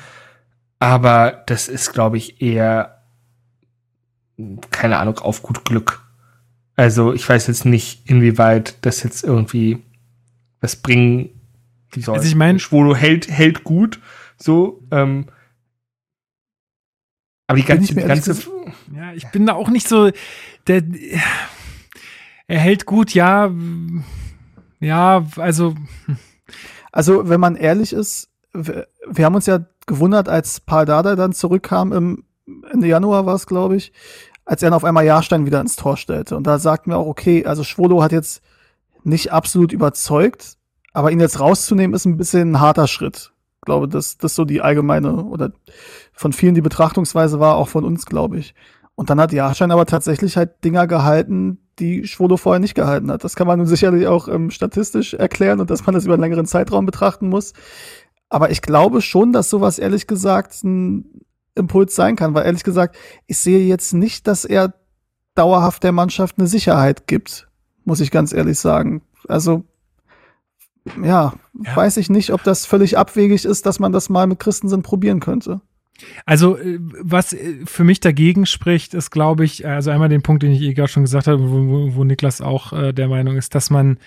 [0.80, 3.04] aber das ist, glaube ich, eher,
[4.72, 6.02] keine Ahnung, auf gut Glück.
[6.76, 9.80] Also ich weiß jetzt nicht, inwieweit das jetzt irgendwie
[10.62, 11.30] was bringen
[11.96, 12.16] soll.
[12.16, 14.00] Also ich meine, Schwolo hält, hält gut,
[14.42, 15.26] so, ähm,
[17.48, 18.36] aber die ganze, die ganze
[18.96, 20.12] ja, ich bin da auch nicht so,
[20.68, 20.84] der,
[22.48, 23.52] er hält gut, ja,
[24.80, 25.76] Ja, also.
[26.92, 31.34] Also, wenn man ehrlich ist, wir, wir haben uns ja gewundert, als Paul Dada dann
[31.34, 32.24] zurückkam im
[32.72, 33.94] Ende Januar war es, glaube ich,
[34.44, 36.36] als er dann auf einmal Jahrstein wieder ins Tor stellte.
[36.36, 38.42] Und da sagten wir auch, okay, also Schwolo hat jetzt
[39.04, 40.58] nicht absolut überzeugt,
[40.92, 43.34] aber ihn jetzt rauszunehmen, ist ein bisschen ein harter Schritt.
[43.70, 45.52] Glaube, dass das so die allgemeine oder
[46.12, 48.56] von vielen die Betrachtungsweise war, auch von uns, glaube ich.
[48.96, 53.24] Und dann hat Jahrstein aber tatsächlich halt Dinger gehalten, die Schwolo vorher nicht gehalten hat.
[53.24, 56.24] Das kann man nun sicherlich auch ähm, statistisch erklären und dass man das über einen
[56.24, 57.54] längeren Zeitraum betrachten muss.
[58.28, 61.22] Aber ich glaube schon, dass sowas ehrlich gesagt ein
[61.54, 62.98] Impuls sein kann, weil ehrlich gesagt,
[63.28, 64.74] ich sehe jetzt nicht, dass er
[65.36, 67.48] dauerhaft der Mannschaft eine Sicherheit gibt,
[67.86, 69.04] muss ich ganz ehrlich sagen.
[69.28, 69.64] Also,
[71.02, 71.34] ja,
[71.64, 71.76] ja.
[71.76, 75.20] weiß ich nicht, ob das völlig abwegig ist, dass man das mal mit Christensen probieren
[75.20, 75.62] könnte.
[76.26, 80.44] Also, äh, was äh, für mich dagegen spricht, ist, glaube ich, also einmal den Punkt,
[80.44, 83.56] den ich eh gerade schon gesagt habe, wo, wo Niklas auch äh, der Meinung ist,
[83.56, 83.98] dass man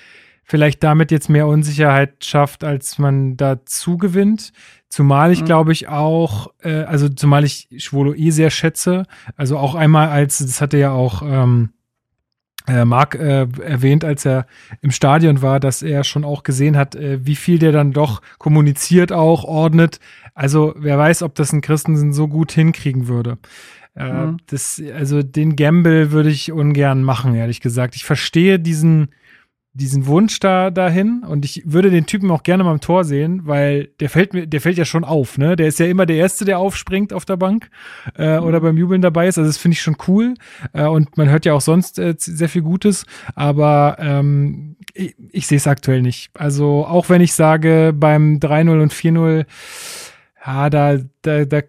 [0.44, 4.52] vielleicht damit jetzt mehr Unsicherheit schafft, als man dazu gewinnt.
[4.88, 5.46] Zumal ich, mhm.
[5.46, 9.04] glaube ich, auch, äh, also zumal ich Schwolo eh sehr schätze.
[9.36, 11.70] Also auch einmal als, das hatte ja auch ähm,
[12.66, 14.46] äh, Marc äh, erwähnt, als er
[14.80, 18.22] im Stadion war, dass er schon auch gesehen hat, äh, wie viel der dann doch
[18.38, 19.98] kommuniziert auch, ordnet.
[20.34, 23.38] Also wer weiß, ob das ein Christensen so gut hinkriegen würde.
[23.94, 24.36] Äh, mhm.
[24.46, 27.94] das, also den Gamble würde ich ungern machen, ehrlich gesagt.
[27.94, 29.08] Ich verstehe diesen,
[29.74, 33.42] diesen Wunsch da dahin und ich würde den Typen auch gerne mal im Tor sehen,
[33.44, 35.56] weil der fällt mir, der fällt ja schon auf, ne?
[35.56, 37.70] Der ist ja immer der Erste, der aufspringt auf der Bank
[38.16, 38.46] äh, mhm.
[38.46, 39.38] oder beim Jubeln dabei ist.
[39.38, 40.34] Also das finde ich schon cool
[40.74, 45.46] äh, und man hört ja auch sonst äh, sehr viel Gutes, aber ähm, ich, ich
[45.46, 46.30] sehe es aktuell nicht.
[46.34, 49.46] Also auch wenn ich sage beim 3-0 und 4-0,
[50.44, 51.60] ja, da, da, da,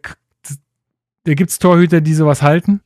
[1.23, 2.81] da gibt's Torhüter, die sowas halten.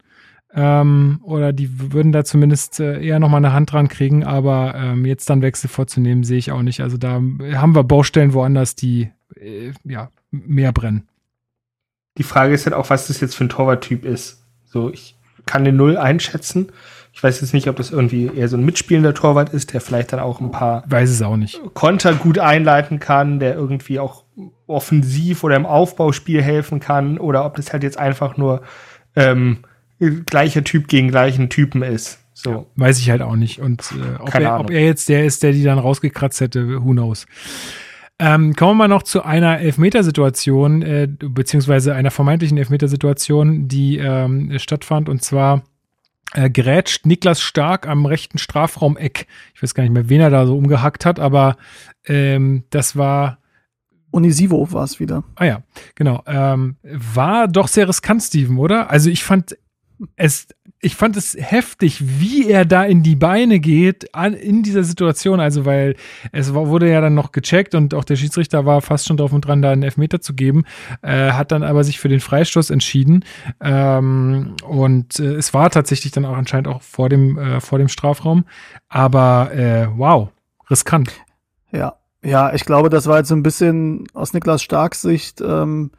[0.59, 5.05] Ähm, oder die würden da zumindest äh, eher nochmal eine Hand dran kriegen, aber ähm,
[5.05, 6.81] jetzt dann Wechsel vorzunehmen, sehe ich auch nicht.
[6.81, 7.21] Also da
[7.53, 11.07] haben wir Baustellen woanders, die äh, ja mehr brennen.
[12.17, 14.43] Die Frage ist halt auch, was das jetzt für ein Torwarttyp ist.
[14.65, 15.15] So, ich
[15.45, 16.71] kann den Null einschätzen.
[17.13, 20.11] Ich weiß jetzt nicht, ob das irgendwie eher so ein mitspielender Torwart ist, der vielleicht
[20.11, 21.61] dann auch ein paar weiß es auch nicht.
[21.75, 24.23] Konter gut einleiten kann, der irgendwie auch
[24.65, 28.63] offensiv oder im Aufbauspiel helfen kann, oder ob das halt jetzt einfach nur
[29.15, 29.59] ähm,
[29.99, 32.19] gleicher Typ gegen gleichen Typen ist.
[32.33, 32.51] So.
[32.51, 33.59] Ja, weiß ich halt auch nicht.
[33.59, 36.91] Und äh, ob, er, ob, er, jetzt der ist, der die dann rausgekratzt hätte, who
[36.91, 37.25] knows.
[38.19, 44.57] Ähm, kommen wir mal noch zu einer Elfmetersituation, äh, beziehungsweise einer vermeintlichen Elfmetersituation, die ähm,
[44.59, 45.09] stattfand.
[45.09, 45.63] Und zwar
[46.33, 49.27] äh, gerätscht Niklas Stark am rechten Strafraumeck.
[49.55, 51.57] Ich weiß gar nicht mehr, wen er da so umgehackt hat, aber
[52.05, 53.39] ähm, das war
[54.11, 55.23] Unisivo war es wieder.
[55.35, 55.63] Ah ja,
[55.95, 56.23] genau.
[56.25, 58.89] Ähm, war doch sehr riskant, Steven, oder?
[58.89, 59.57] Also ich fand
[60.15, 60.47] es,
[60.79, 65.39] ich fand es heftig, wie er da in die Beine geht an, in dieser Situation.
[65.39, 65.95] Also, weil
[66.31, 69.33] es war, wurde ja dann noch gecheckt und auch der Schiedsrichter war fast schon drauf
[69.33, 70.65] und dran, da einen Elfmeter zu geben,
[71.01, 73.25] äh, hat dann aber sich für den Freistoß entschieden.
[73.61, 77.87] Ähm, und äh, es war tatsächlich dann auch anscheinend auch vor dem, äh, vor dem
[77.87, 78.45] Strafraum.
[78.89, 80.29] Aber äh, wow,
[80.69, 81.11] riskant.
[81.71, 85.41] Ja, ja, ich glaube, das war jetzt so ein bisschen aus Niklas Starks Sicht.
[85.41, 85.91] Ähm,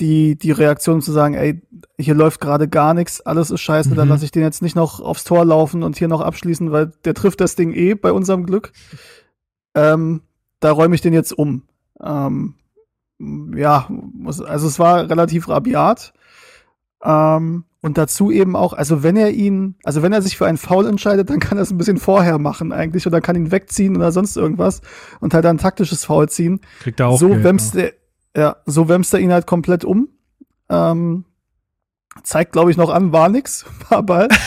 [0.00, 1.60] die, die Reaktion zu sagen, ey,
[1.98, 3.94] hier läuft gerade gar nichts, alles ist scheiße, mhm.
[3.94, 6.92] dann lasse ich den jetzt nicht noch aufs Tor laufen und hier noch abschließen, weil
[7.04, 8.72] der trifft das Ding eh bei unserem Glück.
[9.74, 10.22] Ähm,
[10.60, 11.62] da räume ich den jetzt um.
[12.02, 12.54] Ähm,
[13.54, 13.88] ja,
[14.24, 16.12] also es war relativ rabiat.
[17.02, 20.58] Ähm, und dazu eben auch, also wenn er ihn, also wenn er sich für einen
[20.58, 23.96] Foul entscheidet, dann kann er es ein bisschen vorher machen eigentlich oder kann ihn wegziehen
[23.96, 24.82] oder sonst irgendwas
[25.20, 26.60] und halt ein taktisches Foul ziehen.
[26.80, 27.18] Kriegt er auch.
[27.18, 27.88] So Geld, wemst ja.
[28.36, 30.08] Ja, so wämst er ihn halt komplett um.
[30.68, 31.24] Ähm,
[32.22, 34.28] zeigt, glaube ich, noch an, war nix, war Ball.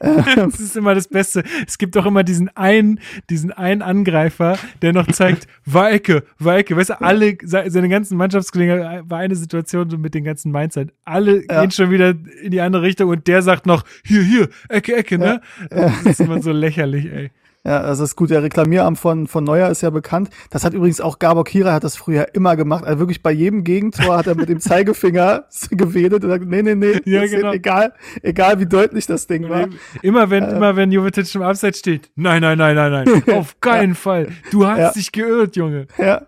[0.00, 1.44] das ist immer das Beste.
[1.66, 3.00] Es gibt doch immer diesen einen,
[3.30, 6.76] diesen einen Angreifer, der noch zeigt, war Ecke, war Ecke.
[6.76, 10.92] Weißt du, alle, seine ganzen Mannschaftskollegen, war eine Situation so mit den ganzen Mindset.
[11.04, 11.60] Alle ja.
[11.60, 15.18] gehen schon wieder in die andere Richtung und der sagt noch, hier, hier, Ecke, Ecke,
[15.18, 15.40] ne?
[15.70, 15.92] Ja.
[16.04, 17.30] Das ist immer so lächerlich, ey.
[17.66, 18.28] Ja, das ist gut.
[18.28, 20.28] Der Reklamieramt von, von Neuer ist ja bekannt.
[20.50, 22.84] Das hat übrigens auch Gabor Kira hat das früher immer gemacht.
[22.84, 26.74] Also wirklich bei jedem Gegentor hat er mit dem Zeigefinger gewedelt und gesagt, nee, nee,
[26.74, 27.52] nee, ja, genau.
[27.52, 29.68] egal, egal wie deutlich das Ding war.
[30.02, 33.58] Immer wenn, äh, immer wenn Jovetic im Abseits steht, nein, nein, nein, nein, nein, auf
[33.60, 33.94] keinen ja.
[33.94, 34.28] Fall.
[34.50, 34.92] Du hast ja.
[34.92, 35.86] dich geirrt, Junge.
[35.96, 36.22] Ja.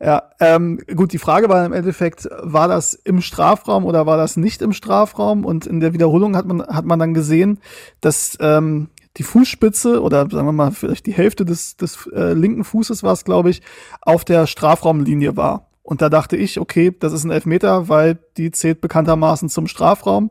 [0.00, 4.36] Ja, ähm, gut, die Frage war im Endeffekt, war das im Strafraum oder war das
[4.36, 5.44] nicht im Strafraum?
[5.44, 7.58] Und in der Wiederholung hat man, hat man dann gesehen,
[8.00, 12.64] dass ähm, die Fußspitze oder sagen wir mal vielleicht die Hälfte des, des äh, linken
[12.64, 13.62] Fußes war es, glaube ich,
[14.00, 15.68] auf der Strafraumlinie war.
[15.86, 20.30] Und da dachte ich, okay, das ist ein Elfmeter, weil die zählt bekanntermaßen zum Strafraum.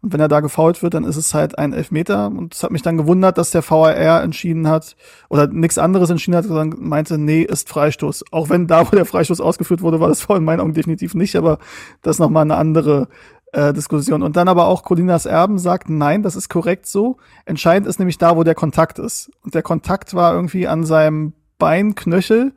[0.00, 2.28] Und wenn er da gefault wird, dann ist es halt ein Elfmeter.
[2.28, 4.96] Und es hat mich dann gewundert, dass der VAR entschieden hat
[5.28, 8.32] oder nichts anderes entschieden hat, sondern meinte, nee, ist Freistoß.
[8.32, 11.14] Auch wenn da, wo der Freistoß ausgeführt wurde, war das vor in meinen Augen definitiv
[11.14, 11.58] nicht, aber
[12.00, 13.08] das ist nochmal eine andere
[13.54, 14.22] äh, Diskussion.
[14.22, 17.16] Und dann aber auch Colinas Erben sagt, nein, das ist korrekt so.
[17.46, 19.30] Entscheidend ist nämlich da, wo der Kontakt ist.
[19.42, 22.52] Und der Kontakt war irgendwie an seinem Beinknöchel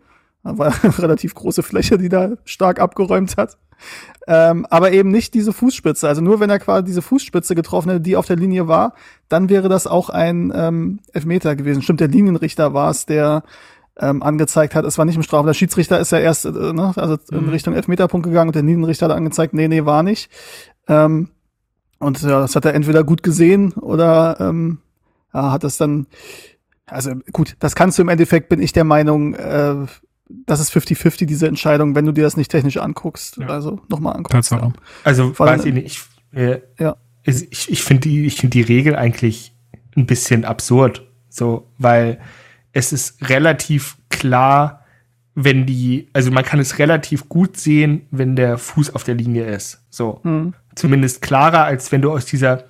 [0.56, 3.57] war eine relativ große Fläche, die da stark abgeräumt hat.
[4.28, 6.07] Ähm, aber eben nicht diese Fußspitze.
[6.07, 8.94] Also nur wenn er quasi diese Fußspitze getroffen hätte, die auf der Linie war,
[9.30, 11.82] dann wäre das auch ein ähm, Elfmeter gewesen.
[11.82, 13.44] Stimmt, der Linienrichter war es, der
[13.99, 15.48] ähm, angezeigt hat, es war nicht im Strafraum.
[15.48, 17.49] Der Schiedsrichter ist ja erst äh, ne, also in mhm.
[17.49, 20.30] Richtung Elfmeterpunkt gegangen und der Linienrichter hat angezeigt, nee, nee, war nicht.
[20.88, 21.30] Ähm,
[21.99, 24.80] und ja, das hat er entweder gut gesehen oder ähm,
[25.34, 26.07] ja, hat das dann
[26.88, 29.76] also gut, das kannst du im Endeffekt, bin ich der Meinung, äh,
[30.45, 33.38] das ist 50-50, diese Entscheidung, wenn du dir das nicht technisch anguckst.
[33.38, 33.48] Ja.
[33.48, 34.49] Also nochmal anguckst.
[34.49, 34.68] Tatsache.
[34.68, 34.74] Ja.
[35.03, 35.86] Also Vor weiß ich nicht.
[36.32, 36.95] Ich, äh, ja.
[37.24, 39.53] ich, ich finde die, ich finde die Regel eigentlich
[39.95, 41.06] ein bisschen absurd.
[41.30, 42.19] So, weil
[42.78, 44.86] es ist relativ klar,
[45.34, 49.45] wenn die, also man kann es relativ gut sehen, wenn der Fuß auf der Linie
[49.45, 49.84] ist.
[49.90, 50.22] So.
[50.24, 50.54] Mhm.
[50.76, 52.66] Zumindest klarer, als wenn du aus dieser,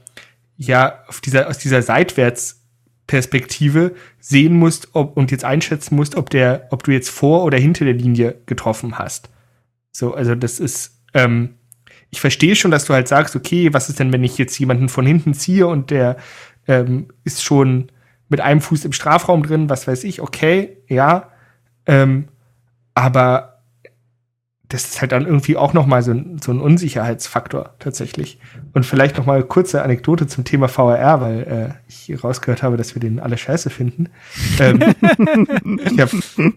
[0.56, 2.64] ja, auf dieser, aus dieser seitwärts
[3.06, 7.58] Perspektive sehen musst ob, und jetzt einschätzen musst, ob der, ob du jetzt vor oder
[7.58, 9.30] hinter der Linie getroffen hast.
[9.92, 11.56] So, also das ist, ähm,
[12.12, 14.88] ich verstehe schon, dass du halt sagst, okay, was ist denn, wenn ich jetzt jemanden
[14.88, 16.16] von hinten ziehe und der
[16.66, 17.92] ähm, ist schon
[18.30, 21.30] mit einem Fuß im Strafraum drin, was weiß ich, okay, ja,
[21.86, 22.28] ähm,
[22.94, 23.58] aber
[24.70, 28.40] das ist halt dann irgendwie auch noch mal so ein, so ein Unsicherheitsfaktor tatsächlich.
[28.74, 32.94] Und vielleicht noch mal kurze Anekdote zum Thema VRR, weil äh, ich rausgehört habe, dass
[32.94, 34.10] wir den alle scheiße finden.
[34.60, 34.82] ähm,
[35.86, 36.54] ich habe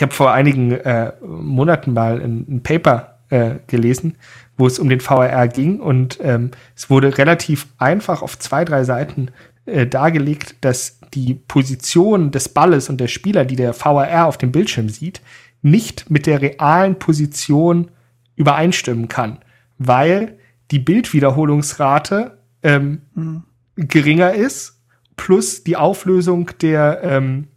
[0.00, 4.16] hab vor einigen äh, Monaten mal ein, ein Paper äh, gelesen,
[4.56, 8.82] wo es um den VRR ging und ähm, es wurde relativ einfach auf zwei, drei
[8.84, 9.28] Seiten
[9.66, 14.52] äh, dargelegt, dass die Position des Balles und der Spieler, die der VRR auf dem
[14.52, 15.20] Bildschirm sieht,
[15.62, 17.90] nicht mit der realen Position
[18.36, 19.38] übereinstimmen kann,
[19.78, 20.38] weil
[20.70, 23.44] die Bildwiederholungsrate ähm, mhm.
[23.76, 24.80] geringer ist,
[25.16, 27.48] plus die Auflösung der ähm,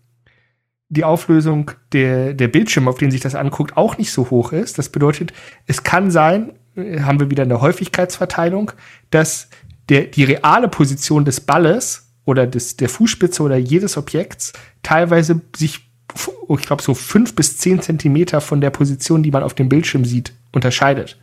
[0.89, 4.77] die Auflösung der, der Bildschirme, auf denen sich das anguckt, auch nicht so hoch ist.
[4.77, 5.33] Das bedeutet,
[5.65, 8.71] es kann sein, äh, haben wir wieder eine Häufigkeitsverteilung,
[9.09, 9.49] dass
[9.89, 14.51] der, die reale Position des Balles oder des, der Fußspitze oder jedes Objekts
[14.83, 15.87] teilweise sich
[16.49, 20.05] ich glaube, so fünf bis zehn Zentimeter von der Position, die man auf dem Bildschirm
[20.05, 21.19] sieht, unterscheidet.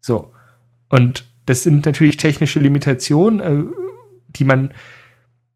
[0.00, 0.32] So.
[0.88, 3.64] Und das sind natürlich technische Limitationen, äh,
[4.28, 4.72] die man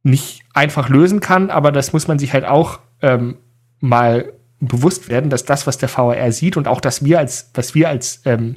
[0.02, 3.38] nicht einfach lösen kann, aber das muss man sich halt auch ähm,
[3.80, 7.74] mal bewusst werden, dass das, was der VR sieht und auch das wir als, was
[7.74, 8.56] wir als ähm,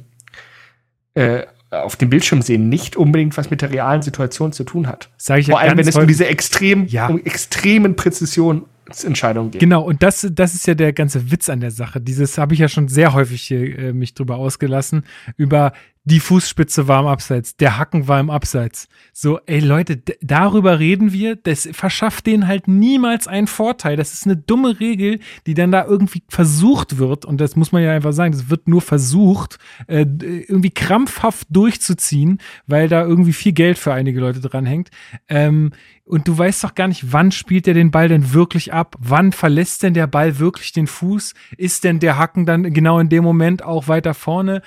[1.14, 5.10] äh, auf dem Bildschirm sehen, nicht unbedingt was mit der realen Situation zu tun hat.
[5.16, 7.08] Sag ich Vor allem, wenn es um diese extrem, ja.
[7.08, 8.66] um extremen Präzision
[9.02, 9.60] Entscheidung gehen.
[9.60, 12.00] Genau, und das, das ist ja der ganze Witz an der Sache.
[12.00, 15.04] Dieses habe ich ja schon sehr häufig hier, äh, mich drüber ausgelassen,
[15.36, 15.72] über
[16.04, 18.88] die Fußspitze war im Abseits, der Hacken war im Abseits.
[19.12, 23.96] So, ey Leute, darüber reden wir, das verschafft denen halt niemals einen Vorteil.
[23.96, 27.82] Das ist eine dumme Regel, die dann da irgendwie versucht wird, und das muss man
[27.82, 33.52] ja einfach sagen, das wird nur versucht, äh, irgendwie krampfhaft durchzuziehen, weil da irgendwie viel
[33.52, 34.90] Geld für einige Leute dranhängt.
[35.28, 35.70] Ähm,
[36.04, 38.96] und du weißt doch gar nicht, wann spielt er den Ball denn wirklich ab?
[38.98, 41.32] Wann verlässt denn der Ball wirklich den Fuß?
[41.56, 44.62] Ist denn der Hacken dann genau in dem Moment auch weiter vorne?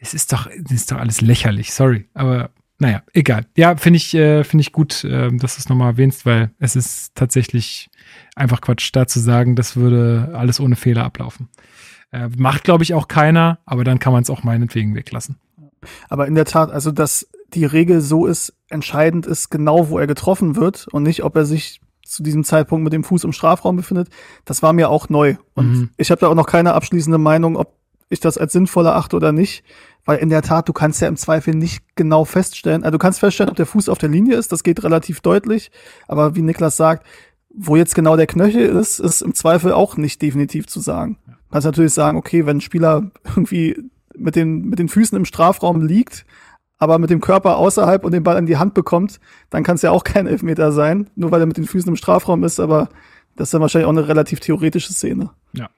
[0.00, 2.08] Es ist doch, es ist doch alles lächerlich, sorry.
[2.14, 3.44] Aber naja, egal.
[3.56, 6.74] Ja, finde ich, äh, finde ich gut, äh, dass du es nochmal erwähnst, weil es
[6.76, 7.90] ist tatsächlich
[8.34, 11.50] einfach Quatsch, da zu sagen, das würde alles ohne Fehler ablaufen.
[12.10, 15.36] Äh, macht, glaube ich, auch keiner, aber dann kann man es auch meinetwegen weglassen.
[16.08, 20.06] Aber in der Tat, also dass die Regel so ist, entscheidend ist genau, wo er
[20.06, 23.76] getroffen wird und nicht, ob er sich zu diesem Zeitpunkt mit dem Fuß im Strafraum
[23.76, 24.08] befindet,
[24.44, 25.36] das war mir auch neu.
[25.54, 25.90] Und mhm.
[25.96, 27.76] ich habe da auch noch keine abschließende Meinung, ob
[28.08, 29.64] ich das als sinnvoll erachte oder nicht.
[30.04, 33.20] Weil in der Tat, du kannst ja im Zweifel nicht genau feststellen, also du kannst
[33.20, 35.70] feststellen, ob der Fuß auf der Linie ist, das geht relativ deutlich,
[36.08, 37.06] aber wie Niklas sagt,
[37.54, 41.18] wo jetzt genau der Knöchel ist, ist im Zweifel auch nicht definitiv zu sagen.
[41.26, 43.76] Du kannst natürlich sagen, okay, wenn ein Spieler irgendwie
[44.16, 46.24] mit den, mit den Füßen im Strafraum liegt,
[46.78, 49.20] aber mit dem Körper außerhalb und den Ball in die Hand bekommt,
[49.50, 51.96] dann kann es ja auch kein Elfmeter sein, nur weil er mit den Füßen im
[51.96, 52.88] Strafraum ist, aber
[53.36, 55.30] das ist dann wahrscheinlich auch eine relativ theoretische Szene.
[55.52, 55.70] Ja.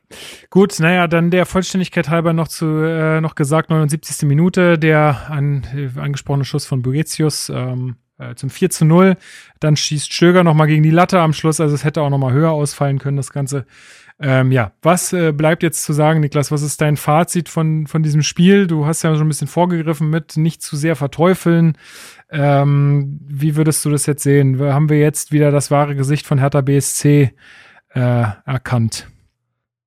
[0.51, 4.27] Gut, naja, dann der Vollständigkeit halber noch zu äh, noch gesagt, 79.
[4.29, 7.49] Minute, der an, äh, angesprochene Schuss von Boetius.
[7.49, 9.17] Ähm, äh, zum 4 zu 0.
[9.61, 12.53] Dann schießt Stöger nochmal gegen die Latte am Schluss, also es hätte auch nochmal höher
[12.53, 13.67] ausfallen können, das Ganze.
[14.19, 16.51] Ähm, ja, was äh, bleibt jetzt zu sagen, Niklas?
[16.51, 18.67] Was ist dein Fazit von, von diesem Spiel?
[18.67, 21.77] Du hast ja schon ein bisschen vorgegriffen mit nicht zu sehr verteufeln.
[22.31, 24.61] Ähm, wie würdest du das jetzt sehen?
[24.61, 27.35] Haben wir jetzt wieder das wahre Gesicht von Hertha BSC
[27.95, 29.09] äh, erkannt?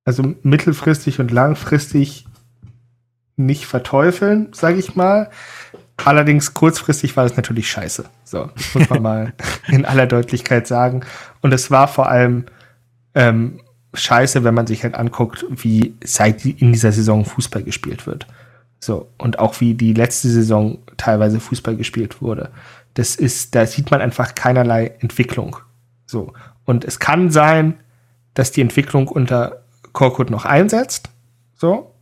[0.04, 2.26] Also mittelfristig und langfristig
[3.36, 5.30] nicht verteufeln, sage ich mal.
[6.04, 8.04] Allerdings kurzfristig war es natürlich scheiße.
[8.24, 9.32] So, das muss man mal
[9.68, 11.00] in aller Deutlichkeit sagen.
[11.40, 12.46] Und es war vor allem
[13.14, 13.60] ähm,
[13.94, 18.26] scheiße, wenn man sich halt anguckt, wie seit in dieser Saison Fußball gespielt wird.
[18.78, 22.50] So, und auch wie die letzte Saison teilweise Fußball gespielt wurde.
[22.94, 25.56] Das ist, da sieht man einfach keinerlei Entwicklung.
[26.06, 26.32] So.
[26.64, 27.74] Und es kann sein,
[28.34, 31.10] dass die Entwicklung unter Korkut noch einsetzt.
[31.56, 31.94] So.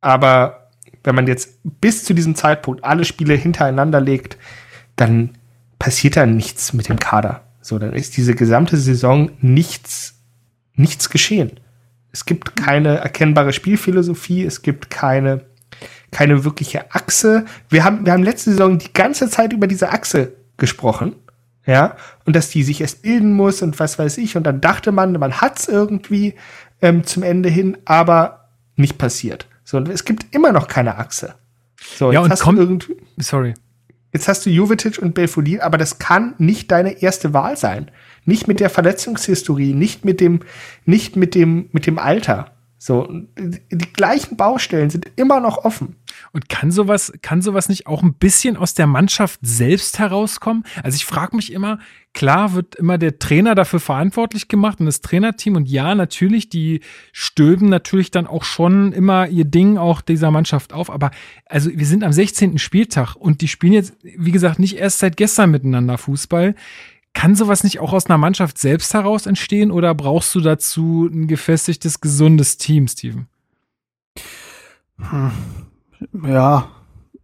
[0.00, 0.70] Aber
[1.04, 4.36] wenn man jetzt bis zu diesem Zeitpunkt alle Spiele hintereinander legt,
[4.96, 5.30] dann
[5.78, 7.42] passiert da nichts mit dem Kader.
[7.60, 10.19] So, dann ist diese gesamte Saison nichts
[10.80, 11.60] nichts geschehen.
[12.12, 15.42] Es gibt keine erkennbare Spielphilosophie, es gibt keine,
[16.10, 17.44] keine wirkliche Achse.
[17.68, 21.14] Wir haben, wir haben letzte Saison die ganze Zeit über diese Achse gesprochen.
[21.66, 24.36] Ja, und dass die sich erst bilden muss und was weiß ich.
[24.36, 26.34] Und dann dachte man, man hat's irgendwie
[26.82, 29.46] ähm, zum Ende hin, aber nicht passiert.
[29.62, 31.34] So, und es gibt immer noch keine Achse.
[31.96, 32.96] So, ja, jetzt und hast komm, irgendwie.
[33.18, 33.54] Sorry.
[34.12, 37.90] Jetzt hast du Jovetic und Belfodil, aber das kann nicht deine erste Wahl sein.
[38.24, 40.40] Nicht mit der Verletzungshistorie, nicht mit dem,
[40.84, 42.52] nicht mit dem, mit dem Alter.
[42.82, 43.06] So,
[43.36, 45.96] die gleichen Baustellen sind immer noch offen.
[46.32, 50.64] Und kann sowas, kann sowas nicht auch ein bisschen aus der Mannschaft selbst herauskommen?
[50.82, 51.78] Also ich frage mich immer,
[52.14, 56.80] klar wird immer der Trainer dafür verantwortlich gemacht und das Trainerteam und ja, natürlich, die
[57.12, 60.88] stülpen natürlich dann auch schon immer ihr Ding auch dieser Mannschaft auf.
[60.88, 61.10] Aber
[61.44, 62.56] also wir sind am 16.
[62.56, 66.54] Spieltag und die spielen jetzt, wie gesagt, nicht erst seit gestern miteinander Fußball.
[67.12, 71.26] Kann sowas nicht auch aus einer Mannschaft selbst heraus entstehen oder brauchst du dazu ein
[71.26, 73.26] gefestigtes, gesundes Team, Steven?
[74.98, 75.32] Hm.
[76.24, 76.68] Ja,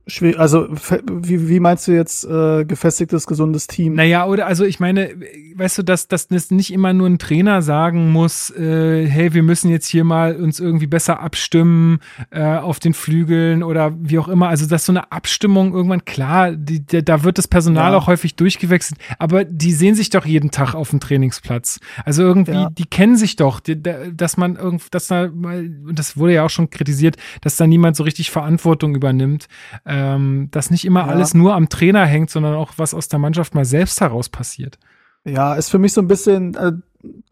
[0.08, 3.94] Schwer, also wie, wie meinst du jetzt äh, gefestigtes, gesundes Team?
[3.94, 5.10] Naja, oder also ich meine,
[5.56, 9.42] weißt du, dass, dass das nicht immer nur ein Trainer sagen muss, äh, hey, wir
[9.42, 11.98] müssen jetzt hier mal uns irgendwie besser abstimmen
[12.30, 14.48] äh, auf den Flügeln oder wie auch immer.
[14.48, 17.98] Also dass so eine Abstimmung irgendwann, klar, die, die, da wird das Personal ja.
[17.98, 21.80] auch häufig durchgewechselt, aber die sehen sich doch jeden Tag auf dem Trainingsplatz.
[22.04, 22.70] Also irgendwie, ja.
[22.70, 26.44] die kennen sich doch, die, dass man irgend, dass da mal, und das wurde ja
[26.44, 29.48] auch schon kritisiert, dass da niemand so richtig Verantwortung übernimmt.
[29.84, 31.06] Äh, ähm, dass nicht immer ja.
[31.06, 34.78] alles nur am Trainer hängt, sondern auch was aus der Mannschaft mal selbst heraus passiert.
[35.24, 36.72] Ja, ist für mich so ein bisschen, äh,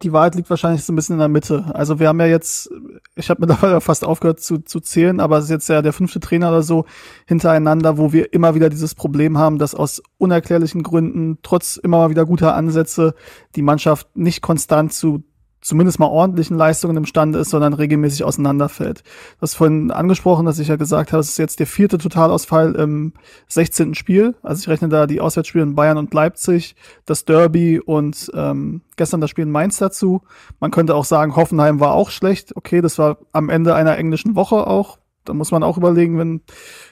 [0.01, 1.65] die Wahrheit liegt wahrscheinlich so ein bisschen in der Mitte.
[1.73, 2.69] Also wir haben ja jetzt,
[3.15, 6.19] ich habe mittlerweile fast aufgehört zu, zu zählen, aber es ist jetzt ja der fünfte
[6.19, 6.85] Trainer oder so
[7.27, 12.09] hintereinander, wo wir immer wieder dieses Problem haben, dass aus unerklärlichen Gründen, trotz immer mal
[12.09, 13.13] wieder guter Ansätze,
[13.55, 15.23] die Mannschaft nicht konstant zu
[15.65, 18.99] zumindest mal ordentlichen Leistungen imstande ist, sondern regelmäßig auseinanderfällt.
[18.99, 22.75] Du hast vorhin angesprochen, dass ich ja gesagt habe, es ist jetzt der vierte Totalausfall
[22.75, 23.13] im
[23.47, 23.95] 16.
[23.95, 24.35] Spiel.
[24.43, 26.75] Also ich rechne da die Auswärtsspiele in Bayern und Leipzig,
[27.05, 30.21] das Derby und ähm, gestern das Spiel in Mainz dazu.
[30.59, 32.55] Man könnte auch sagen, Hoffenheim war auch schlecht.
[32.55, 34.99] Okay, das war am Ende einer englischen Woche auch.
[35.23, 36.41] Da muss man auch überlegen, wenn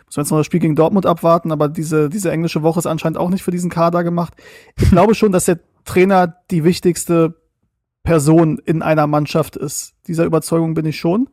[0.07, 2.87] muss man jetzt noch das Spiel gegen Dortmund abwarten, aber diese, diese englische Woche ist
[2.87, 4.33] anscheinend auch nicht für diesen Kader gemacht.
[4.77, 7.35] Ich glaube schon, dass der Trainer die wichtigste
[8.03, 9.95] Person in einer Mannschaft ist.
[10.07, 11.29] Dieser Überzeugung bin ich schon.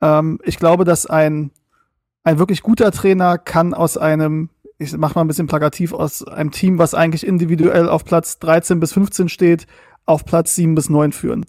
[0.00, 1.50] Ähm, ich glaube, dass ein,
[2.22, 6.52] ein wirklich guter Trainer kann aus einem, ich mach mal ein bisschen plakativ, aus einem
[6.52, 9.66] Team, was eigentlich individuell auf Platz 13 bis 15 steht,
[10.06, 11.44] auf Platz 7 bis 9 führen.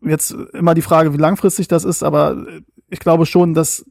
[0.00, 2.46] Jetzt immer die Frage, wie langfristig das ist, aber
[2.88, 3.84] ich glaube schon, dass,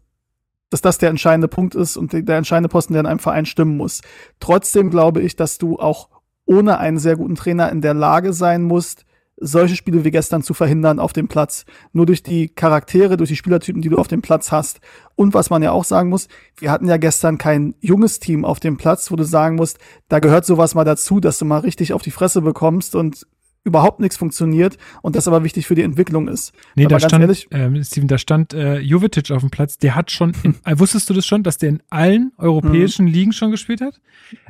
[0.72, 3.78] dass das der entscheidende Punkt ist und der entscheidende Posten, der in einem Verein stimmen
[3.78, 4.02] muss.
[4.40, 6.10] Trotzdem glaube ich, dass du auch
[6.46, 9.06] ohne einen sehr guten Trainer in der Lage sein musst,
[9.38, 11.66] solche Spiele wie gestern zu verhindern auf dem Platz.
[11.92, 14.80] Nur durch die Charaktere, durch die Spielertypen, die du auf dem Platz hast.
[15.16, 16.28] Und was man ja auch sagen muss,
[16.58, 20.20] wir hatten ja gestern kein junges Team auf dem Platz, wo du sagen musst, da
[20.20, 23.28] gehört sowas mal dazu, dass du mal richtig auf die Fresse bekommst und
[23.66, 26.54] überhaupt nichts funktioniert und das aber wichtig für die Entwicklung ist.
[26.76, 30.12] Nee, da stand, ehrlich, äh, Steven, da stand äh, Jovetic auf dem Platz, der hat
[30.12, 33.12] schon, in, äh, wusstest du das schon, dass der in allen europäischen mhm.
[33.12, 34.00] Ligen schon gespielt hat?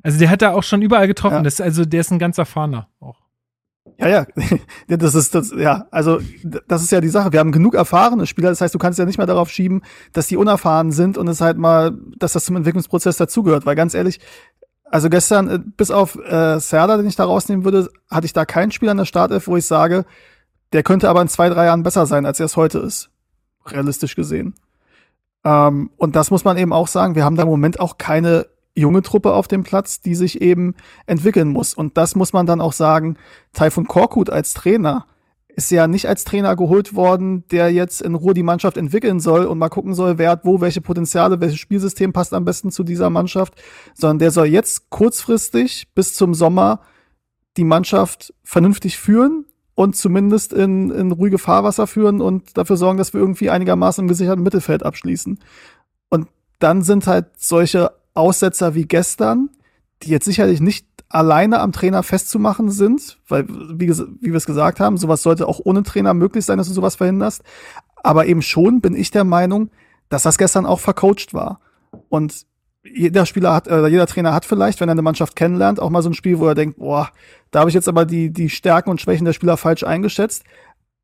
[0.04, 1.42] Also der hat da auch schon überall getroffen, ja.
[1.42, 3.26] das, also der ist ein ganz erfahrener auch.
[3.98, 4.08] Ja,
[4.88, 6.20] ja, das ist das, ja, also
[6.68, 7.32] das ist ja die Sache.
[7.32, 10.28] Wir haben genug erfahrene Spieler, das heißt, du kannst ja nicht mehr darauf schieben, dass
[10.28, 13.66] die unerfahren sind und es halt mal, dass das zum Entwicklungsprozess dazugehört.
[13.66, 14.20] Weil ganz ehrlich,
[14.86, 18.46] also gestern, äh, bis auf äh, Serda, den ich da rausnehmen würde, hatte ich da
[18.46, 20.06] keinen Spieler in der Startelf, wo ich sage,
[20.74, 23.10] der könnte aber in zwei, drei Jahren besser sein, als er es heute ist.
[23.66, 24.56] Realistisch gesehen.
[25.44, 28.48] Ähm, und das muss man eben auch sagen, wir haben da im Moment auch keine
[28.76, 30.76] junge Truppe auf dem Platz, die sich eben
[31.06, 31.74] entwickeln muss.
[31.74, 33.18] Und das muss man dann auch sagen,
[33.54, 35.06] Taifun Korkut als Trainer
[35.56, 39.46] ist ja nicht als Trainer geholt worden, der jetzt in Ruhe die Mannschaft entwickeln soll
[39.46, 42.84] und mal gucken soll, wer hat wo, welche Potenziale, welches Spielsystem passt am besten zu
[42.84, 43.54] dieser Mannschaft,
[43.94, 46.82] sondern der soll jetzt kurzfristig bis zum Sommer
[47.56, 49.46] die Mannschaft vernünftig führen
[49.76, 54.10] und zumindest in, in ruhige Fahrwasser führen und dafür sorgen, dass wir irgendwie einigermaßen im
[54.10, 55.40] gesicherten Mittelfeld abschließen.
[56.10, 56.28] Und
[56.60, 59.50] dann sind halt solche Aussetzer wie gestern,
[60.04, 64.82] die jetzt sicherlich nicht alleine am Trainer festzumachen sind, weil, wie, wie wir es gesagt
[64.82, 67.42] haben, sowas sollte auch ohne Trainer möglich sein, dass du sowas verhinderst.
[68.04, 69.70] Aber eben schon bin ich der Meinung,
[70.10, 71.62] dass das gestern auch vercoacht war.
[72.10, 72.46] Und
[72.84, 76.04] jeder Spieler hat, äh, jeder Trainer hat vielleicht, wenn er eine Mannschaft kennenlernt, auch mal
[76.04, 77.10] so ein Spiel, wo er denkt, boah,
[77.50, 80.44] da habe ich jetzt aber die, die Stärken und Schwächen der Spieler falsch eingeschätzt.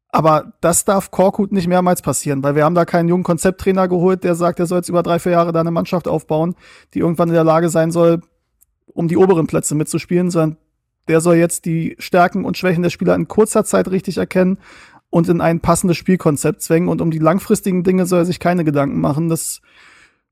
[0.10, 4.26] Aber das darf Korkut nicht mehrmals passieren, weil wir haben da keinen jungen Konzepttrainer geholt,
[4.26, 6.56] der sagt, er soll jetzt über drei, vier Jahre da eine Mannschaft aufbauen,
[6.94, 8.20] die irgendwann in der Lage sein soll,
[8.94, 10.58] um die oberen Plätze mitzuspielen, sondern
[11.08, 14.58] der soll jetzt die Stärken und Schwächen der Spieler in kurzer Zeit richtig erkennen
[15.10, 16.90] und in ein passendes Spielkonzept zwängen.
[16.90, 19.30] Und um die langfristigen Dinge soll er sich keine Gedanken machen.
[19.30, 19.62] Das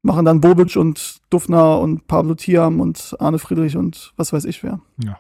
[0.02, 4.64] machen dann Bobic und Dufner und Pablo Thiam und Arne Friedrich und was weiß ich
[4.64, 4.80] wer.
[5.04, 5.18] Ja.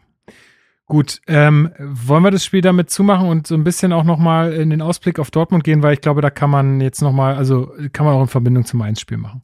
[0.86, 4.72] Gut, ähm, wollen wir das Spiel damit zumachen und so ein bisschen auch nochmal in
[4.72, 8.08] den Ausblick auf Dortmund gehen, weil ich glaube, da kann man jetzt nochmal, also kann
[8.08, 9.44] man auch in Verbindung zum Mainz-Spiel machen.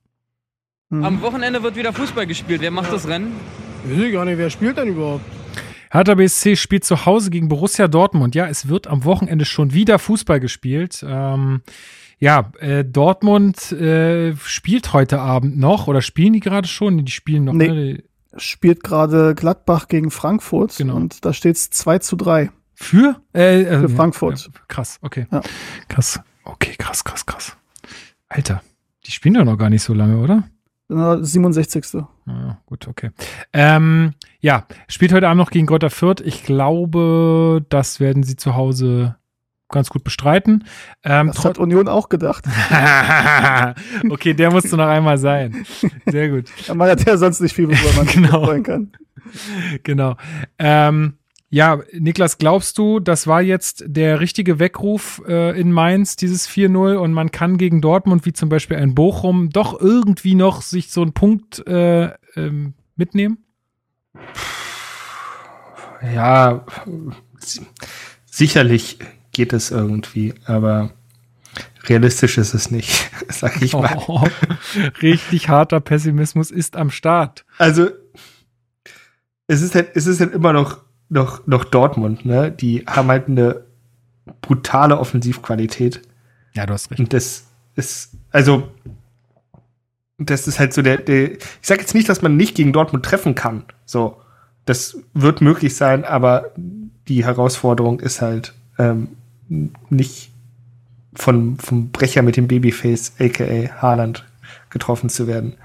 [0.90, 1.04] Hm.
[1.04, 2.62] Am Wochenende wird wieder Fußball gespielt.
[2.62, 2.94] Wer macht ja.
[2.94, 3.34] das Rennen?
[3.88, 5.24] Ich weiß gar nicht, wer spielt denn überhaupt?
[5.92, 8.36] Hertha BSC spielt zu Hause gegen Borussia Dortmund.
[8.36, 11.06] Ja, es wird am Wochenende schon wieder Fußball gespielt.
[11.08, 11.62] Ähm,
[12.20, 17.06] ja, äh, Dortmund äh, spielt heute Abend noch oder spielen die gerade schon?
[17.06, 17.54] Die spielen noch.
[17.54, 17.68] Nee.
[17.68, 18.04] Ne?
[18.38, 20.96] spielt gerade Gladbach gegen Frankfurt genau.
[20.96, 22.52] und da steht es 2 zu 3.
[22.74, 23.22] Für?
[23.34, 24.50] Äh, äh, Für Frankfurt.
[24.54, 25.28] Ja, krass, okay.
[25.32, 25.42] Ja.
[25.88, 26.20] Krass.
[26.44, 27.56] Okay, krass, krass, krass.
[28.28, 28.62] Alter,
[29.06, 30.44] die spielen doch noch gar nicht so lange, oder?
[30.88, 32.04] 67.
[32.28, 33.12] Ja, gut, okay.
[33.54, 36.22] Ähm, ja, spielt heute Abend noch gegen Gotter Fürth.
[36.24, 39.16] Ich glaube, das werden sie zu Hause
[39.70, 40.64] ganz gut bestreiten.
[41.04, 42.46] Ähm, das hat Union auch gedacht.
[44.10, 45.66] okay, der musste noch einmal sein.
[46.06, 46.52] Sehr gut.
[46.74, 48.46] man hat ja sonst nicht viel, bevor man genau.
[48.46, 48.92] freuen kann.
[49.84, 50.18] Genau.
[50.60, 51.18] Ähm,
[51.56, 56.98] ja, Niklas, glaubst du, das war jetzt der richtige Weckruf äh, in Mainz, dieses 4-0
[56.98, 61.02] und man kann gegen Dortmund, wie zum Beispiel ein Bochum, doch irgendwie noch sich so
[61.02, 63.38] einen Punkt äh, ähm, mitnehmen?
[66.14, 66.66] Ja,
[68.26, 69.00] sicherlich
[69.32, 70.92] geht es irgendwie, aber
[71.86, 73.98] realistisch ist es nicht, sag ich mal.
[74.08, 74.28] Oh,
[75.02, 77.46] richtig harter Pessimismus ist am Start.
[77.58, 77.92] Also,
[79.48, 80.85] es ist halt, es ist halt immer noch,
[81.16, 82.52] noch, noch Dortmund, ne?
[82.52, 83.62] Die haben halt eine
[84.42, 86.02] brutale Offensivqualität.
[86.54, 87.00] Ja, du hast recht.
[87.00, 88.70] Und das ist, also,
[90.18, 93.04] das ist halt so der, der, ich sag jetzt nicht, dass man nicht gegen Dortmund
[93.04, 93.64] treffen kann.
[93.86, 94.18] So,
[94.66, 96.52] das wird möglich sein, aber
[97.08, 99.10] die Herausforderung ist halt ähm,
[99.90, 100.32] nicht
[101.14, 104.26] von, vom Brecher mit dem Babyface, aka Haaland,
[104.70, 105.56] getroffen zu werden.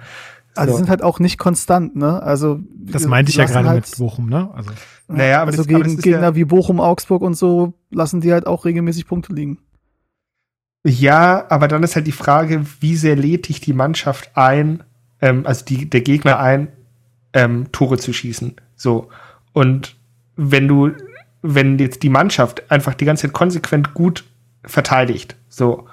[0.55, 0.79] Also so.
[0.79, 2.23] sind halt auch nicht konstant, ne?
[2.23, 4.51] Also das meinte ich ja gerade halt, mit Bochum, ne?
[4.53, 4.71] Also,
[5.17, 8.33] naja, aber also das, gegen aber Gegner ja wie Bochum, Augsburg und so lassen die
[8.33, 9.59] halt auch regelmäßig Punkte liegen.
[10.85, 14.83] Ja, aber dann ist halt die Frage, wie sehr lädt dich die Mannschaft ein,
[15.21, 16.69] ähm, also die, der Gegner ein,
[17.33, 18.57] ähm, Tore zu schießen.
[18.77, 19.09] So.
[19.53, 19.97] Und
[20.37, 20.93] wenn du
[21.43, 24.25] wenn jetzt die Mannschaft einfach die ganze Zeit konsequent gut
[24.65, 25.87] verteidigt, so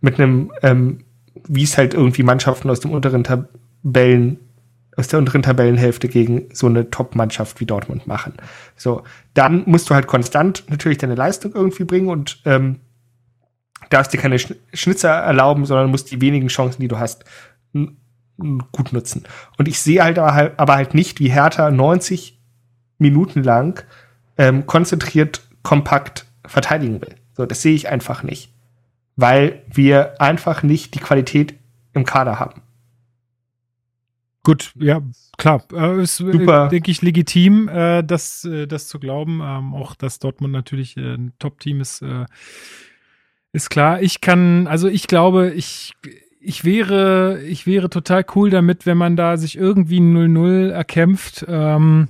[0.00, 1.00] mit einem, ähm,
[1.46, 4.38] wie es halt irgendwie Mannschaften aus dem unteren Tabellen,
[4.96, 8.34] aus der unteren Tabellenhälfte gegen so eine Top-Mannschaft wie Dortmund machen.
[8.76, 9.02] So,
[9.34, 12.80] dann musst du halt konstant natürlich deine Leistung irgendwie bringen und ähm,
[13.90, 17.24] darfst dir keine Schnitzer erlauben, sondern musst die wenigen Chancen, die du hast,
[18.72, 19.24] gut nutzen.
[19.58, 22.40] Und ich sehe halt aber halt nicht, wie Hertha 90
[22.98, 23.84] Minuten lang
[24.38, 27.14] ähm, konzentriert, kompakt verteidigen will.
[27.36, 28.52] So, das sehe ich einfach nicht.
[29.16, 31.54] Weil wir einfach nicht die Qualität
[31.92, 32.62] im Kader haben.
[34.44, 35.00] Gut, ja,
[35.38, 35.64] klar.
[35.72, 36.68] Äh, ist, äh, Super.
[36.68, 39.40] denke ich, legitim, äh, das, äh, das zu glauben.
[39.42, 42.26] Ähm, auch, dass Dortmund natürlich äh, ein Top-Team ist, äh,
[43.52, 44.02] ist klar.
[44.02, 45.94] Ich kann, also ich glaube, ich,
[46.40, 51.46] ich wäre, ich wäre total cool damit, wenn man da sich irgendwie 0-0 erkämpft.
[51.48, 52.08] Ähm,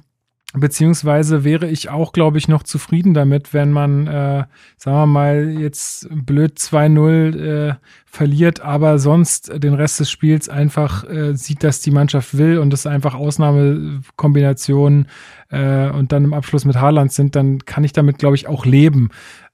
[0.56, 4.44] Beziehungsweise wäre ich auch, glaube ich, noch zufrieden damit, wenn man, äh,
[4.76, 7.74] sagen wir mal, jetzt blöd 2-0 äh,
[8.06, 12.72] verliert, aber sonst den Rest des Spiels einfach äh, sieht, dass die Mannschaft will und
[12.72, 15.08] es einfach Ausnahmekombinationen
[15.50, 18.64] äh, und dann im Abschluss mit Haaland sind, dann kann ich damit, glaube ich, auch
[18.64, 19.08] leben.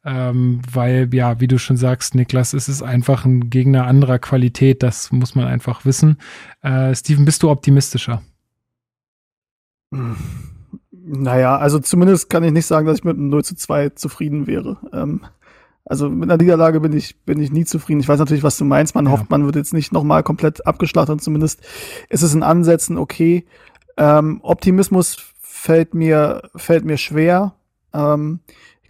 [0.05, 4.83] Ähm, weil, ja, wie du schon sagst, Niklas, es ist einfach ein Gegner anderer Qualität,
[4.83, 6.19] das muss man einfach wissen.
[6.61, 8.21] Äh, Steven, bist du optimistischer?
[11.13, 14.47] Naja, also zumindest kann ich nicht sagen, dass ich mit einem 0 zu 2 zufrieden
[14.47, 14.77] wäre.
[14.93, 15.23] Ähm,
[15.85, 18.01] also mit einer Niederlage bin ich, bin ich nie zufrieden.
[18.01, 18.95] Ich weiß natürlich, was du meinst.
[18.95, 19.13] Man Ja.
[19.13, 21.63] hofft, man wird jetzt nicht nochmal komplett abgeschlachtet und zumindest
[22.09, 23.45] ist es in Ansätzen okay.
[23.97, 27.55] Ähm, Optimismus fällt mir, fällt mir schwer.
[27.93, 28.39] Ähm,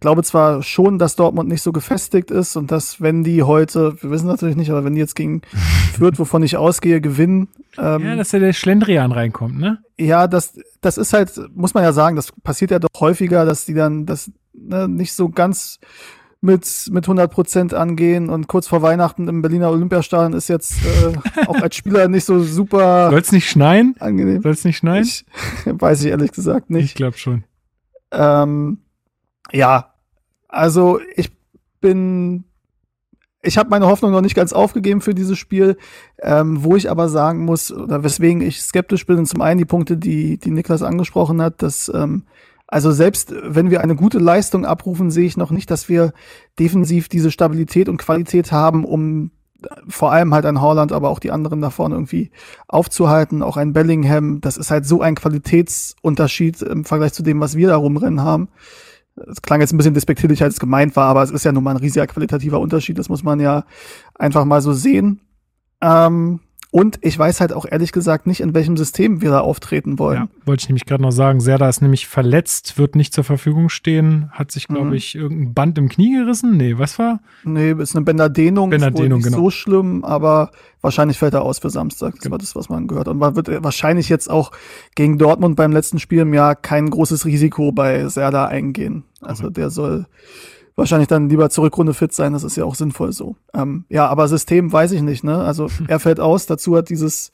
[0.00, 4.02] ich glaube zwar schon, dass Dortmund nicht so gefestigt ist und dass, wenn die heute,
[4.02, 5.42] wir wissen natürlich nicht, aber wenn die jetzt gegen
[5.92, 9.80] Fürth, wovon ich ausgehe, gewinnen, ähm, Ja, dass ja der Schlendrian reinkommt, ne?
[9.98, 13.66] ja, das, das ist halt, muss man ja sagen, das passiert ja doch häufiger, dass
[13.66, 15.80] die dann das ne, nicht so ganz
[16.40, 21.12] mit, mit 100 Prozent angehen und kurz vor Weihnachten im Berliner Olympiastadion ist jetzt äh,
[21.46, 23.96] auch als Spieler nicht so super Soll's nicht schneien?
[24.00, 24.40] angenehm.
[24.40, 25.04] Soll's nicht schneien?
[25.04, 25.26] Ich,
[25.66, 26.94] weiß ich ehrlich gesagt Ich nicht.
[26.96, 27.44] glaube schon.
[28.12, 28.78] Ähm,
[29.52, 29.89] ja,
[30.50, 31.30] also ich
[31.80, 32.44] bin,
[33.42, 35.76] ich habe meine Hoffnung noch nicht ganz aufgegeben für dieses Spiel,
[36.20, 39.64] ähm, wo ich aber sagen muss, oder weswegen ich skeptisch bin, sind zum einen die
[39.64, 42.24] Punkte, die, die Niklas angesprochen hat, dass ähm,
[42.66, 46.12] also selbst wenn wir eine gute Leistung abrufen, sehe ich noch nicht, dass wir
[46.58, 49.32] defensiv diese Stabilität und Qualität haben, um
[49.88, 52.30] vor allem halt ein Holland, aber auch die anderen da vorne irgendwie
[52.68, 53.42] aufzuhalten.
[53.42, 57.68] Auch ein Bellingham, das ist halt so ein Qualitätsunterschied im Vergleich zu dem, was wir
[57.68, 58.48] da rumrennen haben.
[59.16, 61.64] Das klang jetzt ein bisschen despektierlich, als es gemeint war, aber es ist ja nun
[61.64, 62.98] mal ein riesiger qualitativer Unterschied.
[62.98, 63.64] Das muss man ja
[64.14, 65.20] einfach mal so sehen.
[65.80, 66.40] Ähm,
[66.72, 70.16] und ich weiß halt auch ehrlich gesagt nicht, in welchem System wir da auftreten wollen.
[70.18, 71.40] Ja, wollte ich nämlich gerade noch sagen.
[71.40, 74.92] Serda ist nämlich verletzt, wird nicht zur Verfügung stehen, hat sich, glaube Mhm.
[74.92, 76.56] ich, irgendein Band im Knie gerissen.
[76.56, 77.20] Nee, was war?
[77.44, 78.70] Nee, ist eine Bänderdehnung.
[78.70, 79.38] Bänderdehnung, nicht genau.
[79.44, 82.12] so schlimm, aber wahrscheinlich fällt er aus für Samstag.
[82.14, 82.32] Das Genau.
[82.32, 83.08] war das, was man gehört.
[83.08, 84.52] Und man wird wahrscheinlich jetzt auch
[84.94, 89.02] gegen Dortmund beim letzten Spiel im Jahr kein großes Risiko bei Serda eingehen.
[89.20, 89.54] Also Okay.
[89.54, 90.06] der soll
[90.80, 92.32] wahrscheinlich dann lieber zur Rückrunde fit sein.
[92.32, 93.36] Das ist ja auch sinnvoll so.
[93.54, 95.38] Ähm, ja, aber System weiß ich nicht, ne?
[95.38, 96.46] Also er fällt aus.
[96.46, 97.30] Dazu hat dieses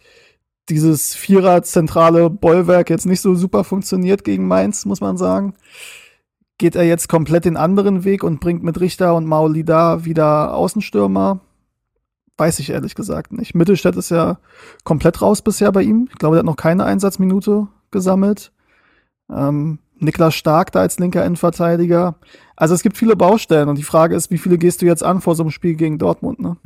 [0.68, 5.55] dieses Vierer zentrale Bollwerk jetzt nicht so super funktioniert gegen Mainz, muss man sagen.
[6.59, 11.40] Geht er jetzt komplett den anderen Weg und bringt mit Richter und Maulida wieder Außenstürmer?
[12.36, 13.55] Weiß ich ehrlich gesagt nicht.
[13.55, 14.39] Mittelstädt ist ja
[14.85, 16.09] komplett raus bisher bei ihm.
[16.10, 18.52] Ich glaube, der hat noch keine Einsatzminute gesammelt.
[19.31, 22.16] Ähm, Niklas Stark da als linker Innenverteidiger.
[22.56, 25.20] Also es gibt viele Baustellen und die Frage ist, wie viele gehst du jetzt an
[25.20, 26.56] vor so einem Spiel gegen Dortmund, ne?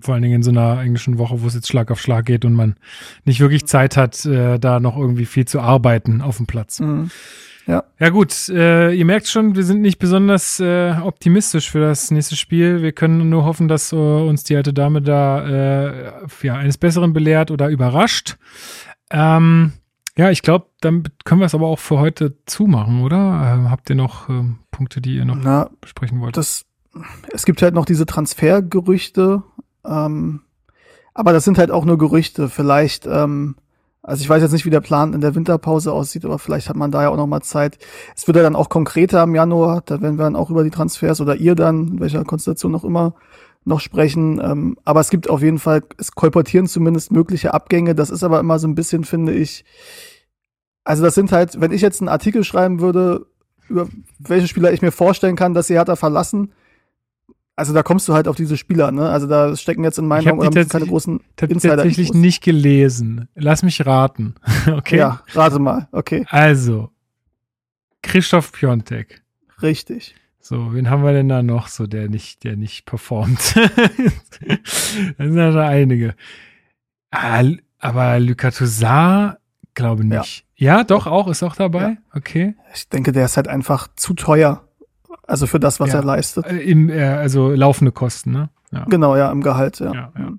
[0.00, 2.44] Vor allen Dingen in so einer englischen Woche, wo es jetzt Schlag auf Schlag geht
[2.44, 2.76] und man
[3.24, 6.80] nicht wirklich Zeit hat, äh, da noch irgendwie viel zu arbeiten auf dem Platz.
[6.80, 7.10] Mhm.
[7.98, 12.36] Ja gut, äh, ihr merkt schon, wir sind nicht besonders äh, optimistisch für das nächste
[12.36, 12.80] Spiel.
[12.80, 16.12] Wir können nur hoffen, dass äh, uns die alte Dame da äh,
[16.42, 18.36] ja, eines Besseren belehrt oder überrascht.
[19.10, 19.72] Ähm,
[20.18, 23.16] ja, ich glaube, dann können wir es aber auch für heute zumachen, oder?
[23.16, 26.36] Ähm, habt ihr noch ähm, Punkte, die ihr noch Na, besprechen wollt?
[26.36, 26.64] das,
[27.32, 29.42] es gibt halt noch diese Transfergerüchte,
[29.84, 30.40] ähm,
[31.12, 32.48] aber das sind halt auch nur Gerüchte.
[32.48, 33.56] Vielleicht, ähm,
[34.02, 36.76] also ich weiß jetzt nicht, wie der Plan in der Winterpause aussieht, aber vielleicht hat
[36.76, 37.78] man da ja auch noch mal Zeit.
[38.14, 40.70] Es wird ja dann auch konkreter im Januar, da werden wir dann auch über die
[40.70, 43.14] Transfers oder ihr dann, in welcher Konstellation auch immer,
[43.66, 44.40] noch sprechen.
[44.42, 47.94] Ähm, aber es gibt auf jeden Fall, es kolportieren zumindest mögliche Abgänge.
[47.94, 49.64] Das ist aber immer so ein bisschen, finde ich,
[50.84, 53.26] also das sind halt, wenn ich jetzt einen Artikel schreiben würde,
[53.68, 53.88] über
[54.20, 56.52] welche Spieler ich mir vorstellen kann, dass sie Hertha verlassen,
[57.56, 59.08] also da kommst du halt auf diese Spieler, ne?
[59.08, 62.20] Also da stecken jetzt in meinen hab Augen keine großen Ich habe Insider tatsächlich Infos.
[62.20, 63.28] nicht gelesen.
[63.34, 64.34] Lass mich raten.
[64.72, 64.98] Okay.
[64.98, 65.88] Ja, rate mal.
[65.92, 66.90] Okay, Also,
[68.02, 69.22] Christoph Piontek.
[69.62, 70.14] richtig.
[70.48, 73.56] So, wen haben wir denn da noch so, der nicht, der nicht performt?
[73.56, 76.14] das sind ja schon einige.
[77.10, 77.42] Ah,
[77.80, 79.38] aber Toussaint,
[79.74, 80.46] glaube nicht.
[80.54, 80.84] Ja.
[80.84, 81.98] doch, auch, ist auch dabei.
[82.14, 82.54] Okay.
[82.72, 84.62] Ich denke, der ist halt einfach zu teuer.
[85.26, 85.96] Also für das, was Ja.
[85.96, 86.46] er leistet.
[86.46, 88.50] Äh, Im, äh, also laufende Kosten, ne?
[88.70, 88.84] Ja.
[88.84, 89.92] Genau, ja, im Gehalt, ja.
[89.92, 90.32] Ja, ja.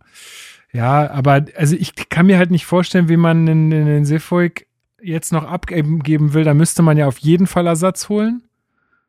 [0.72, 4.68] Ja, aber also ich kann mir halt nicht vorstellen, wie man in, in den Seefolk
[5.02, 6.46] jetzt noch abgeben will.
[6.46, 8.44] Da müsste man ja auf jeden Fall Ersatz holen.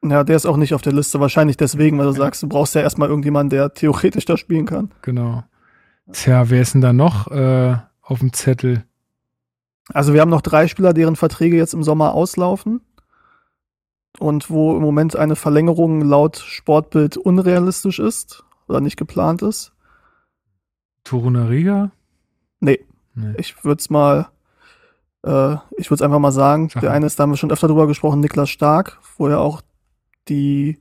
[0.05, 1.21] Ja, der ist auch nicht auf der Liste.
[1.21, 4.91] Wahrscheinlich deswegen, weil du sagst, du brauchst ja erstmal irgendjemanden, der theoretisch da spielen kann.
[5.03, 5.45] Genau.
[6.13, 8.85] Tja, wer ist denn da noch äh, auf dem Zettel?
[9.93, 12.81] Also wir haben noch drei Spieler, deren Verträge jetzt im Sommer auslaufen.
[14.19, 19.73] Und wo im Moment eine Verlängerung laut Sportbild unrealistisch ist oder nicht geplant ist.
[21.05, 21.91] Torunariga?
[22.61, 22.85] Nee.
[23.15, 23.35] Nee.
[23.39, 24.29] Ich würde es mal,
[25.25, 26.69] äh, ich würde es einfach mal sagen.
[26.69, 29.39] Sag der eine ist, da haben wir schon öfter drüber gesprochen, Niklas Stark, wo ja
[29.39, 29.63] auch
[30.29, 30.79] die,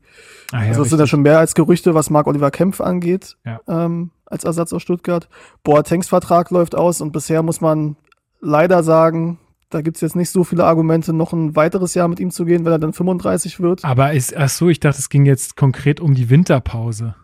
[0.52, 3.60] Ah, ja, also es sind ja schon mehr als Gerüchte, was Marc-Oliver Kempf angeht, Ja.
[3.68, 5.28] ähm, als Ersatz aus Stuttgart.
[5.64, 7.96] Boatengs Vertrag läuft aus und bisher muss man
[8.42, 12.32] leider sagen, da gibt's jetzt nicht so viele Argumente, noch ein weiteres Jahr mit ihm
[12.32, 13.84] zu gehen, wenn er dann 35 wird.
[13.84, 17.16] Aber ist, ach so, ich dachte, es ging jetzt konkret um die Winterpause.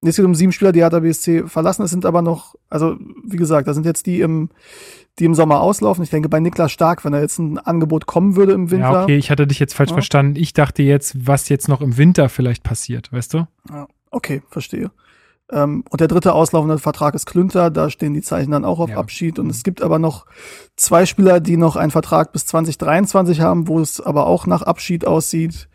[0.00, 1.82] Es geht um sieben Spieler, die Hertha BSC verlassen.
[1.82, 4.48] Es sind aber noch, also wie gesagt, da sind jetzt die im,
[5.18, 6.04] die im Sommer auslaufen.
[6.04, 8.92] Ich denke bei Niklas Stark, wenn da jetzt ein Angebot kommen würde im Winter.
[8.92, 9.94] Ja, okay, ich hatte dich jetzt falsch Ja.
[9.94, 10.36] verstanden.
[10.36, 13.46] Ich dachte jetzt, was jetzt noch im Winter vielleicht passiert, weißt du?
[13.70, 14.92] Ja, okay, verstehe.
[15.50, 18.90] Ähm, und der dritte auslaufende Vertrag ist Klünter, da stehen die Zeichen dann auch auf
[18.90, 18.98] Ja.
[18.98, 19.38] Abschied.
[19.40, 20.26] Und es gibt aber noch
[20.76, 25.06] zwei Spieler, die noch einen Vertrag bis 2023 haben, wo es aber auch nach Abschied
[25.06, 25.68] aussieht.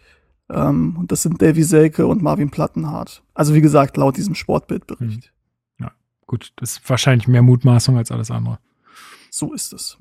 [0.49, 3.23] Ähm, und das sind Davy Selke und Marvin Plattenhardt.
[3.33, 5.33] Also wie gesagt, laut diesem Sportbildbericht.
[6.33, 8.57] Gut, das ist wahrscheinlich mehr Mutmaßung als alles andere.
[9.29, 9.97] So ist es.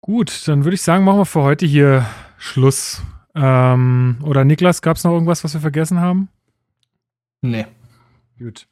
[0.00, 2.06] Gut, dann würde ich sagen, machen wir für heute hier
[2.38, 3.02] Schluss.
[3.34, 6.28] Ähm, oder Niklas, gab es noch irgendwas, was wir vergessen haben?
[7.42, 7.66] Nee.
[8.38, 8.68] Gut.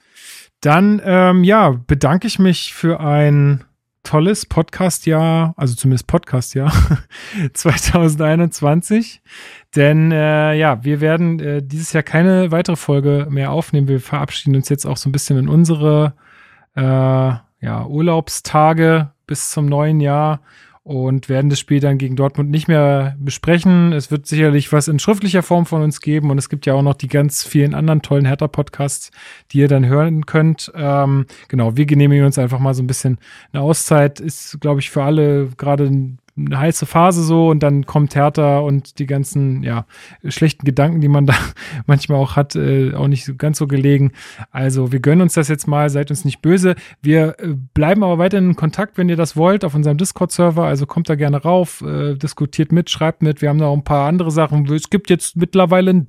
[0.61, 3.65] Dann, ähm, ja, bedanke ich mich für ein
[4.07, 6.73] tolles Podcast-Jahr, also zumindest Podcast-Jahr
[7.53, 9.21] 2021.
[9.75, 13.89] Denn, äh, ja, wir werden äh, dieses Jahr keine weitere Folge mehr aufnehmen.
[13.89, 16.15] Wir verabschieden uns jetzt auch so ein bisschen in unsere
[16.77, 20.41] äh, ja, Urlaubstage bis zum neuen Jahr
[20.87, 23.93] und werden das Spiel dann gegen Dortmund nicht mehr besprechen.
[23.93, 26.83] Es wird sicherlich was in schriftlicher Form von uns geben und es gibt ja auch
[26.83, 29.11] noch die ganz vielen anderen tollen Hertha-Podcasts,
[29.51, 30.71] die ihr dann hören könnt.
[30.77, 33.19] Ähm, genau, wir genehmigen uns einfach mal so ein bisschen
[33.53, 34.21] eine Auszeit.
[34.21, 38.59] Ist, glaube ich, für alle gerade ein eine heiße Phase so und dann kommt Hertha
[38.59, 39.87] und die ganzen ja
[40.25, 41.35] schlechten Gedanken, die man da
[41.87, 44.13] manchmal auch hat, äh, auch nicht ganz so gelegen.
[44.51, 46.75] Also wir gönnen uns das jetzt mal, seid uns nicht böse.
[47.01, 50.65] Wir äh, bleiben aber weiterhin in Kontakt, wenn ihr das wollt, auf unserem Discord-Server.
[50.65, 53.41] Also kommt da gerne rauf, äh, diskutiert mit, schreibt mit.
[53.41, 54.67] Wir haben da auch ein paar andere Sachen.
[54.73, 56.07] Es gibt jetzt mittlerweile einen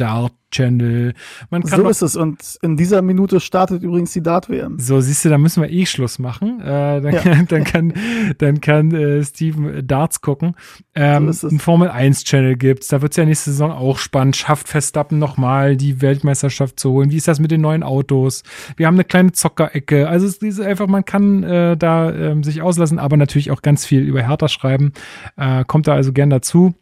[0.52, 1.14] Dart-Channel.
[1.50, 2.16] Man kann So ist es.
[2.16, 4.80] Und in dieser Minute startet übrigens die Dart-WM.
[4.80, 6.60] so, siehst du, da müssen wir eh Schluss machen.
[6.62, 7.22] Äh, dann, Ja.
[7.22, 7.94] kann, dann kann,
[8.38, 10.56] dann kann äh, Steven Darts gucken.
[10.96, 11.54] Ähm, So es.
[11.54, 12.88] ein Formel 1 Channel gibt's.
[12.88, 14.36] Da wird's ja nächste Saison auch spannend.
[14.36, 17.12] Schafft Verstappen nochmal die Weltmeisterschaft zu holen?
[17.12, 18.44] Wie ist das mit den neuen Autos?
[18.76, 20.08] Wir haben eine kleine Zockerecke.
[20.08, 23.86] Also es ist einfach, man kann äh, da ähm, sich auslassen, aber natürlich auch ganz
[23.86, 24.94] viel über Hertha schreiben.
[25.36, 26.74] Äh, kommt da also gern dazu.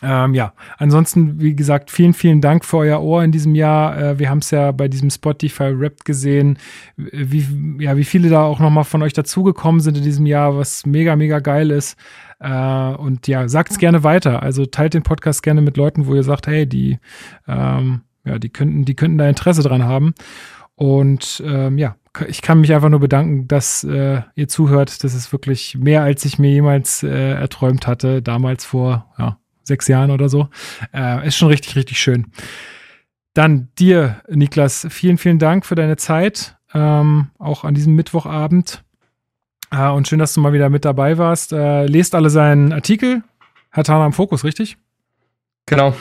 [0.00, 3.98] Ähm, ja, ansonsten, wie gesagt, vielen, vielen Dank für euer Ohr in diesem Jahr.
[3.98, 6.58] Äh, wir haben es ja bei diesem Spotify Rap gesehen,
[6.96, 7.44] wie,
[7.82, 11.16] ja, wie viele da auch nochmal von euch dazugekommen sind in diesem Jahr, was mega,
[11.16, 11.96] mega geil ist.
[12.38, 14.40] Äh, und ja, sagt's gerne weiter.
[14.42, 16.98] Also teilt den Podcast gerne mit Leuten, wo ihr sagt, hey, die,
[17.48, 20.14] ähm, ja, die könnten, die könnten da Interesse dran haben.
[20.76, 21.96] Und ähm, ja,
[22.28, 25.02] ich kann mich einfach nur bedanken, dass äh, ihr zuhört.
[25.02, 29.38] Das ist wirklich mehr, als ich mir jemals äh, erträumt hatte, damals vor ja,
[29.68, 30.48] sechs Jahren oder so.
[30.92, 32.26] Äh, ist schon richtig, richtig schön.
[33.34, 38.82] Dann dir, Niklas, vielen, vielen Dank für deine Zeit, ähm, auch an diesem Mittwochabend.
[39.70, 41.52] Äh, und schön, dass du mal wieder mit dabei warst.
[41.52, 43.22] Äh, lest alle seinen Artikel.
[43.70, 44.76] Hatana im Fokus, richtig?
[45.66, 45.94] Genau.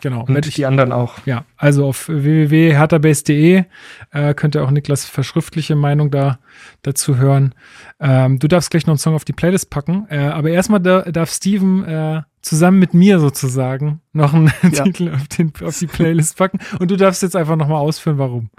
[0.00, 0.24] Genau.
[0.24, 1.14] Und ich- die anderen auch.
[1.26, 3.64] ja, also auf www.herterbase.de
[4.12, 6.38] äh, könnt ihr auch Niklas verschriftliche Meinung da
[6.82, 7.52] dazu hören.
[7.98, 11.02] Ähm, du darfst gleich noch einen Song auf die Playlist packen, äh, aber erstmal da,
[11.02, 14.84] darf Steven äh, zusammen mit mir sozusagen noch einen Ja.
[14.84, 18.50] Titel auf, den, auf die Playlist packen und du darfst jetzt einfach nochmal ausführen, warum.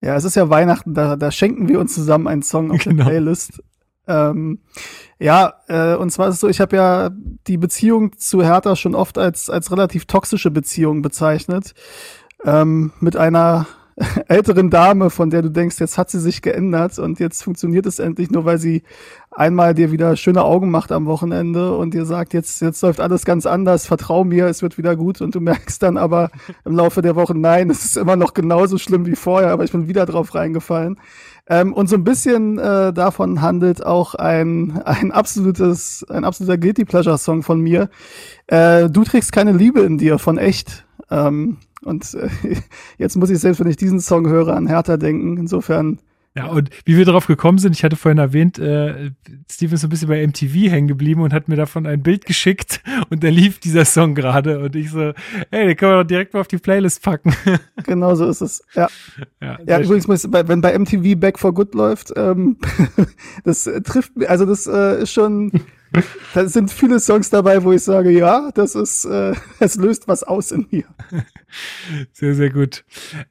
[0.00, 3.04] Ja, es ist ja Weihnachten, da, da schenken wir uns zusammen einen Song auf Genau.
[3.04, 3.62] der Playlist.
[4.06, 4.58] Ähm,
[5.18, 7.10] ja, äh, und zwar ist es so, ich habe ja
[7.46, 11.72] die Beziehung zu Hertha schon oft als, als relativ toxische Beziehung bezeichnet.
[12.44, 13.66] Ähm, mit einer
[14.28, 17.98] älteren Dame, von der du denkst, jetzt hat sie sich geändert und jetzt funktioniert es
[17.98, 18.82] endlich nur, weil sie
[19.30, 23.24] einmal dir wieder schöne Augen macht am Wochenende und dir sagt, jetzt, jetzt läuft alles
[23.24, 26.30] ganz anders, vertrau mir, es wird wieder gut und du merkst dann aber
[26.64, 29.72] im Laufe der Woche, nein, es ist immer noch genauso schlimm wie vorher, aber ich
[29.72, 30.98] bin wieder drauf reingefallen.
[31.46, 36.84] Ähm, und so ein bisschen äh, davon handelt auch ein, ein absolutes, ein absoluter Guilty
[36.84, 37.90] Pleasure Song von mir.
[38.46, 40.86] Äh, du trägst keine Liebe in dir von echt.
[41.10, 42.28] Ähm, und äh,
[42.98, 45.36] jetzt muss ich selbst, wenn ich diesen Song höre, an Hertha denken.
[45.36, 45.98] Insofern,
[46.36, 49.12] Ja, und wie wir darauf gekommen sind, ich hatte vorhin erwähnt, äh,
[49.48, 52.26] Steven ist so ein bisschen bei MTV hängen geblieben und hat mir davon ein Bild
[52.26, 55.12] geschickt und da lief dieser Song gerade und ich so,
[55.52, 57.32] ey, den können wir doch direkt mal auf die Playlist packen.
[57.86, 58.64] genau so ist es.
[58.74, 58.88] Ja.
[59.40, 62.56] ja, Ja, übrigens, muss, wenn bei MTV Back for Good läuft, ähm,
[63.44, 65.52] das trifft also das äh, ist schon,
[66.34, 70.22] da sind viele Songs dabei, wo ich sage, ja, das ist, äh, es löst was
[70.22, 70.84] aus in mir.
[72.12, 72.84] Sehr, sehr gut.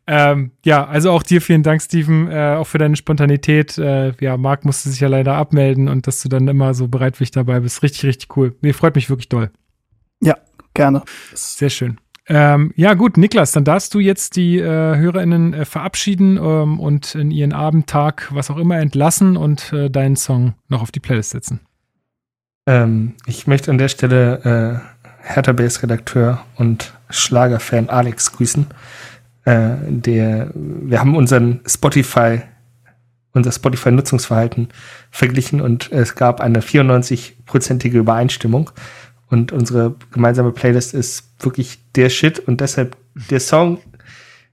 [0.08, 3.78] Ähm, ja, also auch dir vielen Dank, Steven, äh, auch für deine Spontanität.
[3.78, 7.32] Äh, ja, Marc musste sich ja leider abmelden und dass du dann immer so bereitwillig
[7.32, 7.84] dabei bist.
[7.84, 8.56] Richtig, richtig cool.
[8.62, 9.52] Mir freut mich wirklich doll.
[10.22, 10.38] Ja,
[10.74, 11.04] gerne.
[11.34, 12.00] Sehr schön.
[12.28, 17.16] Ähm, ja, gut, Niklas, dann darfst du jetzt die äh, HörerInnen äh, verabschieden ähm, und
[17.16, 21.02] in ihren Abend, Tag, was auch immer entlassen und äh, deinen Song noch auf die
[21.02, 21.60] Playlist setzen.
[22.66, 28.68] Ähm, ich möchte an der Stelle äh, Hertha Base Redakteur und Schlagerfan Alex grüßen.
[29.46, 32.42] äh, der, wir haben unseren Spotify,
[33.34, 34.70] unser Spotify-Nutzungsverhalten
[35.12, 38.72] verglichen und es gab eine 94-prozentige Übereinstimmung.
[39.28, 42.96] Und unsere gemeinsame Playlist ist wirklich der Shit und deshalb
[43.30, 43.80] der Song,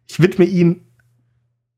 [0.08, 0.80] ich widme ihn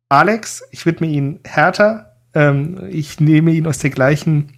[0.08, 4.52] Alex, ich widme ihn Hertha, ähm, ich nehme ihn aus der gleichen,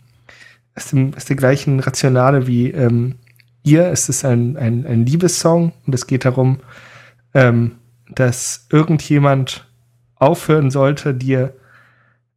[0.77, 3.17] aus, dem, aus der gleichen Rationale wie ähm,
[3.63, 3.87] ihr.
[3.87, 6.61] Es ist ein, ein, ein Liebessong und es geht darum,
[7.33, 7.77] ähm,
[8.11, 9.67] dass irgendjemand
[10.17, 11.55] aufhören sollte, dir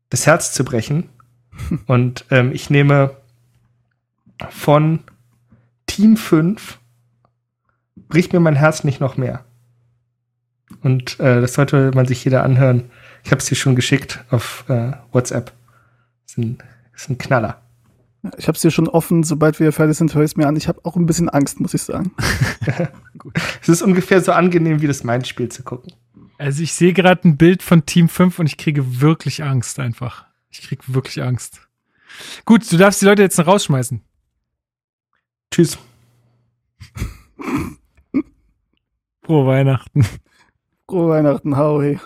[0.10, 1.10] das Herz zu brechen.
[1.88, 3.18] Und ähm, ich nehme
[4.50, 5.00] von
[5.86, 6.80] Team 5
[8.08, 9.44] bricht mir mein Herz nicht noch mehr.
[10.82, 12.90] Und äh, das sollte man sich jeder anhören.
[13.24, 15.52] Ich habe es dir schon geschickt auf äh, WhatsApp.
[16.26, 16.58] Ist ein,
[16.94, 17.62] ist ein Knaller.
[18.38, 20.56] Ich habe es dir schon offen, sobald wir fertig sind, höre ich es mir an.
[20.56, 22.12] Ich habe auch ein bisschen Angst, muss ich sagen.
[23.62, 25.94] es ist ungefähr so angenehm, wie das Mainz-Spiel zu gucken.
[26.38, 30.26] Also ich sehe gerade ein Bild von Team 5 und ich kriege wirklich Angst einfach.
[30.50, 31.68] Ich kriege wirklich Angst.
[32.46, 34.02] Gut, du darfst die Leute jetzt noch rausschmeißen.
[35.52, 35.78] Tschüss.
[39.24, 40.06] Frohe Weihnachten.
[40.88, 42.00] Frohe Weihnachten, Howie.